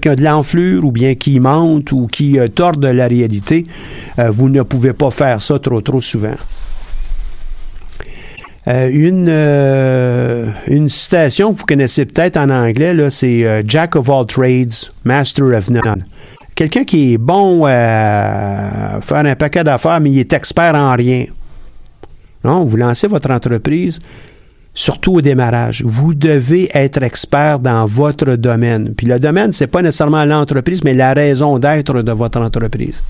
qui 0.00 0.08
a 0.08 0.14
de 0.14 0.22
l'enflure 0.22 0.84
ou 0.84 0.92
bien 0.92 1.16
qui 1.16 1.40
mente 1.40 1.90
ou 1.90 2.06
qui 2.06 2.38
tord 2.54 2.76
de 2.76 2.86
la 2.86 3.08
réalité. 3.08 3.64
Vous 4.16 4.48
ne 4.48 4.62
pouvez 4.62 4.92
pas 4.92 5.10
faire 5.10 5.40
ça 5.40 5.58
trop, 5.58 5.80
trop 5.80 6.00
souvent. 6.00 6.36
Euh, 8.68 8.90
une, 8.92 9.26
euh, 9.30 10.50
une 10.66 10.88
citation 10.88 11.52
que 11.52 11.60
vous 11.60 11.64
connaissez 11.64 12.04
peut-être 12.04 12.36
en 12.36 12.50
anglais, 12.50 12.94
c'est 13.10 13.46
euh, 13.46 13.62
Jack 13.66 13.96
of 13.96 14.10
all 14.10 14.26
trades, 14.26 14.74
master 15.04 15.46
of 15.56 15.70
none. 15.70 16.04
Quelqu'un 16.54 16.84
qui 16.84 17.14
est 17.14 17.18
bon 17.18 17.64
à 17.66 19.00
faire 19.00 19.24
un 19.24 19.34
paquet 19.34 19.64
d'affaires, 19.64 19.98
mais 20.00 20.10
il 20.10 20.18
est 20.18 20.32
expert 20.34 20.74
en 20.74 20.94
rien. 20.94 21.24
Non, 22.44 22.64
vous 22.64 22.76
lancez 22.76 23.06
votre 23.06 23.30
entreprise, 23.30 23.98
surtout 24.74 25.14
au 25.14 25.20
démarrage. 25.22 25.82
Vous 25.86 26.12
devez 26.12 26.70
être 26.74 27.02
expert 27.02 27.60
dans 27.60 27.86
votre 27.86 28.36
domaine. 28.36 28.94
Puis 28.94 29.06
le 29.06 29.18
domaine, 29.18 29.52
c'est 29.52 29.68
pas 29.68 29.80
nécessairement 29.80 30.26
l'entreprise, 30.26 30.84
mais 30.84 30.92
la 30.92 31.14
raison 31.14 31.58
d'être 31.58 32.02
de 32.02 32.12
votre 32.12 32.40
entreprise. 32.40 33.02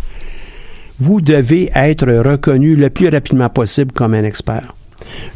Vous 1.00 1.20
devez 1.20 1.70
être 1.74 2.06
reconnu 2.06 2.76
le 2.76 2.88
plus 2.90 3.08
rapidement 3.08 3.48
possible 3.48 3.90
comme 3.90 4.14
un 4.14 4.22
expert. 4.22 4.74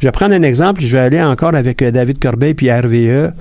Je 0.01 0.07
vais 0.09 0.13
prendre 0.13 0.35
un 0.35 0.43
exemple, 0.43 0.81
je 0.81 0.89
vais 0.89 0.99
aller 0.99 1.23
encore 1.23 1.55
avec 1.55 1.83
euh, 1.83 1.91
David 1.91 2.19
Corbeil 2.19 2.55
puis 2.55 2.71
RVE. 2.71 3.33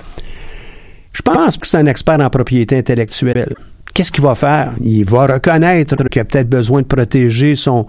Je 1.14 1.22
pense 1.22 1.58
que 1.58 1.68
c'est 1.68 1.78
un 1.78 1.86
expert 1.86 2.20
en 2.20 2.30
propriété 2.30 2.78
intellectuelle. 2.78 3.54
Qu'est-ce 3.94 4.12
qu'il 4.12 4.24
va 4.24 4.34
faire? 4.34 4.74
Il 4.82 5.06
va 5.06 5.28
reconnaître 5.28 5.96
qu'il 6.10 6.22
a 6.22 6.26
peut-être 6.26 6.50
besoin 6.50 6.82
de 6.82 6.88
protéger 6.88 7.56
son, 7.56 7.86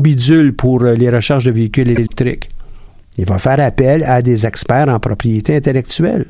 bidule 0.00 0.54
pour 0.54 0.82
euh, 0.82 0.94
les 0.94 1.10
recherches 1.10 1.44
de 1.44 1.52
véhicules 1.52 1.88
électriques. 1.88 2.50
Il 3.16 3.24
va 3.24 3.38
faire 3.38 3.60
appel 3.60 4.02
à 4.04 4.22
des 4.22 4.46
experts 4.46 4.88
en 4.88 4.98
propriété 4.98 5.56
intellectuelle. 5.56 6.26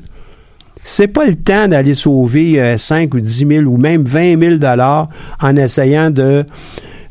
C'est 0.83 1.07
pas 1.07 1.25
le 1.25 1.35
temps 1.35 1.67
d'aller 1.67 1.95
sauver 1.95 2.61
euh, 2.61 2.77
5 2.77 3.13
ou 3.13 3.19
10 3.19 3.47
000 3.47 3.63
ou 3.65 3.77
même 3.77 4.03
20 4.03 4.39
000 4.39 4.55
dollars 4.57 5.09
en 5.41 5.55
essayant 5.55 6.09
de 6.09 6.45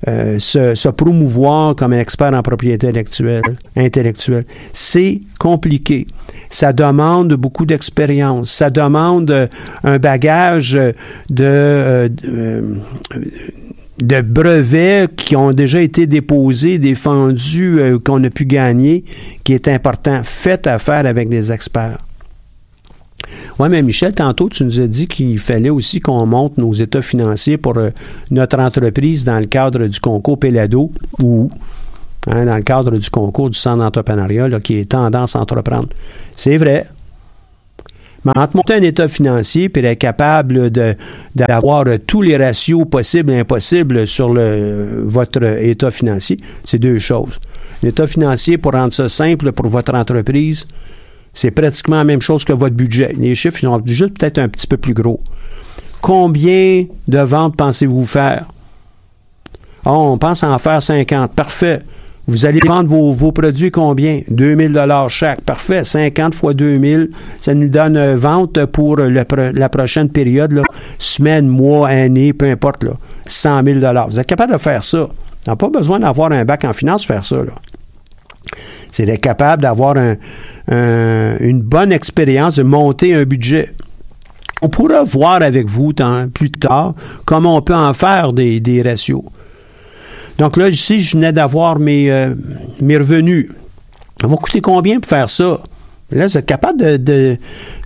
euh, 0.06 0.38
se, 0.38 0.88
promouvoir 0.90 1.74
comme 1.74 1.92
un 1.92 1.98
expert 1.98 2.32
en 2.32 2.42
propriété 2.42 2.86
intellectuelle. 2.86 3.42
intellectuelle. 3.76 4.44
C'est 4.72 5.20
compliqué. 5.40 6.06
Ça 6.50 6.72
demande 6.72 7.34
beaucoup 7.34 7.66
d'expérience. 7.66 8.50
Ça 8.50 8.70
demande 8.70 9.30
euh, 9.30 9.48
un 9.82 9.98
bagage 9.98 10.78
euh, 10.78 12.08
de, 13.98 14.20
brevets 14.22 15.08
qui 15.16 15.34
ont 15.34 15.50
déjà 15.50 15.80
été 15.80 16.06
déposés, 16.06 16.78
défendus, 16.78 17.80
qu'on 18.04 18.22
a 18.22 18.30
pu 18.30 18.44
gagner, 18.44 19.04
qui 19.42 19.52
est 19.52 19.66
important. 19.66 20.20
Faites 20.22 20.68
affaire 20.68 21.06
avec 21.06 21.28
des 21.28 21.50
experts. 21.50 21.98
Oui, 23.58 23.68
mais 23.68 23.82
Michel, 23.82 24.14
tantôt, 24.14 24.48
tu 24.48 24.64
nous 24.64 24.80
as 24.80 24.86
dit 24.86 25.06
qu'il 25.06 25.38
fallait 25.38 25.70
aussi 25.70 26.00
qu'on 26.00 26.26
monte 26.26 26.58
nos 26.58 26.72
états 26.72 27.02
financiers 27.02 27.58
pour 27.58 27.76
euh, 27.76 27.90
notre 28.30 28.58
entreprise 28.58 29.24
dans 29.24 29.38
le 29.40 29.46
cadre 29.46 29.86
du 29.86 30.00
concours 30.00 30.38
Pelado 30.38 30.90
ou 31.20 31.50
hein, 32.28 32.44
dans 32.44 32.56
le 32.56 32.62
cadre 32.62 32.96
du 32.96 33.10
concours 33.10 33.50
du 33.50 33.58
centre 33.58 33.78
d'entrepreneuriat 33.78 34.60
qui 34.60 34.78
est 34.78 34.90
tendance 34.90 35.34
à 35.34 35.40
entreprendre. 35.40 35.88
C'est 36.36 36.56
vrai. 36.56 36.86
Mais 38.24 38.32
entre 38.36 38.56
monter 38.56 38.74
un 38.74 38.82
état 38.82 39.08
financier 39.08 39.70
et 39.74 39.84
être 39.84 39.98
capable 39.98 40.70
d'avoir 41.34 41.84
tous 42.06 42.22
les 42.22 42.36
ratios 42.36 42.84
possibles 42.88 43.32
et 43.32 43.40
impossibles 43.40 44.06
sur 44.08 44.34
votre 44.34 45.42
état 45.44 45.90
financier, 45.92 46.36
c'est 46.64 46.80
deux 46.80 46.98
choses. 46.98 47.38
L'état 47.82 48.08
financier, 48.08 48.58
pour 48.58 48.72
rendre 48.72 48.92
ça 48.92 49.08
simple 49.08 49.52
pour 49.52 49.68
votre 49.68 49.94
entreprise, 49.94 50.66
c'est 51.34 51.50
pratiquement 51.50 51.96
la 51.96 52.04
même 52.04 52.22
chose 52.22 52.44
que 52.44 52.52
votre 52.52 52.74
budget. 52.74 53.14
Les 53.18 53.34
chiffres 53.34 53.60
sont 53.60 53.82
juste 53.84 54.18
peut-être 54.18 54.38
un 54.38 54.48
petit 54.48 54.66
peu 54.66 54.76
plus 54.76 54.94
gros. 54.94 55.20
Combien 56.00 56.86
de 57.06 57.18
ventes 57.18 57.56
pensez-vous 57.56 58.06
faire? 58.06 58.46
Oh, 59.84 60.10
on 60.12 60.18
pense 60.18 60.42
en 60.42 60.58
faire 60.58 60.82
50. 60.82 61.32
Parfait. 61.32 61.80
Vous 62.26 62.44
allez 62.44 62.60
vendre 62.66 62.90
vos, 62.90 63.32
produits 63.32 63.70
combien? 63.70 64.20
2000 64.28 64.72
dollars 64.72 65.08
chaque. 65.08 65.40
Parfait. 65.40 65.82
50 65.82 66.34
fois 66.34 66.52
2000, 66.52 67.08
ça 67.40 67.54
nous 67.54 67.68
donne 67.68 68.14
vente 68.16 68.66
pour 68.66 68.98
la 68.98 69.68
prochaine 69.68 70.10
période, 70.10 70.62
semaine, 70.98 71.48
mois, 71.48 71.88
année, 71.88 72.34
peu 72.34 72.50
importe, 72.50 72.84
là, 72.84 72.92
100 73.26 73.64
000 73.64 73.78
dollars. 73.80 74.08
Vous 74.10 74.20
êtes 74.20 74.26
capable 74.26 74.52
de 74.52 74.58
faire 74.58 74.84
ça. 74.84 75.08
On 75.46 75.50
n'a 75.50 75.56
pas 75.56 75.70
besoin 75.70 76.00
d'avoir 76.00 76.30
un 76.32 76.44
bac 76.44 76.64
en 76.64 76.74
finance 76.74 77.06
pour 77.06 77.14
faire 77.14 77.24
ça. 77.24 77.36
C'est 78.92 79.18
capable 79.18 79.62
d'avoir 79.62 79.96
un- 79.96 80.16
un- 80.70 81.36
une 81.40 81.62
bonne 81.62 81.92
expérience, 81.92 82.56
de 82.56 82.62
monter 82.62 83.14
un 83.14 83.24
budget. 83.24 83.72
On 84.60 84.68
pourra 84.68 85.04
voir 85.04 85.42
avec 85.42 85.68
vous 85.68 85.92
plus 86.34 86.50
tard 86.50 86.94
comment 87.24 87.56
on 87.56 87.62
peut 87.62 87.74
en 87.74 87.94
faire 87.94 88.32
des, 88.32 88.82
ratios. 88.84 89.22
Donc 90.38 90.56
là, 90.56 90.68
ici, 90.68 91.00
je 91.00 91.16
venais 91.16 91.32
d'avoir 91.32 91.78
mes, 91.78 92.10
euh, 92.10 92.34
mes 92.80 92.96
revenus. 92.96 93.48
Ça 94.20 94.26
va 94.26 94.36
coûter 94.36 94.60
combien 94.60 94.98
pour 95.00 95.08
faire 95.08 95.30
ça? 95.30 95.60
Là, 96.10 96.26
vous 96.26 96.38
êtes 96.38 96.46
capable 96.46 96.78
de, 97.02 97.36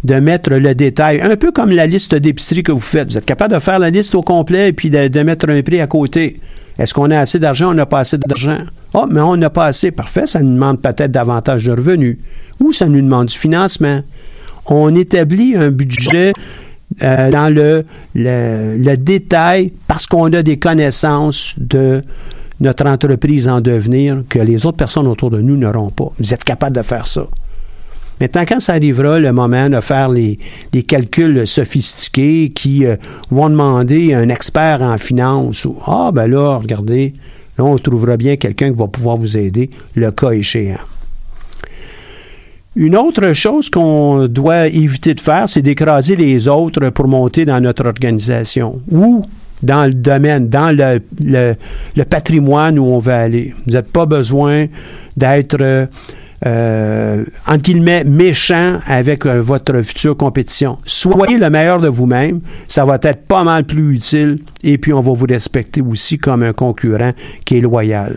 mettre 0.05 0.50
le 0.50 0.74
détail, 0.74 1.20
un 1.20 1.36
peu 1.36 1.50
comme 1.50 1.70
la 1.70 1.86
liste 1.86 2.14
d'épicerie 2.14 2.62
que 2.62 2.72
vous 2.72 2.80
faites. 2.80 3.11
Vous 3.11 3.18
êtes 3.18 3.26
capable 3.26 3.55
de 3.55 3.59
faire 3.59 3.78
la 3.78 3.90
liste 3.90 4.14
au 4.14 4.22
complet 4.22 4.68
et 4.68 4.72
puis 4.72 4.90
de, 4.90 5.09
de 5.09 5.22
mettre 5.22 5.48
un 5.50 5.61
prix 5.62 5.80
à 5.80 5.86
côté. 5.86 6.40
Est-ce 6.78 6.94
qu'on 6.94 7.11
a 7.11 7.18
assez 7.18 7.38
d'argent? 7.38 7.70
On 7.70 7.74
n'a 7.74 7.86
pas 7.86 7.98
assez 8.00 8.18
d'argent. 8.18 8.59
Oh, 8.95 9.07
mais 9.11 9.20
on 9.20 9.36
n'a 9.36 9.51
pas 9.51 9.66
assez. 9.66 9.90
Parfait, 9.90 10.26
ça 10.26 10.40
nous 10.40 10.55
demande 10.55 10.80
peut-être 10.80 11.11
davantage 11.11 11.64
de 11.64 11.72
revenus. 11.72 12.18
Ou 12.61 12.72
ça 12.72 12.86
nous 12.86 13.01
demande 13.01 13.26
du 13.26 13.38
financement. 13.38 14.03
On 14.66 14.95
établit 14.95 15.57
un 15.57 15.70
budget 15.70 16.32
euh, 17.03 17.30
dans 17.30 17.53
le, 17.53 17.84
le, 18.14 18.97
détail 18.97 19.72
parce 19.88 20.07
qu'on 20.07 20.32
a 20.32 20.43
des 20.43 20.59
connaissances 20.59 21.55
de 21.57 22.03
notre 22.61 22.86
entreprise 22.86 23.49
en 23.49 23.61
devenir 23.61 24.22
que 24.28 24.38
les 24.38 24.66
autres 24.66 24.76
personnes 24.76 25.07
autour 25.07 25.30
de 25.30 25.40
nous 25.40 25.57
n'auront 25.57 25.90
pas. 25.90 26.12
Vous 26.18 26.34
êtes 26.34 26.45
capable 26.45 26.76
de 26.76 26.82
faire 26.82 27.07
ça. 27.07 27.26
Maintenant, 28.20 28.45
quand 28.47 28.61
ça 28.61 28.74
arrivera 28.74 29.18
le 29.18 29.32
moment 29.32 29.68
de 29.68 29.80
faire 29.80 30.09
les, 30.09 30.38
les 30.72 30.82
calculs 30.84 31.45
sophistiqués 31.47 32.53
qui 32.55 32.84
euh, 32.84 32.97
vont 33.30 33.49
demander 33.49 34.14
un 34.14 34.28
expert 34.28 34.80
en 34.82 34.97
finance, 34.99 35.66
ah 35.86 36.11
ben 36.12 36.28
là, 36.28 36.59
regardez, 36.59 37.14
là 37.59 37.64
on 37.64 37.76
trouvera 37.78 38.16
bien 38.16 38.36
quelqu'un 38.36 38.70
qui 38.70 38.78
va 38.78 38.86
pouvoir 38.86 39.16
vous 39.16 39.36
aider, 39.36 39.70
le 39.94 40.11
cas 40.11 40.30
échéant. 40.30 40.78
Une 42.74 42.96
autre 42.96 43.34
chose 43.34 43.68
qu'on 43.68 44.26
doit 44.28 44.68
éviter 44.68 45.12
de 45.12 45.20
faire, 45.20 45.46
c'est 45.46 45.61
d'écraser 45.61 46.16
les 46.16 46.48
autres 46.48 46.88
pour 46.88 47.07
monter 47.07 47.44
dans 47.44 47.61
notre 47.61 47.86
organisation 47.86 48.80
ou 48.90 49.22
dans 49.62 49.84
le 49.84 49.94
domaine, 49.94 50.48
dans 50.48 50.74
le, 50.74 51.55
patrimoine 52.05 52.78
où 52.78 52.84
on 52.84 52.98
veut 52.98 53.12
aller. 53.12 53.55
Vous 53.66 53.72
n'avez 53.72 53.86
pas 53.86 54.07
besoin 54.07 54.66
d'être, 55.16 55.88
euh, 56.45 57.24
entre 57.47 57.62
guillemets, 57.62 58.05
méchant 58.05 58.80
avec 58.86 59.26
euh, 59.26 59.40
votre 59.40 59.80
future 59.82 60.16
compétition. 60.16 60.78
Soyez 60.84 61.38
le 61.38 61.51
meilleur 61.51 61.80
de 61.80 61.88
vous-même, 61.88 62.40
ça 62.68 62.84
va 62.84 62.99
être 63.03 63.26
pas 63.26 63.45
mal 63.45 63.64
plus 63.64 63.95
utile 63.95 64.38
et 64.64 64.78
puis 64.78 64.93
on 64.93 65.01
va 65.01 65.12
vous 65.12 65.26
respecter 65.26 65.80
aussi 65.80 66.18
comme 66.18 66.43
un 66.43 66.53
concurrent 66.53 67.11
qui 67.45 67.59
est 67.59 67.61
loyal. 67.61 68.16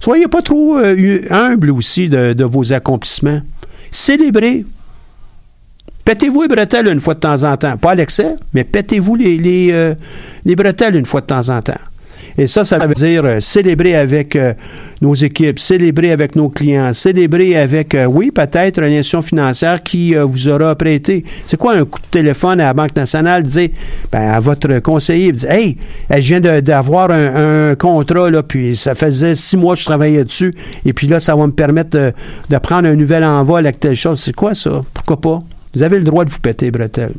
Soyez 0.00 0.28
pas 0.28 0.42
trop 0.42 0.78
euh, 0.78 1.20
humble 1.30 1.70
aussi 1.70 2.08
de, 2.08 2.32
de 2.32 2.44
vos 2.44 2.72
accomplissements. 2.72 3.40
Célébrez. 3.90 4.64
Pétez-vous 6.04 6.42
les 6.42 6.48
bretelles 6.48 6.88
une 6.88 7.00
fois 7.00 7.14
de 7.14 7.20
temps 7.20 7.42
en 7.42 7.56
temps. 7.56 7.76
Pas 7.78 7.92
à 7.92 7.94
l'excès, 7.94 8.36
mais 8.52 8.64
pétez-vous 8.64 9.14
les, 9.14 9.38
les, 9.38 9.70
euh, 9.72 9.94
les 10.44 10.56
bretelles 10.56 10.96
une 10.96 11.06
fois 11.06 11.22
de 11.22 11.26
temps 11.26 11.48
en 11.48 11.62
temps. 11.62 11.80
Et 12.36 12.46
ça, 12.46 12.64
ça 12.64 12.78
veut 12.78 12.94
dire 12.94 13.24
euh, 13.24 13.40
célébrer 13.40 13.94
avec 13.94 14.34
euh, 14.34 14.54
nos 15.00 15.14
équipes, 15.14 15.58
célébrer 15.58 16.10
avec 16.10 16.34
nos 16.34 16.48
clients, 16.48 16.92
célébrer 16.92 17.56
avec, 17.56 17.94
euh, 17.94 18.06
oui, 18.06 18.32
peut-être 18.32 18.82
une 18.82 18.92
institution 18.92 19.22
financière 19.22 19.82
qui 19.82 20.14
vous 20.14 20.48
aura 20.48 20.74
prêté. 20.74 21.24
C'est 21.46 21.56
quoi 21.56 21.74
un 21.74 21.84
coup 21.84 22.00
de 22.00 22.06
téléphone 22.06 22.60
à 22.60 22.66
la 22.66 22.74
Banque 22.74 22.96
nationale, 22.96 23.44
dire 23.44 23.68
ben, 24.10 24.32
à 24.32 24.40
votre 24.40 24.80
conseiller, 24.80 25.32
dire, 25.32 25.50
hey, 25.50 25.76
je 26.10 26.20
viens 26.20 26.40
d'avoir 26.40 27.10
un, 27.10 27.74
contrat, 27.76 28.30
là, 28.30 28.42
puis 28.42 28.76
ça 28.76 28.94
faisait 28.94 29.34
six 29.34 29.56
mois 29.56 29.74
que 29.74 29.80
je 29.80 29.86
travaillais 29.86 30.24
dessus, 30.24 30.52
et 30.84 30.92
puis 30.92 31.06
là, 31.06 31.20
ça 31.20 31.34
va 31.36 31.46
me 31.46 31.52
permettre 31.52 32.12
de, 32.48 32.58
prendre 32.58 32.88
un 32.88 32.94
nouvel 32.94 33.24
envol 33.24 33.64
avec 33.64 33.78
telle 33.78 33.96
chose. 33.96 34.20
C'est 34.20 34.34
quoi 34.34 34.54
ça? 34.54 34.80
Pourquoi 34.94 35.20
pas? 35.20 35.38
Vous 35.74 35.82
avez 35.82 35.98
le 35.98 36.04
droit 36.04 36.24
de 36.24 36.30
vous 36.30 36.40
péter, 36.40 36.66
les 36.66 36.70
bretelles. 36.70 37.14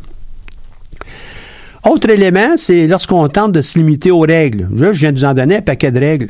Autre 1.85 2.09
élément, 2.09 2.57
c'est 2.57 2.87
lorsqu'on 2.87 3.27
tente 3.27 3.51
de 3.51 3.61
se 3.61 3.77
limiter 3.77 4.09
aux 4.09 4.21
règles. 4.21 4.67
Là, 4.75 4.91
je 4.91 4.99
viens 4.99 5.11
de 5.11 5.19
vous 5.19 5.25
en 5.25 5.35
donner 5.35 5.57
un 5.57 5.61
paquet 5.61 5.91
de 5.91 5.99
règles. 5.99 6.29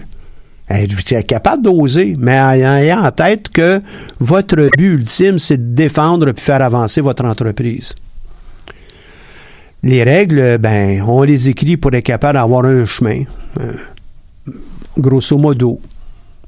Vous 0.70 1.14
êtes 1.14 1.28
capable 1.28 1.64
d'oser, 1.64 2.14
mais 2.18 2.34
ayant 2.34 3.06
en 3.06 3.12
tête 3.12 3.50
que 3.50 3.80
votre 4.20 4.56
but 4.76 4.96
ultime, 4.96 5.40
c'est 5.40 5.58
de 5.58 5.76
défendre 5.76 6.30
et 6.30 6.34
faire 6.36 6.62
avancer 6.62 7.02
votre 7.02 7.24
entreprise. 7.24 7.94
Les 9.84 10.04
règles, 10.04 10.58
ben, 10.58 11.02
on 11.08 11.22
les 11.22 11.48
écrit 11.48 11.78
pour 11.78 11.94
être 11.94 12.04
capable 12.04 12.40
d'avoir 12.40 12.66
un 12.66 12.86
chemin, 12.86 13.24
euh, 13.60 13.74
grosso 14.98 15.38
modo. 15.38 15.80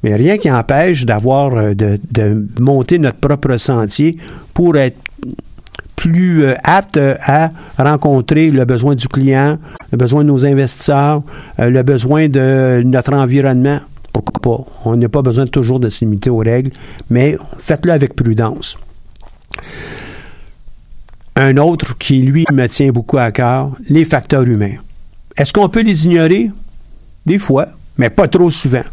Mais 0.03 0.15
rien 0.15 0.37
qui 0.37 0.51
empêche 0.51 1.05
d'avoir, 1.05 1.55
euh, 1.55 1.73
de, 1.75 1.99
de 2.11 2.47
monter 2.59 2.97
notre 2.97 3.19
propre 3.19 3.57
sentier 3.57 4.15
pour 4.53 4.75
être 4.77 4.97
plus 5.97 6.45
euh, 6.45 6.53
apte 6.63 6.95
euh, 6.95 7.17
à 7.25 7.49
rencontrer 7.77 8.51
le 8.51 8.63
besoin 8.63 8.95
du 8.95 9.09
client, 9.09 9.57
le 9.91 9.97
besoin 9.97 10.23
de 10.23 10.29
nos 10.29 10.45
investisseurs, 10.45 11.23
euh, 11.59 11.69
le 11.69 11.83
besoin 11.83 12.29
de 12.29 12.81
notre 12.85 13.13
environnement. 13.13 13.79
Pourquoi 14.13 14.39
pas? 14.39 14.65
On 14.85 14.95
n'a 14.95 15.09
pas 15.09 15.21
besoin 15.21 15.45
toujours 15.47 15.81
de 15.81 15.89
se 15.89 16.05
limiter 16.05 16.29
aux 16.29 16.37
règles, 16.37 16.71
mais 17.09 17.35
faites-le 17.59 17.91
avec 17.91 18.15
prudence. 18.15 18.77
Un 21.35 21.57
autre 21.57 21.97
qui, 21.97 22.21
lui, 22.21 22.45
me 22.51 22.67
tient 22.67 22.91
beaucoup 22.91 23.17
à 23.17 23.31
cœur, 23.31 23.71
les 23.89 24.05
facteurs 24.05 24.43
humains. 24.43 24.75
Est-ce 25.35 25.51
qu'on 25.51 25.69
peut 25.69 25.81
les 25.81 26.05
ignorer? 26.05 26.49
Des 27.25 27.37
fois, 27.37 27.67
mais 27.97 28.09
pas 28.09 28.27
trop 28.27 28.49
souvent. 28.49 28.83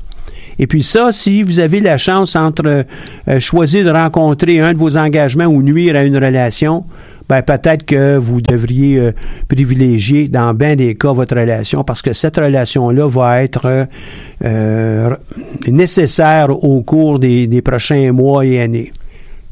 Et 0.58 0.66
puis 0.66 0.82
ça, 0.82 1.12
si 1.12 1.42
vous 1.42 1.58
avez 1.58 1.80
la 1.80 1.98
chance 1.98 2.36
entre 2.36 2.84
euh, 3.28 3.40
choisir 3.40 3.84
de 3.84 3.90
rencontrer 3.90 4.60
un 4.60 4.72
de 4.72 4.78
vos 4.78 4.96
engagements 4.96 5.46
ou 5.46 5.62
nuire 5.62 5.96
à 5.96 6.04
une 6.04 6.16
relation, 6.16 6.84
ben 7.28 7.42
peut-être 7.42 7.84
que 7.84 8.18
vous 8.18 8.40
devriez 8.40 8.98
euh, 8.98 9.12
privilégier 9.48 10.28
dans 10.28 10.52
bien 10.52 10.76
des 10.76 10.94
cas 10.94 11.12
votre 11.12 11.36
relation 11.36 11.82
parce 11.82 12.02
que 12.02 12.12
cette 12.12 12.36
relation-là 12.36 13.06
va 13.08 13.42
être 13.42 13.64
euh, 13.64 13.84
euh, 14.44 15.16
nécessaire 15.66 16.50
au 16.50 16.82
cours 16.82 17.18
des, 17.18 17.46
des 17.46 17.62
prochains 17.62 18.12
mois 18.12 18.44
et 18.44 18.60
années. 18.60 18.92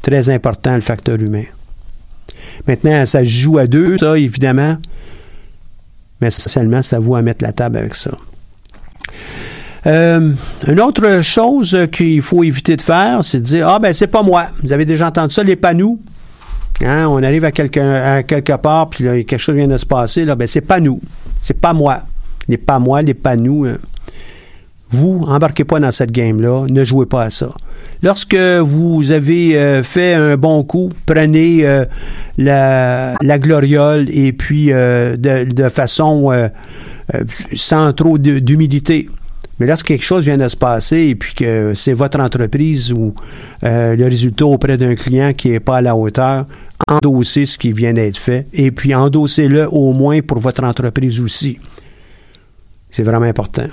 Très 0.01 0.29
important 0.29 0.75
le 0.75 0.81
facteur 0.81 1.19
humain. 1.19 1.45
Maintenant, 2.67 3.05
ça 3.05 3.19
se 3.21 3.25
joue 3.25 3.57
à 3.57 3.67
deux, 3.67 3.97
ça, 3.97 4.17
évidemment. 4.17 4.77
Mais 6.21 6.29
seulement, 6.29 6.81
c'est 6.81 6.95
à 6.95 6.99
vous 6.99 7.15
à 7.15 7.21
mettre 7.21 7.43
la 7.43 7.53
table 7.53 7.77
avec 7.77 7.95
ça. 7.95 8.11
Euh, 9.85 10.31
une 10.67 10.79
autre 10.79 11.21
chose 11.21 11.77
qu'il 11.91 12.21
faut 12.21 12.43
éviter 12.43 12.77
de 12.77 12.81
faire, 12.81 13.23
c'est 13.23 13.39
de 13.39 13.43
dire 13.43 13.67
Ah, 13.67 13.79
ben, 13.79 13.93
c'est 13.93 14.07
pas 14.07 14.23
moi. 14.23 14.47
Vous 14.63 14.71
avez 14.71 14.85
déjà 14.85 15.07
entendu 15.07 15.33
ça, 15.33 15.43
les 15.43 15.55
panous. 15.55 15.99
Hein, 16.81 17.07
on 17.07 17.21
arrive 17.21 17.45
à 17.45 17.51
quelque, 17.51 17.79
à 17.79 18.23
quelque 18.23 18.53
part, 18.57 18.89
puis 18.89 19.03
là, 19.03 19.15
quelque 19.23 19.37
chose 19.37 19.55
vient 19.55 19.67
de 19.67 19.77
se 19.77 19.85
passer. 19.85 20.25
Là, 20.25 20.35
ben, 20.35 20.47
c'est 20.47 20.61
pas 20.61 20.79
nous. 20.79 20.99
C'est 21.41 21.59
pas 21.59 21.73
moi. 21.73 22.01
Les 22.47 22.57
pas 22.57 22.79
moi, 22.79 23.01
les 23.01 23.13
pas 23.13 23.35
nous. 23.35 23.65
hein. 23.65 23.77
Vous, 24.89 25.25
embarquez 25.27 25.63
pas 25.63 25.79
dans 25.79 25.91
cette 25.91 26.11
game-là. 26.11 26.65
Ne 26.69 26.83
jouez 26.83 27.05
pas 27.07 27.23
à 27.23 27.29
ça. 27.29 27.49
Lorsque 28.03 28.35
vous 28.35 29.11
avez 29.11 29.57
euh, 29.57 29.81
fait 29.81 30.13
un 30.13 30.37
bon 30.37 30.63
coup, 30.63 30.89
prenez 31.05 31.65
euh, 31.65 31.85
la, 32.37 33.15
la 33.21 33.39
gloriole 33.39 34.07
et 34.11 34.33
puis 34.33 34.67
de, 34.67 35.15
de 35.45 35.69
façon 35.69 36.31
sans 37.55 37.91
trop 37.93 38.17
d'humilité. 38.17 39.09
Mais 39.59 39.67
lorsque 39.67 39.85
quelque 39.87 40.03
chose 40.03 40.23
vient 40.23 40.37
de 40.37 40.47
se 40.47 40.57
passer 40.57 40.97
et 41.09 41.15
puis 41.15 41.33
que 41.35 41.73
c'est 41.75 41.93
votre 41.93 42.19
entreprise 42.19 42.91
ou 42.91 43.13
euh, 43.63 43.95
le 43.95 44.05
résultat 44.05 44.45
auprès 44.47 44.77
d'un 44.77 44.95
client 44.95 45.33
qui 45.33 45.49
n'est 45.51 45.59
pas 45.59 45.77
à 45.77 45.81
la 45.81 45.95
hauteur, 45.95 46.45
endossez 46.87 47.45
ce 47.45 47.57
qui 47.57 47.71
vient 47.71 47.93
d'être 47.93 48.17
fait 48.17 48.47
et 48.53 48.71
puis 48.71 48.95
endossez-le 48.95 49.67
au 49.69 49.93
moins 49.93 50.21
pour 50.21 50.39
votre 50.39 50.63
entreprise 50.63 51.21
aussi. 51.21 51.59
C'est 52.89 53.03
vraiment 53.03 53.25
important. 53.25 53.67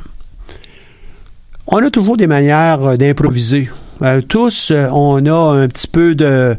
On 1.67 1.79
a 1.79 1.91
toujours 1.91 2.17
des 2.17 2.27
manières 2.27 2.83
euh, 2.85 2.97
d'improviser. 2.97 3.71
Euh, 4.03 4.21
tous, 4.23 4.73
on 4.93 5.25
a 5.27 5.63
un 5.63 5.69
petit 5.69 5.87
peu 5.87 6.15
de- 6.15 6.57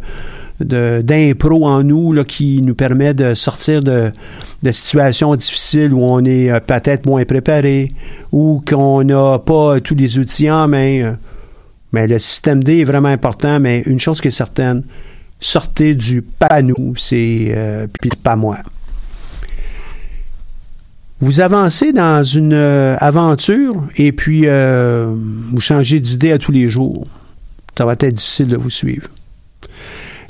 d'impro 0.64 1.66
en 1.66 1.84
nous 1.84 2.14
là, 2.14 2.24
qui 2.24 2.62
nous 2.62 2.76
permet 2.76 3.14
de 3.14 3.34
sortir 3.34 3.82
de, 3.82 4.12
de 4.64 4.72
situations 4.72 5.36
difficiles 5.36 5.94
où 5.94 6.04
on 6.04 6.24
est 6.24 6.52
euh, 6.52 6.60
peut-être 6.60 7.06
moins 7.06 7.26
préparé 7.26 7.90
ou 8.32 8.64
qu'on 8.68 9.04
n'a 9.04 9.40
pas 9.40 9.80
tous 9.80 9.96
les 9.96 10.20
outils 10.20 10.50
en 10.50 10.68
main. 10.68 11.02
euh. 11.02 11.14
Mais 11.94 12.08
le 12.08 12.20
système 12.20 12.64
D 12.64 12.80
est 12.80 12.86
vraiment 12.86 13.10
important, 13.10 13.60
mais 13.60 13.84
une 13.86 14.00
chose 14.00 14.22
qui 14.22 14.30
est 14.30 14.32
certaine, 14.32 14.84
sortez 15.40 15.94
du 15.94 16.24
nous, 16.64 16.96
c'est 16.96 17.48
euh, 17.50 17.88
pas 18.24 18.38
moi. 18.38 18.58
Vous 21.20 21.42
avancez 21.42 21.92
dans 21.92 22.24
une 22.24 22.54
euh, 22.54 22.96
aventure 23.00 23.76
et 23.98 24.12
puis 24.14 24.46
vous 24.48 25.60
changez 25.60 26.00
d'idée 26.00 26.32
à 26.32 26.38
tous 26.38 26.54
les 26.54 26.70
jours. 26.70 27.08
Ça 27.78 27.86
va 27.86 27.94
être 27.94 28.14
difficile 28.14 28.48
de 28.48 28.58
vous 28.58 28.70
suivre. 28.70 29.08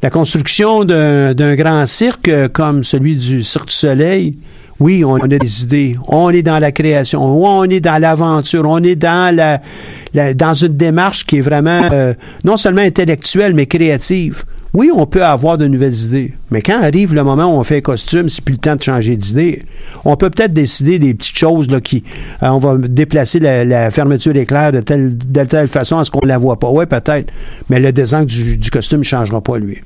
La 0.04 0.10
construction 0.10 0.84
d'un 0.84 1.56
grand 1.56 1.86
cirque 1.86 2.28
euh, 2.28 2.48
comme 2.48 2.84
celui 2.84 3.16
du 3.16 3.44
Cirque 3.44 3.68
du 3.68 3.74
Soleil, 3.74 4.36
oui, 4.80 5.06
on 5.06 5.18
a 5.18 5.28
des 5.28 5.62
idées. 5.62 5.96
On 6.08 6.32
est 6.32 6.42
dans 6.42 6.58
la 6.58 6.72
création. 6.72 7.22
On 7.24 7.64
est 7.66 7.82
dans 7.82 8.02
l'aventure. 8.02 8.64
On 8.68 8.82
est 8.82 8.96
dans 8.96 9.34
la, 9.36 10.34
dans 10.34 10.56
une 10.56 10.76
démarche 10.76 11.28
qui 11.28 11.38
est 11.38 11.42
vraiment 11.42 11.88
euh, 11.94 12.16
non 12.44 12.58
seulement 12.58 12.82
intellectuelle, 12.82 13.54
mais 13.54 13.68
créative. 13.68 14.44
Oui, 14.74 14.90
on 14.92 15.06
peut 15.06 15.24
avoir 15.24 15.58
de 15.58 15.68
nouvelles 15.68 15.94
idées, 16.06 16.34
mais 16.50 16.62
quand 16.62 16.82
arrive 16.82 17.14
le 17.14 17.26
moment 17.26 17.46
où 17.54 17.60
on 17.60 17.64
fait 17.64 17.78
un 17.78 17.82
costume, 17.82 18.30
c'est 18.30 18.42
plus 18.42 18.54
le 18.54 18.58
temps 18.58 18.78
de 18.78 18.82
changer 18.82 19.18
d'idée. 19.18 19.60
On 20.06 20.16
peut 20.16 20.30
peut-être 20.30 20.54
décider 20.54 20.98
des 20.98 21.14
petites 21.14 21.38
choses 21.38 21.70
là, 21.70 21.82
qui, 21.82 22.06
euh, 22.42 22.48
on 22.48 22.58
va 22.58 22.78
déplacer 22.78 23.40
la, 23.40 23.66
la 23.66 23.92
fermeture 23.92 24.34
éclair 24.38 24.72
de 24.72 24.80
telle, 24.80 25.18
de 25.18 25.44
telle 25.44 25.68
façon 25.68 26.00
à 26.00 26.06
ce 26.06 26.10
qu'on 26.10 26.22
ne 26.24 26.30
la 26.30 26.38
voit 26.38 26.58
pas. 26.58 26.70
Oui, 26.70 26.86
peut-être, 26.86 27.34
mais 27.70 27.82
le 27.82 27.92
design 27.92 28.26
du, 28.26 28.56
du 28.58 28.72
costume 28.72 29.00
ne 29.00 29.04
changera 29.04 29.42
pas, 29.42 29.60
lui. 29.60 29.80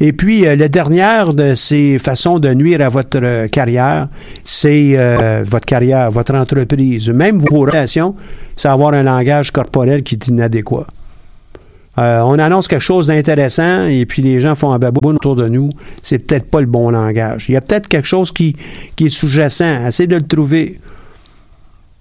Et 0.00 0.12
puis, 0.12 0.46
euh, 0.46 0.56
la 0.56 0.68
dernière 0.68 1.34
de 1.34 1.54
ces 1.54 1.98
façons 1.98 2.38
de 2.38 2.52
nuire 2.54 2.80
à 2.80 2.88
votre 2.88 3.46
carrière, 3.46 4.08
c'est 4.44 4.92
euh, 4.96 5.44
votre 5.46 5.66
carrière, 5.66 6.10
votre 6.10 6.34
entreprise, 6.34 7.08
même 7.10 7.38
vos 7.38 7.60
relations, 7.60 8.14
c'est 8.56 8.68
avoir 8.68 8.94
un 8.94 9.02
langage 9.02 9.50
corporel 9.50 10.02
qui 10.02 10.16
est 10.16 10.26
inadéquat. 10.28 10.86
Euh, 11.98 12.20
on 12.20 12.38
annonce 12.38 12.68
quelque 12.68 12.80
chose 12.80 13.08
d'intéressant 13.08 13.84
et 13.84 14.06
puis 14.06 14.22
les 14.22 14.40
gens 14.40 14.54
font 14.54 14.72
un 14.72 14.78
baboune 14.78 15.16
autour 15.16 15.36
de 15.36 15.48
nous. 15.48 15.70
C'est 16.02 16.18
peut-être 16.18 16.50
pas 16.50 16.60
le 16.60 16.66
bon 16.66 16.90
langage. 16.90 17.46
Il 17.48 17.52
y 17.52 17.56
a 17.56 17.60
peut-être 17.60 17.86
quelque 17.86 18.08
chose 18.08 18.32
qui, 18.32 18.56
qui 18.96 19.06
est 19.06 19.10
sous-jacent. 19.10 19.86
Essayez 19.86 20.06
de 20.06 20.16
le 20.16 20.26
trouver. 20.26 20.80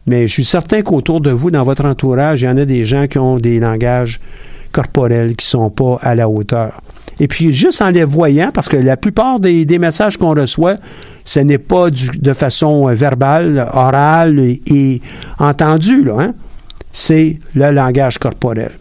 Mais 0.08 0.28
je 0.28 0.34
suis 0.34 0.46
certain 0.46 0.82
qu'autour 0.82 1.20
de 1.20 1.30
vous, 1.30 1.52
dans 1.52 1.64
votre 1.64 1.86
entourage, 1.86 2.42
il 2.42 2.46
y 2.46 2.48
en 2.48 2.58
a 2.58 2.66
des 2.66 2.86
gens 2.86 3.08
qui 3.08 3.18
ont 3.18 3.38
des 3.38 3.60
langages 3.60 4.20
corporels 4.72 5.36
qui 5.36 5.46
ne 5.46 5.50
sont 5.50 5.70
pas 5.70 5.98
à 6.02 6.16
la 6.16 6.30
hauteur. 6.30 6.82
Et 7.22 7.28
puis, 7.28 7.54
juste 7.54 7.84
en 7.84 7.92
les 7.92 8.04
voyant, 8.04 8.50
parce 8.52 8.68
que 8.68 8.76
la 8.76 8.98
plupart 8.98 9.40
des, 9.40 9.78
messages 9.78 10.18
qu'on 10.18 10.34
reçoit, 10.34 10.78
ce 11.24 11.40
n'est 11.40 11.60
pas 11.60 11.92
de 11.92 12.34
façon 12.34 12.90
euh, 12.90 12.96
verbale, 12.96 13.70
orale 13.74 14.40
et, 14.40 15.02
entendue, 15.38 16.04
là, 16.04 16.16
hein? 16.20 16.34
c'est 16.92 17.38
le 17.54 17.70
langage 17.70 18.18
corporel. 18.18 18.72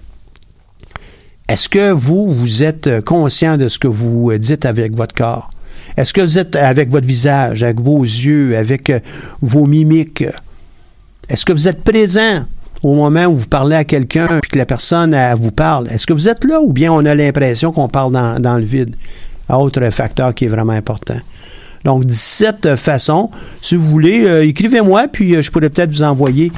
Est-ce 1.50 1.68
que 1.68 1.90
vous, 1.90 2.32
vous 2.32 2.62
êtes 2.62 2.86
euh, 2.86 3.02
conscient 3.02 3.58
de 3.58 3.68
ce 3.68 3.78
que 3.78 3.88
vous 3.88 4.30
euh, 4.30 4.38
dites 4.38 4.64
avec 4.64 4.96
votre 4.96 5.14
corps? 5.14 5.50
Est-ce 5.98 6.14
que 6.14 6.22
vous 6.22 6.38
êtes 6.38 6.56
avec 6.56 6.88
votre 6.88 7.06
visage, 7.06 7.62
avec 7.62 7.78
vos 7.78 8.02
yeux, 8.02 8.56
avec 8.56 8.90
vos 9.42 9.66
mimiques? 9.66 10.24
Est-ce 11.28 11.44
que 11.44 11.52
vous 11.52 11.68
êtes 11.68 11.84
présent 11.84 12.46
au 12.82 12.94
moment 12.94 13.26
où 13.26 13.34
vous 13.34 13.46
parlez 13.46 13.76
à 13.76 13.84
quelqu'un 13.84 14.38
et 14.38 14.46
que 14.46 14.58
la 14.58 14.66
personne 14.66 15.14
elle, 15.14 15.36
vous 15.36 15.52
parle? 15.52 15.88
Est-ce 15.88 16.06
que 16.06 16.12
vous 16.12 16.28
êtes 16.28 16.44
là 16.44 16.60
ou 16.60 16.72
bien 16.72 16.92
on 16.92 17.04
a 17.04 17.14
l'impression 17.14 17.72
qu'on 17.72 17.88
parle 17.88 18.12
dans, 18.12 18.40
dans 18.40 18.56
le 18.56 18.64
vide? 18.64 18.96
Autre 19.48 19.90
facteur 19.90 20.34
qui 20.34 20.44
est 20.44 20.48
vraiment 20.48 20.72
important. 20.72 21.16
Donc, 21.84 22.04
17 22.04 22.76
façons. 22.76 23.30
Si 23.62 23.74
vous 23.74 23.88
voulez, 23.88 24.24
euh, 24.24 24.46
écrivez-moi, 24.46 25.08
puis 25.10 25.34
euh, 25.34 25.42
je 25.42 25.50
pourrais 25.50 25.70
peut-être 25.70 25.90
vous 25.90 26.02
envoyer 26.02 26.52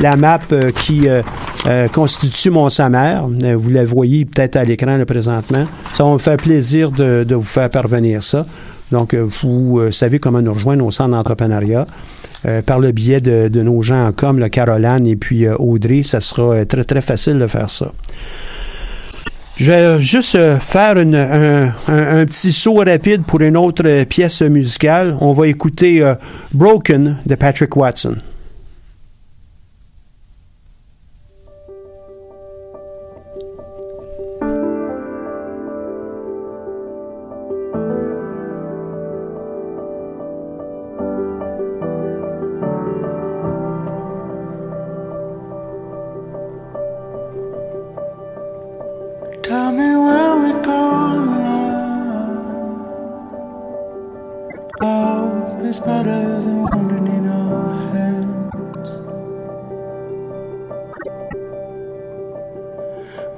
la 0.00 0.16
map 0.16 0.40
euh, 0.52 0.70
qui, 0.70 1.08
euh, 1.08 1.88
constitue 1.92 2.50
mon 2.50 2.70
sommaire. 2.70 3.26
Vous 3.28 3.70
la 3.70 3.84
voyez 3.84 4.24
peut-être 4.24 4.56
à 4.56 4.64
l'écran 4.64 4.96
là, 4.96 5.04
présentement. 5.04 5.64
Ça 5.92 6.04
va 6.04 6.12
me 6.12 6.18
faire 6.18 6.36
plaisir 6.36 6.90
de, 6.90 7.24
de 7.24 7.34
vous 7.34 7.42
faire 7.42 7.70
parvenir 7.70 8.22
ça. 8.22 8.46
Donc, 8.90 9.14
vous 9.14 9.80
savez 9.90 10.18
comment 10.18 10.42
nous 10.42 10.52
rejoindre 10.52 10.84
au 10.84 10.90
centre 10.90 11.10
d'entrepreneuriat. 11.10 11.86
Euh, 12.44 12.60
par 12.60 12.80
le 12.80 12.90
biais 12.90 13.20
de, 13.20 13.48
nos 13.62 13.82
gens 13.82 14.10
comme 14.10 14.40
le 14.40 14.48
Caroline 14.48 15.06
et 15.06 15.14
puis 15.14 15.46
euh, 15.46 15.54
Audrey, 15.60 16.02
ça 16.02 16.20
sera 16.20 16.54
euh, 16.54 16.64
très, 16.64 16.82
très 16.82 17.00
facile 17.00 17.38
de 17.38 17.46
faire 17.46 17.70
ça. 17.70 17.92
Je 19.58 19.70
vais 19.70 20.00
juste 20.00 20.36
faire 20.58 20.96
un, 20.96 21.72
un- 21.86 22.26
petit 22.26 22.52
saut 22.52 22.82
rapide 22.84 23.22
pour 23.22 23.42
une 23.42 23.56
autre 23.56 24.02
pièce 24.04 24.42
musicale. 24.42 25.16
On 25.20 25.32
va 25.32 25.46
écouter 25.46 26.02
Broken 26.52 27.18
de 27.26 27.34
Patrick 27.36 27.76
Watson. 27.76 28.16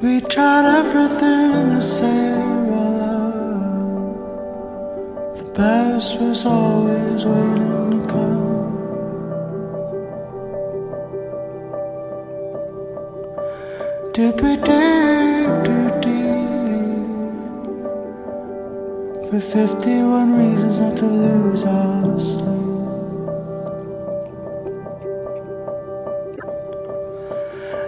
We 0.03 0.21
tried 0.21 0.67
everything 0.81 1.71
to 1.71 1.81
save 1.81 2.73
our 2.73 2.91
love. 2.99 4.19
The 5.39 5.45
best 5.55 6.19
was 6.21 6.45
always 6.45 7.25
waiting 7.25 7.91
to 7.93 8.07
come. 8.13 8.45
Did 14.13 14.41
we 14.41 14.57
dig 14.57 15.65
too 15.65 15.89
deep 16.03 16.51
for 19.31 19.41
51 19.41 20.33
reasons 20.39 20.81
not 20.81 20.97
to 20.99 21.07
lose 21.07 21.65
our 21.65 22.19
sleep? 22.19 22.65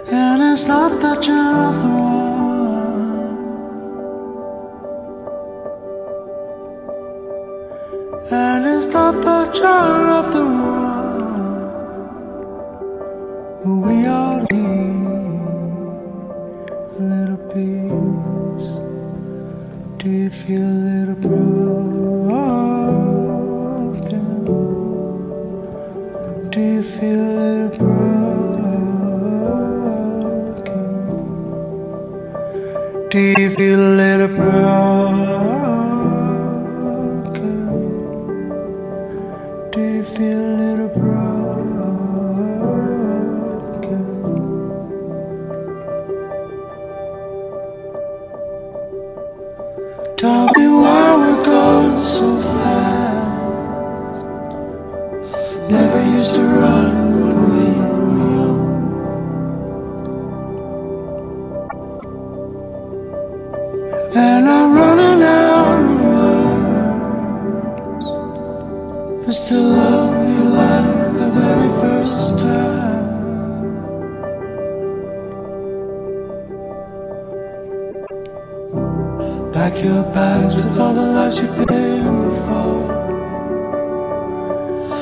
And 0.09 0.41
it's 0.53 0.65
not 0.65 1.01
that 1.01 1.27
you're 1.27 1.35
not 1.35 1.81
the 1.83 1.96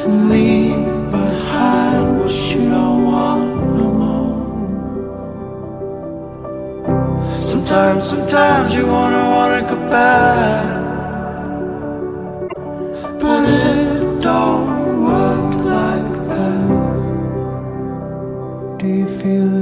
Leave 0.07 0.85
behind 1.09 2.19
what 2.19 2.31
you 2.31 2.69
don't 2.69 3.05
want 3.05 3.73
no 3.75 3.87
more. 4.01 4.37
Sometimes, 7.41 8.07
sometimes 8.07 8.75
you 8.75 8.85
wanna 8.85 9.23
wanna 9.35 9.61
go 9.67 9.77
back. 9.89 10.83
But 13.19 13.49
it 13.49 14.21
don't 14.21 15.01
work 15.07 15.55
like 15.73 16.13
that. 16.29 16.67
Do 18.77 18.87
you 18.87 19.07
feel 19.07 19.54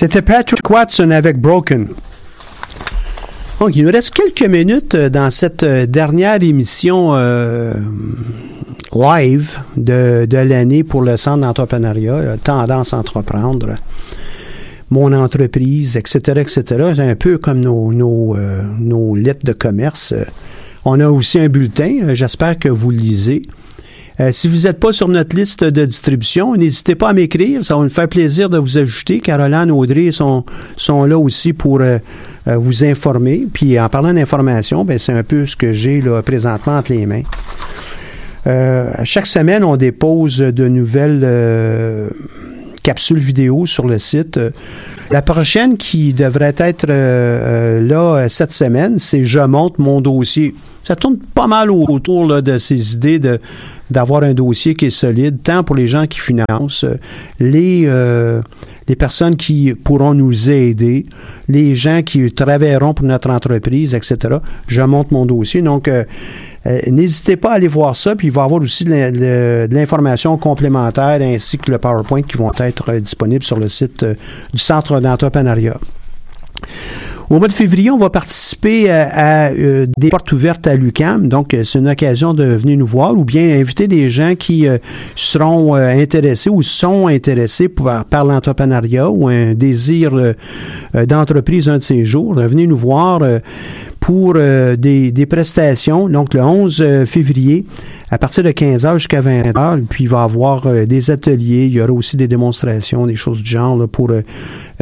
C'était 0.00 0.22
Patrick 0.22 0.70
Watson 0.70 1.10
avec 1.10 1.38
Broken. 1.38 1.88
Donc, 3.60 3.76
il 3.76 3.84
nous 3.84 3.92
reste 3.92 4.14
quelques 4.14 4.48
minutes 4.48 4.94
euh, 4.94 5.10
dans 5.10 5.30
cette 5.30 5.62
euh, 5.62 5.84
dernière 5.84 6.42
émission 6.42 7.10
euh, 7.16 7.74
live 8.94 9.58
de, 9.76 10.24
de 10.24 10.38
l'année 10.38 10.84
pour 10.84 11.02
le 11.02 11.18
Centre 11.18 11.40
d'entrepreneuriat, 11.40 12.38
Tendance 12.42 12.94
à 12.94 12.96
entreprendre, 12.96 13.74
mon 14.88 15.12
entreprise, 15.12 15.98
etc., 15.98 16.40
etc. 16.40 16.92
C'est 16.96 17.02
un 17.02 17.14
peu 17.14 17.36
comme 17.36 17.60
nos, 17.60 17.92
nos, 17.92 19.14
lettres 19.16 19.44
de 19.44 19.52
commerce. 19.52 20.14
On 20.86 20.98
a 20.98 21.10
aussi 21.10 21.38
un 21.38 21.50
bulletin. 21.50 22.14
J'espère 22.14 22.58
que 22.58 22.70
vous 22.70 22.90
lisez. 22.90 23.42
Euh, 24.20 24.32
si 24.32 24.48
vous 24.48 24.66
n'êtes 24.66 24.78
pas 24.78 24.92
sur 24.92 25.08
notre 25.08 25.34
liste 25.34 25.64
de 25.64 25.86
distribution, 25.86 26.54
n'hésitez 26.54 26.94
pas 26.94 27.08
à 27.08 27.12
m'écrire. 27.14 27.64
Ça 27.64 27.76
va 27.76 27.82
me 27.82 27.88
faire 27.88 28.08
plaisir 28.08 28.50
de 28.50 28.58
vous 28.58 28.76
ajouter. 28.76 29.20
Caroline, 29.20 29.70
Audrey 29.70 30.10
sont, 30.12 30.44
sont 30.76 31.04
là 31.06 31.18
aussi 31.18 31.54
pour 31.54 31.80
euh, 31.80 31.98
euh, 32.46 32.56
vous 32.56 32.84
informer. 32.84 33.46
Puis 33.50 33.80
en 33.80 33.88
parlant 33.88 34.12
d'information, 34.12 34.84
ben, 34.84 34.98
c'est 34.98 35.12
un 35.12 35.22
peu 35.22 35.46
ce 35.46 35.56
que 35.56 35.72
j'ai 35.72 36.02
là, 36.02 36.22
présentement 36.22 36.76
entre 36.76 36.92
les 36.92 37.06
mains. 37.06 37.22
Euh, 38.46 38.90
chaque 39.04 39.26
semaine, 39.26 39.64
on 39.64 39.76
dépose 39.76 40.38
de 40.38 40.68
nouvelles 40.68 41.24
capsules 42.82 43.18
vidéo 43.18 43.66
sur 43.66 43.86
le 43.86 43.98
site. 43.98 44.36
Euh, 44.36 44.50
La 45.10 45.22
prochaine 45.22 45.76
qui 45.76 46.12
devrait 46.12 46.54
être 46.58 46.86
euh, 46.88 47.80
euh, 47.80 47.82
là 47.82 48.28
cette 48.28 48.52
semaine, 48.52 48.98
c'est 48.98 49.24
Je 49.24 49.40
monte 49.40 49.78
mon 49.78 50.00
dossier. 50.00 50.54
Ça 50.84 50.94
tourne 50.96 51.18
pas 51.34 51.46
mal 51.46 51.70
au- 51.70 51.84
autour 51.88 52.42
de 52.42 52.58
ces 52.58 52.94
idées 52.94 53.18
de 53.18 53.40
d'avoir 53.90 54.22
un 54.22 54.34
dossier 54.34 54.74
qui 54.76 54.86
est 54.86 54.90
solide, 54.90 55.38
tant 55.42 55.64
pour 55.64 55.74
les 55.74 55.88
gens 55.88 56.06
qui 56.06 56.20
financent, 56.20 56.84
les, 57.40 57.90
les 58.86 58.96
personnes 58.96 59.34
qui 59.34 59.74
pourront 59.74 60.14
nous 60.14 60.48
aider, 60.48 61.02
les 61.48 61.74
gens 61.74 62.02
qui 62.04 62.30
travailleront 62.30 62.94
pour 62.94 63.04
notre 63.04 63.30
entreprise, 63.30 63.96
etc. 63.96 64.36
Je 64.68 64.82
monte 64.82 65.10
mon 65.10 65.26
dossier. 65.26 65.60
Donc, 65.60 65.90
euh, 66.66 66.80
N'hésitez 66.88 67.36
pas 67.36 67.52
à 67.52 67.54
aller 67.54 67.68
voir 67.68 67.96
ça, 67.96 68.14
puis 68.14 68.28
il 68.28 68.32
va 68.32 68.42
y 68.42 68.44
avoir 68.44 68.60
aussi 68.60 68.84
de 68.84 69.74
l'information 69.74 70.36
complémentaire 70.36 71.18
ainsi 71.22 71.58
que 71.58 71.70
le 71.70 71.78
PowerPoint 71.78 72.22
qui 72.22 72.36
vont 72.36 72.52
être 72.58 72.90
euh, 72.90 73.00
disponibles 73.00 73.44
sur 73.44 73.58
le 73.58 73.68
site 73.68 74.02
euh, 74.02 74.14
du 74.52 74.60
Centre 74.60 75.00
d'entrepreneuriat. 75.00 75.78
Au 77.30 77.38
mois 77.38 77.46
de 77.46 77.52
février, 77.52 77.92
on 77.92 77.96
va 77.96 78.10
participer 78.10 78.90
à, 78.90 79.52
des 79.52 80.08
portes 80.10 80.32
ouvertes 80.32 80.66
à 80.66 80.74
l'UCAM. 80.74 81.28
Donc, 81.28 81.56
c'est 81.62 81.78
une 81.78 81.88
occasion 81.88 82.34
de 82.34 82.42
venir 82.42 82.76
nous 82.76 82.86
voir 82.86 83.16
ou 83.16 83.24
bien 83.24 83.56
inviter 83.60 83.86
des 83.86 84.10
gens 84.10 84.34
qui 84.34 84.66
seront 85.14 85.74
intéressés 85.74 86.50
ou 86.50 86.60
sont 86.62 87.06
intéressés 87.06 87.68
par, 87.68 88.04
par 88.04 88.24
l'entrepreneuriat 88.24 89.08
ou 89.08 89.28
un 89.28 89.54
désir 89.54 90.10
d'entreprise 90.92 91.68
un 91.68 91.76
de 91.76 91.82
ces 91.82 92.04
jours. 92.04 92.34
Venez 92.34 92.66
nous 92.66 92.76
voir 92.76 93.20
pour 94.00 94.34
euh, 94.36 94.76
des, 94.76 95.12
des 95.12 95.26
prestations. 95.26 96.08
Donc, 96.08 96.34
le 96.34 96.42
11 96.42 96.80
euh, 96.80 97.06
février, 97.06 97.64
à 98.10 98.18
partir 98.18 98.42
de 98.42 98.50
15h 98.50 98.94
jusqu'à 98.98 99.22
20h. 99.22 99.86
Puis 99.88 100.04
il 100.04 100.10
va 100.10 100.22
y 100.22 100.24
avoir 100.24 100.66
euh, 100.66 100.86
des 100.86 101.10
ateliers, 101.10 101.66
il 101.66 101.72
y 101.72 101.80
aura 101.80 101.92
aussi 101.92 102.16
des 102.16 102.26
démonstrations, 102.28 103.06
des 103.06 103.14
choses 103.14 103.42
du 103.42 103.50
genre 103.50 103.76
là, 103.76 103.86
pour 103.86 104.10
euh, 104.10 104.22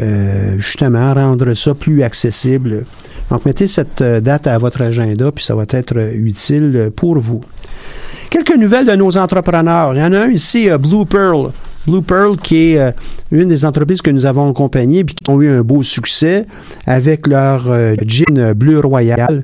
euh, 0.01 0.59
justement 0.59 1.13
rendre 1.13 1.53
ça 1.55 1.75
plus 1.75 2.03
accessible. 2.03 2.85
Donc 3.31 3.45
mettez 3.45 3.69
cette 3.69 4.03
date 4.03 4.47
à 4.47 4.57
votre 4.57 4.81
agenda, 4.81 5.31
puis 5.33 5.45
ça 5.45 5.55
va 5.55 5.65
être 5.69 5.99
utile 6.15 6.91
pour 6.97 7.19
vous. 7.19 7.43
Quelques 8.31 8.57
nouvelles 8.57 8.87
de 8.87 8.95
nos 8.95 9.19
entrepreneurs. 9.19 9.95
Il 9.95 10.01
y 10.01 10.03
en 10.03 10.13
a 10.13 10.21
un 10.21 10.31
ici, 10.31 10.69
Blue 10.79 11.05
Pearl. 11.05 11.51
Blue 11.89 12.03
Pearl, 12.03 12.37
qui 12.37 12.73
est 12.73 12.79
euh, 12.79 12.91
une 13.33 13.49
des 13.49 13.65
entreprises 13.65 14.03
que 14.03 14.11
nous 14.11 14.27
avons 14.27 14.51
accompagnées 14.51 15.05
puis 15.05 15.15
qui 15.15 15.31
ont 15.31 15.41
eu 15.41 15.49
un 15.49 15.63
beau 15.63 15.83
succès 15.83 16.45
avec 16.87 17.27
leur 17.27 17.71
euh, 17.71 17.95
gin 18.07 18.53
bleu 18.53 18.81
royal. 18.81 19.43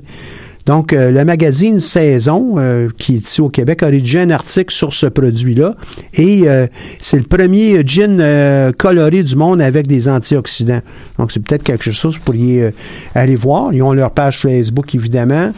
Donc, 0.65 0.93
euh, 0.93 1.11
le 1.11 1.23
magazine 1.25 1.79
Saison, 1.79 2.55
euh, 2.57 2.89
qui 2.97 3.15
est 3.15 3.27
ici 3.27 3.39
au 3.39 3.49
Québec, 3.49 3.83
a 3.83 3.87
rédigé 3.87 4.21
un 4.21 4.31
article 4.31 4.73
sur 4.73 4.93
ce 4.93 5.05
produit-là. 5.05 5.75
Et 6.15 6.43
euh, 6.47 6.65
c'est 6.99 7.17
le 7.17 7.23
premier 7.23 7.85
gin 7.85 8.19
euh, 8.19 8.71
coloré 8.71 9.21
du 9.21 9.35
monde 9.35 9.61
avec 9.61 9.85
des 9.85 10.09
antioxydants. 10.09 10.81
Donc, 11.19 11.31
c'est 11.31 11.39
peut-être 11.39 11.61
quelque 11.61 11.91
chose 11.91 12.15
que 12.15 12.19
vous 12.19 12.25
pourriez 12.25 12.63
euh, 12.63 12.71
aller 13.13 13.35
voir. 13.35 13.73
Ils 13.73 13.83
ont 13.83 13.93
leur 13.93 14.09
page 14.09 14.39
Facebook, 14.39 14.95
évidemment. 14.95 15.51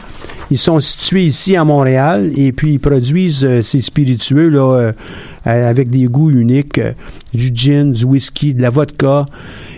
Ils 0.50 0.58
sont 0.58 0.78
situés 0.80 1.24
ici 1.24 1.56
à 1.56 1.64
Montréal 1.64 2.30
et 2.36 2.52
puis 2.52 2.72
ils 2.72 2.80
produisent 2.80 3.44
euh, 3.44 3.62
ces 3.62 3.80
spiritueux 3.80 4.50
là, 4.50 4.92
avec 5.44 5.88
des 5.88 6.04
goûts 6.04 6.30
uniques, 6.30 6.80
du 7.32 7.50
gin, 7.54 7.92
du 7.92 8.04
whisky, 8.04 8.54
de 8.54 8.60
la 8.60 8.68
vodka. 8.68 9.24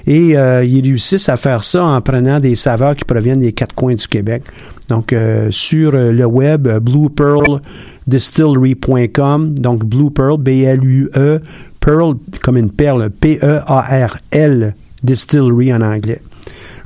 Et 0.07 0.31
ils 0.31 0.83
réussissent 0.83 1.29
à 1.29 1.37
faire 1.37 1.63
ça 1.63 1.85
en 1.85 2.01
prenant 2.01 2.41
des 2.41 2.57
saveurs 2.57 2.97
qui 2.97 3.05
proviennent 3.05 3.41
des 3.41 3.53
quatre 3.53 3.75
coins 3.75 3.95
du 3.95 4.09
Québec. 4.09 4.43
Donc, 4.91 5.13
euh, 5.13 5.51
sur 5.53 5.95
euh, 5.95 6.11
le 6.11 6.25
web, 6.27 6.67
euh, 6.67 6.81
bluepearldistillery.com, 6.81 9.55
donc 9.55 9.85
Blue 9.85 10.11
Pearl, 10.11 10.37
B-L-U-E, 10.37 11.39
Pearl 11.79 12.17
comme 12.43 12.57
une 12.57 12.73
perle, 12.73 13.09
P-E-A-R-L, 13.11 14.75
Distillery 15.05 15.73
en 15.73 15.81
anglais. 15.81 16.21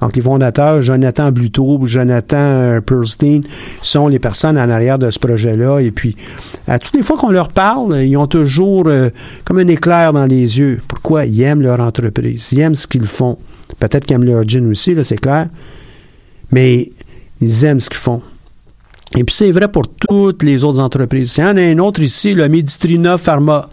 Donc, 0.03 0.17
les 0.17 0.23
fondateurs, 0.23 0.83
Jonathan 0.83 1.33
Bluto, 1.33 1.81
Jonathan 1.87 2.83
Pearlstein, 2.85 3.41
sont 3.81 4.09
les 4.09 4.19
personnes 4.19 4.59
en 4.59 4.69
arrière 4.69 4.99
de 4.99 5.11
ce 5.11 5.19
projet-là. 5.19 5.79
Et 5.79 5.91
puis, 5.91 6.15
à 6.69 6.79
toutes 6.79 6.95
les 6.95 7.01
fois 7.01 7.17
qu'on 7.17 7.31
leur 7.31 7.49
parle, 7.49 8.05
ils 8.05 8.19
ont 8.19 8.27
toujours 8.27 8.87
comme 9.45 9.59
un 9.59 9.69
éclair 9.69 10.13
dans 10.13 10.27
les 10.27 10.59
yeux. 10.59 10.83
Pourquoi? 10.87 11.25
Ils 11.25 11.41
aiment 11.41 11.63
leur 11.63 11.81
entreprise? 11.81 12.49
Ils 12.53 12.61
aiment 12.61 12.75
ce 12.75 12.87
qu'ils 12.87 13.07
font. 13.07 13.39
Peut-être 13.79 14.05
qu'ils 14.05 14.17
aiment 14.17 14.25
leur 14.25 14.47
gin 14.47 14.71
aussi, 14.71 14.95
là, 14.95 15.05
c'est 15.05 15.17
clair. 15.17 15.49
Mais 16.53 16.91
ils 17.41 17.65
aiment 17.65 17.81
ce 17.81 17.89
qu'ils 17.89 17.99
font. 17.99 18.23
Et 19.17 19.23
puis, 19.23 19.35
c'est 19.35 19.51
vrai 19.53 19.69
pour 19.69 19.89
toutes 19.89 20.43
les 20.43 20.65
autres 20.65 20.81
entreprises. 20.81 21.37
Il 21.37 21.41
y 21.43 21.45
en 21.45 21.57
a 21.57 21.61
un 21.61 21.79
autre 21.79 22.01
ici, 22.01 22.35
le 22.35 22.49
Medistrina 22.49 23.17
Pharma. 23.17 23.69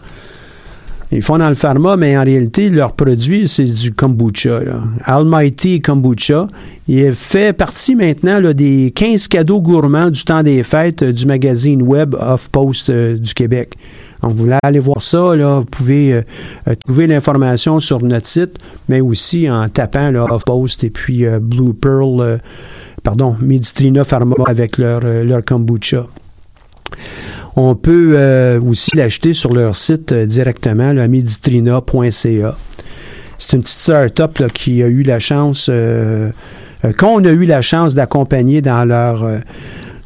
Ils 1.14 1.20
font 1.20 1.36
dans 1.36 1.50
le 1.50 1.54
pharma, 1.54 1.98
mais 1.98 2.16
en 2.16 2.24
réalité, 2.24 2.70
leur 2.70 2.94
produit, 2.94 3.46
c'est 3.46 3.64
du 3.64 3.92
kombucha. 3.92 4.60
Almighty 5.04 5.82
Kombucha. 5.82 6.46
Il 6.88 7.12
fait 7.12 7.52
partie 7.52 7.94
maintenant 7.94 8.40
des 8.54 8.92
15 8.92 9.28
cadeaux 9.28 9.60
gourmands 9.60 10.08
du 10.08 10.24
temps 10.24 10.42
des 10.42 10.62
fêtes 10.62 11.02
euh, 11.02 11.12
du 11.12 11.26
magazine 11.26 11.82
web 11.82 12.14
Off 12.18 12.48
Post 12.48 12.88
euh, 12.88 13.18
du 13.18 13.34
Québec. 13.34 13.74
Donc, 14.22 14.32
vous 14.32 14.38
voulez 14.44 14.56
aller 14.62 14.78
voir 14.78 15.02
ça, 15.02 15.34
vous 15.36 15.64
pouvez 15.66 16.14
euh, 16.14 16.22
trouver 16.86 17.06
l'information 17.06 17.78
sur 17.78 18.02
notre 18.02 18.26
site, 18.26 18.56
mais 18.88 19.02
aussi 19.02 19.50
en 19.50 19.68
tapant 19.68 20.14
Off 20.14 20.44
Post 20.46 20.82
et 20.82 20.90
puis 20.90 21.26
Blue 21.40 21.74
Pearl, 21.74 22.40
pardon, 23.02 23.36
Medistrina 23.40 24.04
Pharma 24.04 24.36
avec 24.46 24.78
leur, 24.78 25.02
euh, 25.04 25.24
leur 25.24 25.44
kombucha. 25.44 26.06
On 27.56 27.74
peut 27.74 28.14
euh, 28.16 28.60
aussi 28.60 28.90
l'acheter 28.96 29.34
sur 29.34 29.52
leur 29.52 29.76
site 29.76 30.12
euh, 30.12 30.26
directement, 30.26 30.92
là, 30.92 31.06
medistrina.ca. 31.08 32.56
C'est 33.38 33.56
une 33.56 33.62
petite 33.62 33.78
start-up 33.78 34.42
qui 34.54 34.82
a 34.82 34.86
eu 34.86 35.02
la 35.02 35.18
chance, 35.18 35.68
qu'on 36.96 37.24
a 37.24 37.30
eu 37.30 37.44
la 37.44 37.60
chance 37.60 37.94
d'accompagner 37.94 38.62
dans 38.62 38.84
leur, 38.84 39.28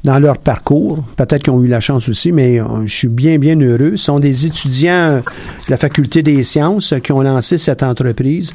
dans 0.04 0.18
leur 0.18 0.38
parcours. 0.38 1.04
Peut-être 1.16 1.42
qu'ils 1.42 1.52
ont 1.52 1.62
eu 1.62 1.68
la 1.68 1.80
chance 1.80 2.08
aussi, 2.08 2.32
mais 2.32 2.58
je 2.86 2.94
suis 2.94 3.08
bien, 3.08 3.36
bien 3.36 3.60
heureux. 3.60 3.98
Ce 3.98 4.06
sont 4.06 4.20
des 4.20 4.46
étudiants 4.46 5.18
de 5.18 5.70
la 5.70 5.76
Faculté 5.76 6.22
des 6.22 6.42
sciences 6.44 6.94
qui 7.04 7.12
ont 7.12 7.20
lancé 7.20 7.58
cette 7.58 7.82
entreprise. 7.82 8.54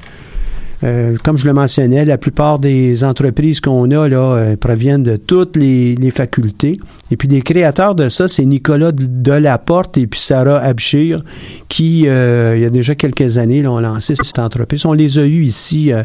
Euh, 0.83 1.15
comme 1.23 1.37
je 1.37 1.45
le 1.45 1.53
mentionnais, 1.53 2.05
la 2.05 2.17
plupart 2.17 2.57
des 2.57 3.03
entreprises 3.03 3.61
qu'on 3.61 3.91
a 3.91 4.07
là 4.07 4.17
euh, 4.17 4.57
proviennent 4.57 5.03
de 5.03 5.15
toutes 5.15 5.55
les, 5.55 5.95
les 5.95 6.11
facultés. 6.11 6.77
Et 7.11 7.17
puis 7.17 7.27
les 7.27 7.41
créateurs 7.41 7.93
de 7.93 8.09
ça, 8.09 8.27
c'est 8.27 8.45
Nicolas 8.45 8.91
Delaporte 8.91 9.97
et 9.97 10.07
puis 10.07 10.19
Sarah 10.19 10.59
Abshir, 10.59 11.23
qui, 11.69 12.07
euh, 12.07 12.55
il 12.55 12.63
y 12.63 12.65
a 12.65 12.69
déjà 12.69 12.95
quelques 12.95 13.37
années, 13.37 13.61
là, 13.61 13.71
ont 13.71 13.79
lancé 13.79 14.15
cette 14.21 14.39
entreprise. 14.39 14.85
On 14.85 14.93
les 14.93 15.19
a 15.19 15.25
eus 15.25 15.43
ici 15.43 15.91
euh, 15.91 16.03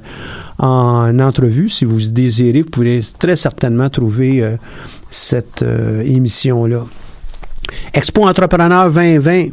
en 0.59 1.19
entrevue. 1.21 1.69
Si 1.69 1.85
vous 1.85 2.01
désirez, 2.09 2.63
vous 2.63 2.71
pourrez 2.71 3.01
très 3.19 3.37
certainement 3.37 3.89
trouver 3.89 4.57
cette 5.11 5.65
émission-là. 6.05 6.85
Expo 7.95 8.27
Entrepreneur 8.27 8.91
2020. 8.91 9.49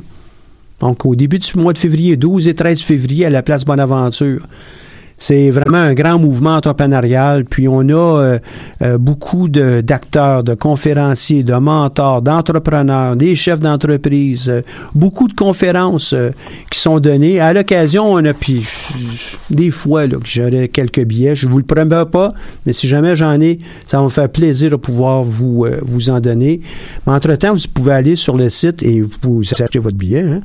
Donc, 0.80 1.06
au 1.06 1.16
début 1.16 1.40
du 1.40 1.52
mois 1.56 1.74
de 1.74 1.78
février, 1.78 2.18
12 2.18 2.48
et 2.48 2.56
13 2.56 2.82
février, 2.82 3.26
à 3.26 3.30
la 3.30 3.42
place 3.42 3.64
Bonaventure. 3.64 4.42
C'est 5.26 5.52
vraiment 5.52 5.78
un 5.78 5.94
grand 5.94 6.20
mouvement 6.20 6.58
entrepreneurial. 6.58 7.46
Puis 7.46 7.70
on 7.70 7.80
a 7.88 7.94
euh, 7.94 8.40
euh, 8.82 8.98
beaucoup 8.98 9.48
d'acteurs, 9.48 10.44
de, 10.44 10.54
conférenciers, 10.54 11.44
de 11.44 11.54
mentors, 11.54 12.22
d'entrepreneurs, 12.22 13.16
des 13.16 13.34
chefs 13.34 13.62
d'entreprise, 13.62 14.50
euh, 14.50 14.62
beaucoup 14.94 15.30
de 15.30 15.34
conférences 15.34 16.14
qui 16.70 16.78
sont 16.78 17.00
données. 17.00 17.40
À 17.40 17.54
l'occasion, 17.54 18.12
on 18.12 18.26
a 18.26 18.34
puis 18.34 18.66
des 19.50 19.72
fois 19.72 20.08
là, 20.08 20.18
que 20.18 20.28
j'aurai 20.28 20.68
quelques 20.68 21.06
billets. 21.06 21.38
Je 21.38 21.48
vous 21.48 21.58
le 21.58 21.64
promets 21.64 22.04
pas, 22.04 22.28
mais 22.66 22.74
si 22.74 22.90
jamais 22.90 23.16
j'en 23.16 23.40
ai, 23.40 23.60
ça 23.88 24.00
va 24.00 24.04
me 24.04 24.10
faire 24.10 24.28
plaisir 24.28 24.72
de 24.72 24.76
pouvoir 24.76 25.24
vous, 25.24 25.66
vous 25.84 26.10
en 26.10 26.20
donner. 26.20 26.60
Mais 27.08 27.14
entre-temps, 27.14 27.54
vous 27.54 27.62
pouvez 27.74 27.94
aller 27.94 28.18
sur 28.18 28.36
le 28.36 28.50
site 28.50 28.84
et 28.84 29.02
vous 29.22 29.42
achetez 29.54 29.80
votre 29.80 29.96
billet. 29.96 30.24
hein. 30.24 30.42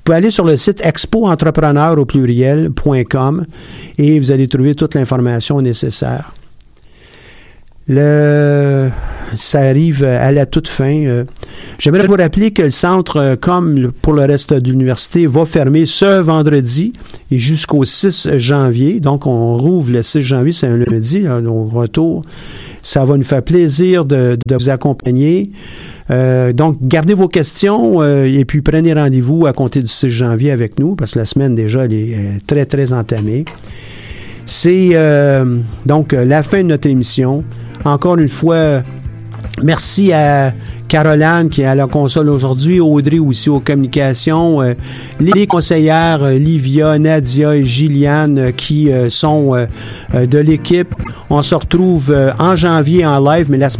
Vous 0.00 0.04
pouvez 0.04 0.16
aller 0.16 0.30
sur 0.30 0.46
le 0.46 0.56
site 0.56 0.80
expoentrepreneur 0.82 1.98
au 1.98 2.06
pluriel.com 2.06 3.44
et 3.98 4.18
vous 4.18 4.32
allez 4.32 4.48
trouver 4.48 4.74
toute 4.74 4.94
l'information 4.94 5.60
nécessaire. 5.60 6.32
Le, 7.86 8.88
ça 9.36 9.60
arrive 9.60 10.04
à 10.04 10.32
la 10.32 10.46
toute 10.46 10.68
fin. 10.68 11.04
Euh, 11.04 11.24
J'aimerais 11.78 12.06
vous 12.06 12.14
rappeler 12.14 12.50
que 12.50 12.62
le 12.62 12.70
centre, 12.70 13.18
euh, 13.18 13.36
comme 13.36 13.92
pour 14.00 14.14
le 14.14 14.24
reste 14.24 14.54
de 14.54 14.70
l'université, 14.70 15.26
va 15.26 15.44
fermer 15.44 15.84
ce 15.84 16.20
vendredi 16.20 16.94
et 17.30 17.36
jusqu'au 17.38 17.84
6 17.84 18.38
janvier. 18.38 19.00
Donc, 19.00 19.26
on 19.26 19.54
rouvre 19.58 19.92
le 19.92 20.02
6 20.02 20.22
janvier, 20.22 20.54
c'est 20.54 20.68
un 20.68 20.78
lundi, 20.78 21.20
là, 21.20 21.40
au 21.40 21.64
retour. 21.64 22.22
Ça 22.80 23.04
va 23.04 23.18
nous 23.18 23.24
faire 23.24 23.42
plaisir 23.42 24.06
de 24.06 24.38
vous 24.50 24.70
accompagner. 24.70 25.50
Euh, 26.10 26.52
donc, 26.52 26.78
gardez 26.82 27.14
vos 27.14 27.28
questions 27.28 28.02
euh, 28.02 28.24
et 28.24 28.44
puis 28.44 28.62
prenez 28.62 28.92
rendez-vous 28.92 29.46
à 29.46 29.52
compter 29.52 29.80
du 29.80 29.88
6 29.88 30.10
janvier 30.10 30.50
avec 30.50 30.78
nous 30.78 30.96
parce 30.96 31.12
que 31.12 31.20
la 31.20 31.24
semaine 31.24 31.54
déjà, 31.54 31.84
elle 31.84 31.94
est 31.94 32.14
euh, 32.14 32.38
très, 32.46 32.66
très 32.66 32.92
entamée. 32.92 33.44
C'est 34.46 34.96
donc 35.86 36.12
la 36.12 36.42
fin 36.42 36.62
de 36.62 36.68
notre 36.68 36.88
émission. 36.88 37.44
Encore 37.84 38.18
une 38.18 38.28
fois, 38.28 38.82
merci 39.62 40.12
à 40.12 40.52
Caroline 40.88 41.48
qui 41.48 41.62
est 41.62 41.66
à 41.66 41.76
la 41.76 41.86
console 41.86 42.28
aujourd'hui, 42.30 42.80
Audrey 42.80 43.20
aussi 43.20 43.48
aux 43.48 43.60
communications, 43.60 44.58
les 45.20 45.46
conseillères 45.46 46.28
Livia, 46.30 46.98
Nadia 46.98 47.54
et 47.54 47.62
Gilliane 47.62 48.52
qui 48.56 48.90
sont 49.08 49.54
de 50.12 50.38
l'équipe. 50.38 50.96
On 51.28 51.42
se 51.42 51.54
retrouve 51.54 52.12
en 52.40 52.56
janvier 52.56 53.06
en 53.06 53.20
live, 53.20 53.46
mais 53.50 53.58
la 53.58 53.70
semaine 53.70 53.78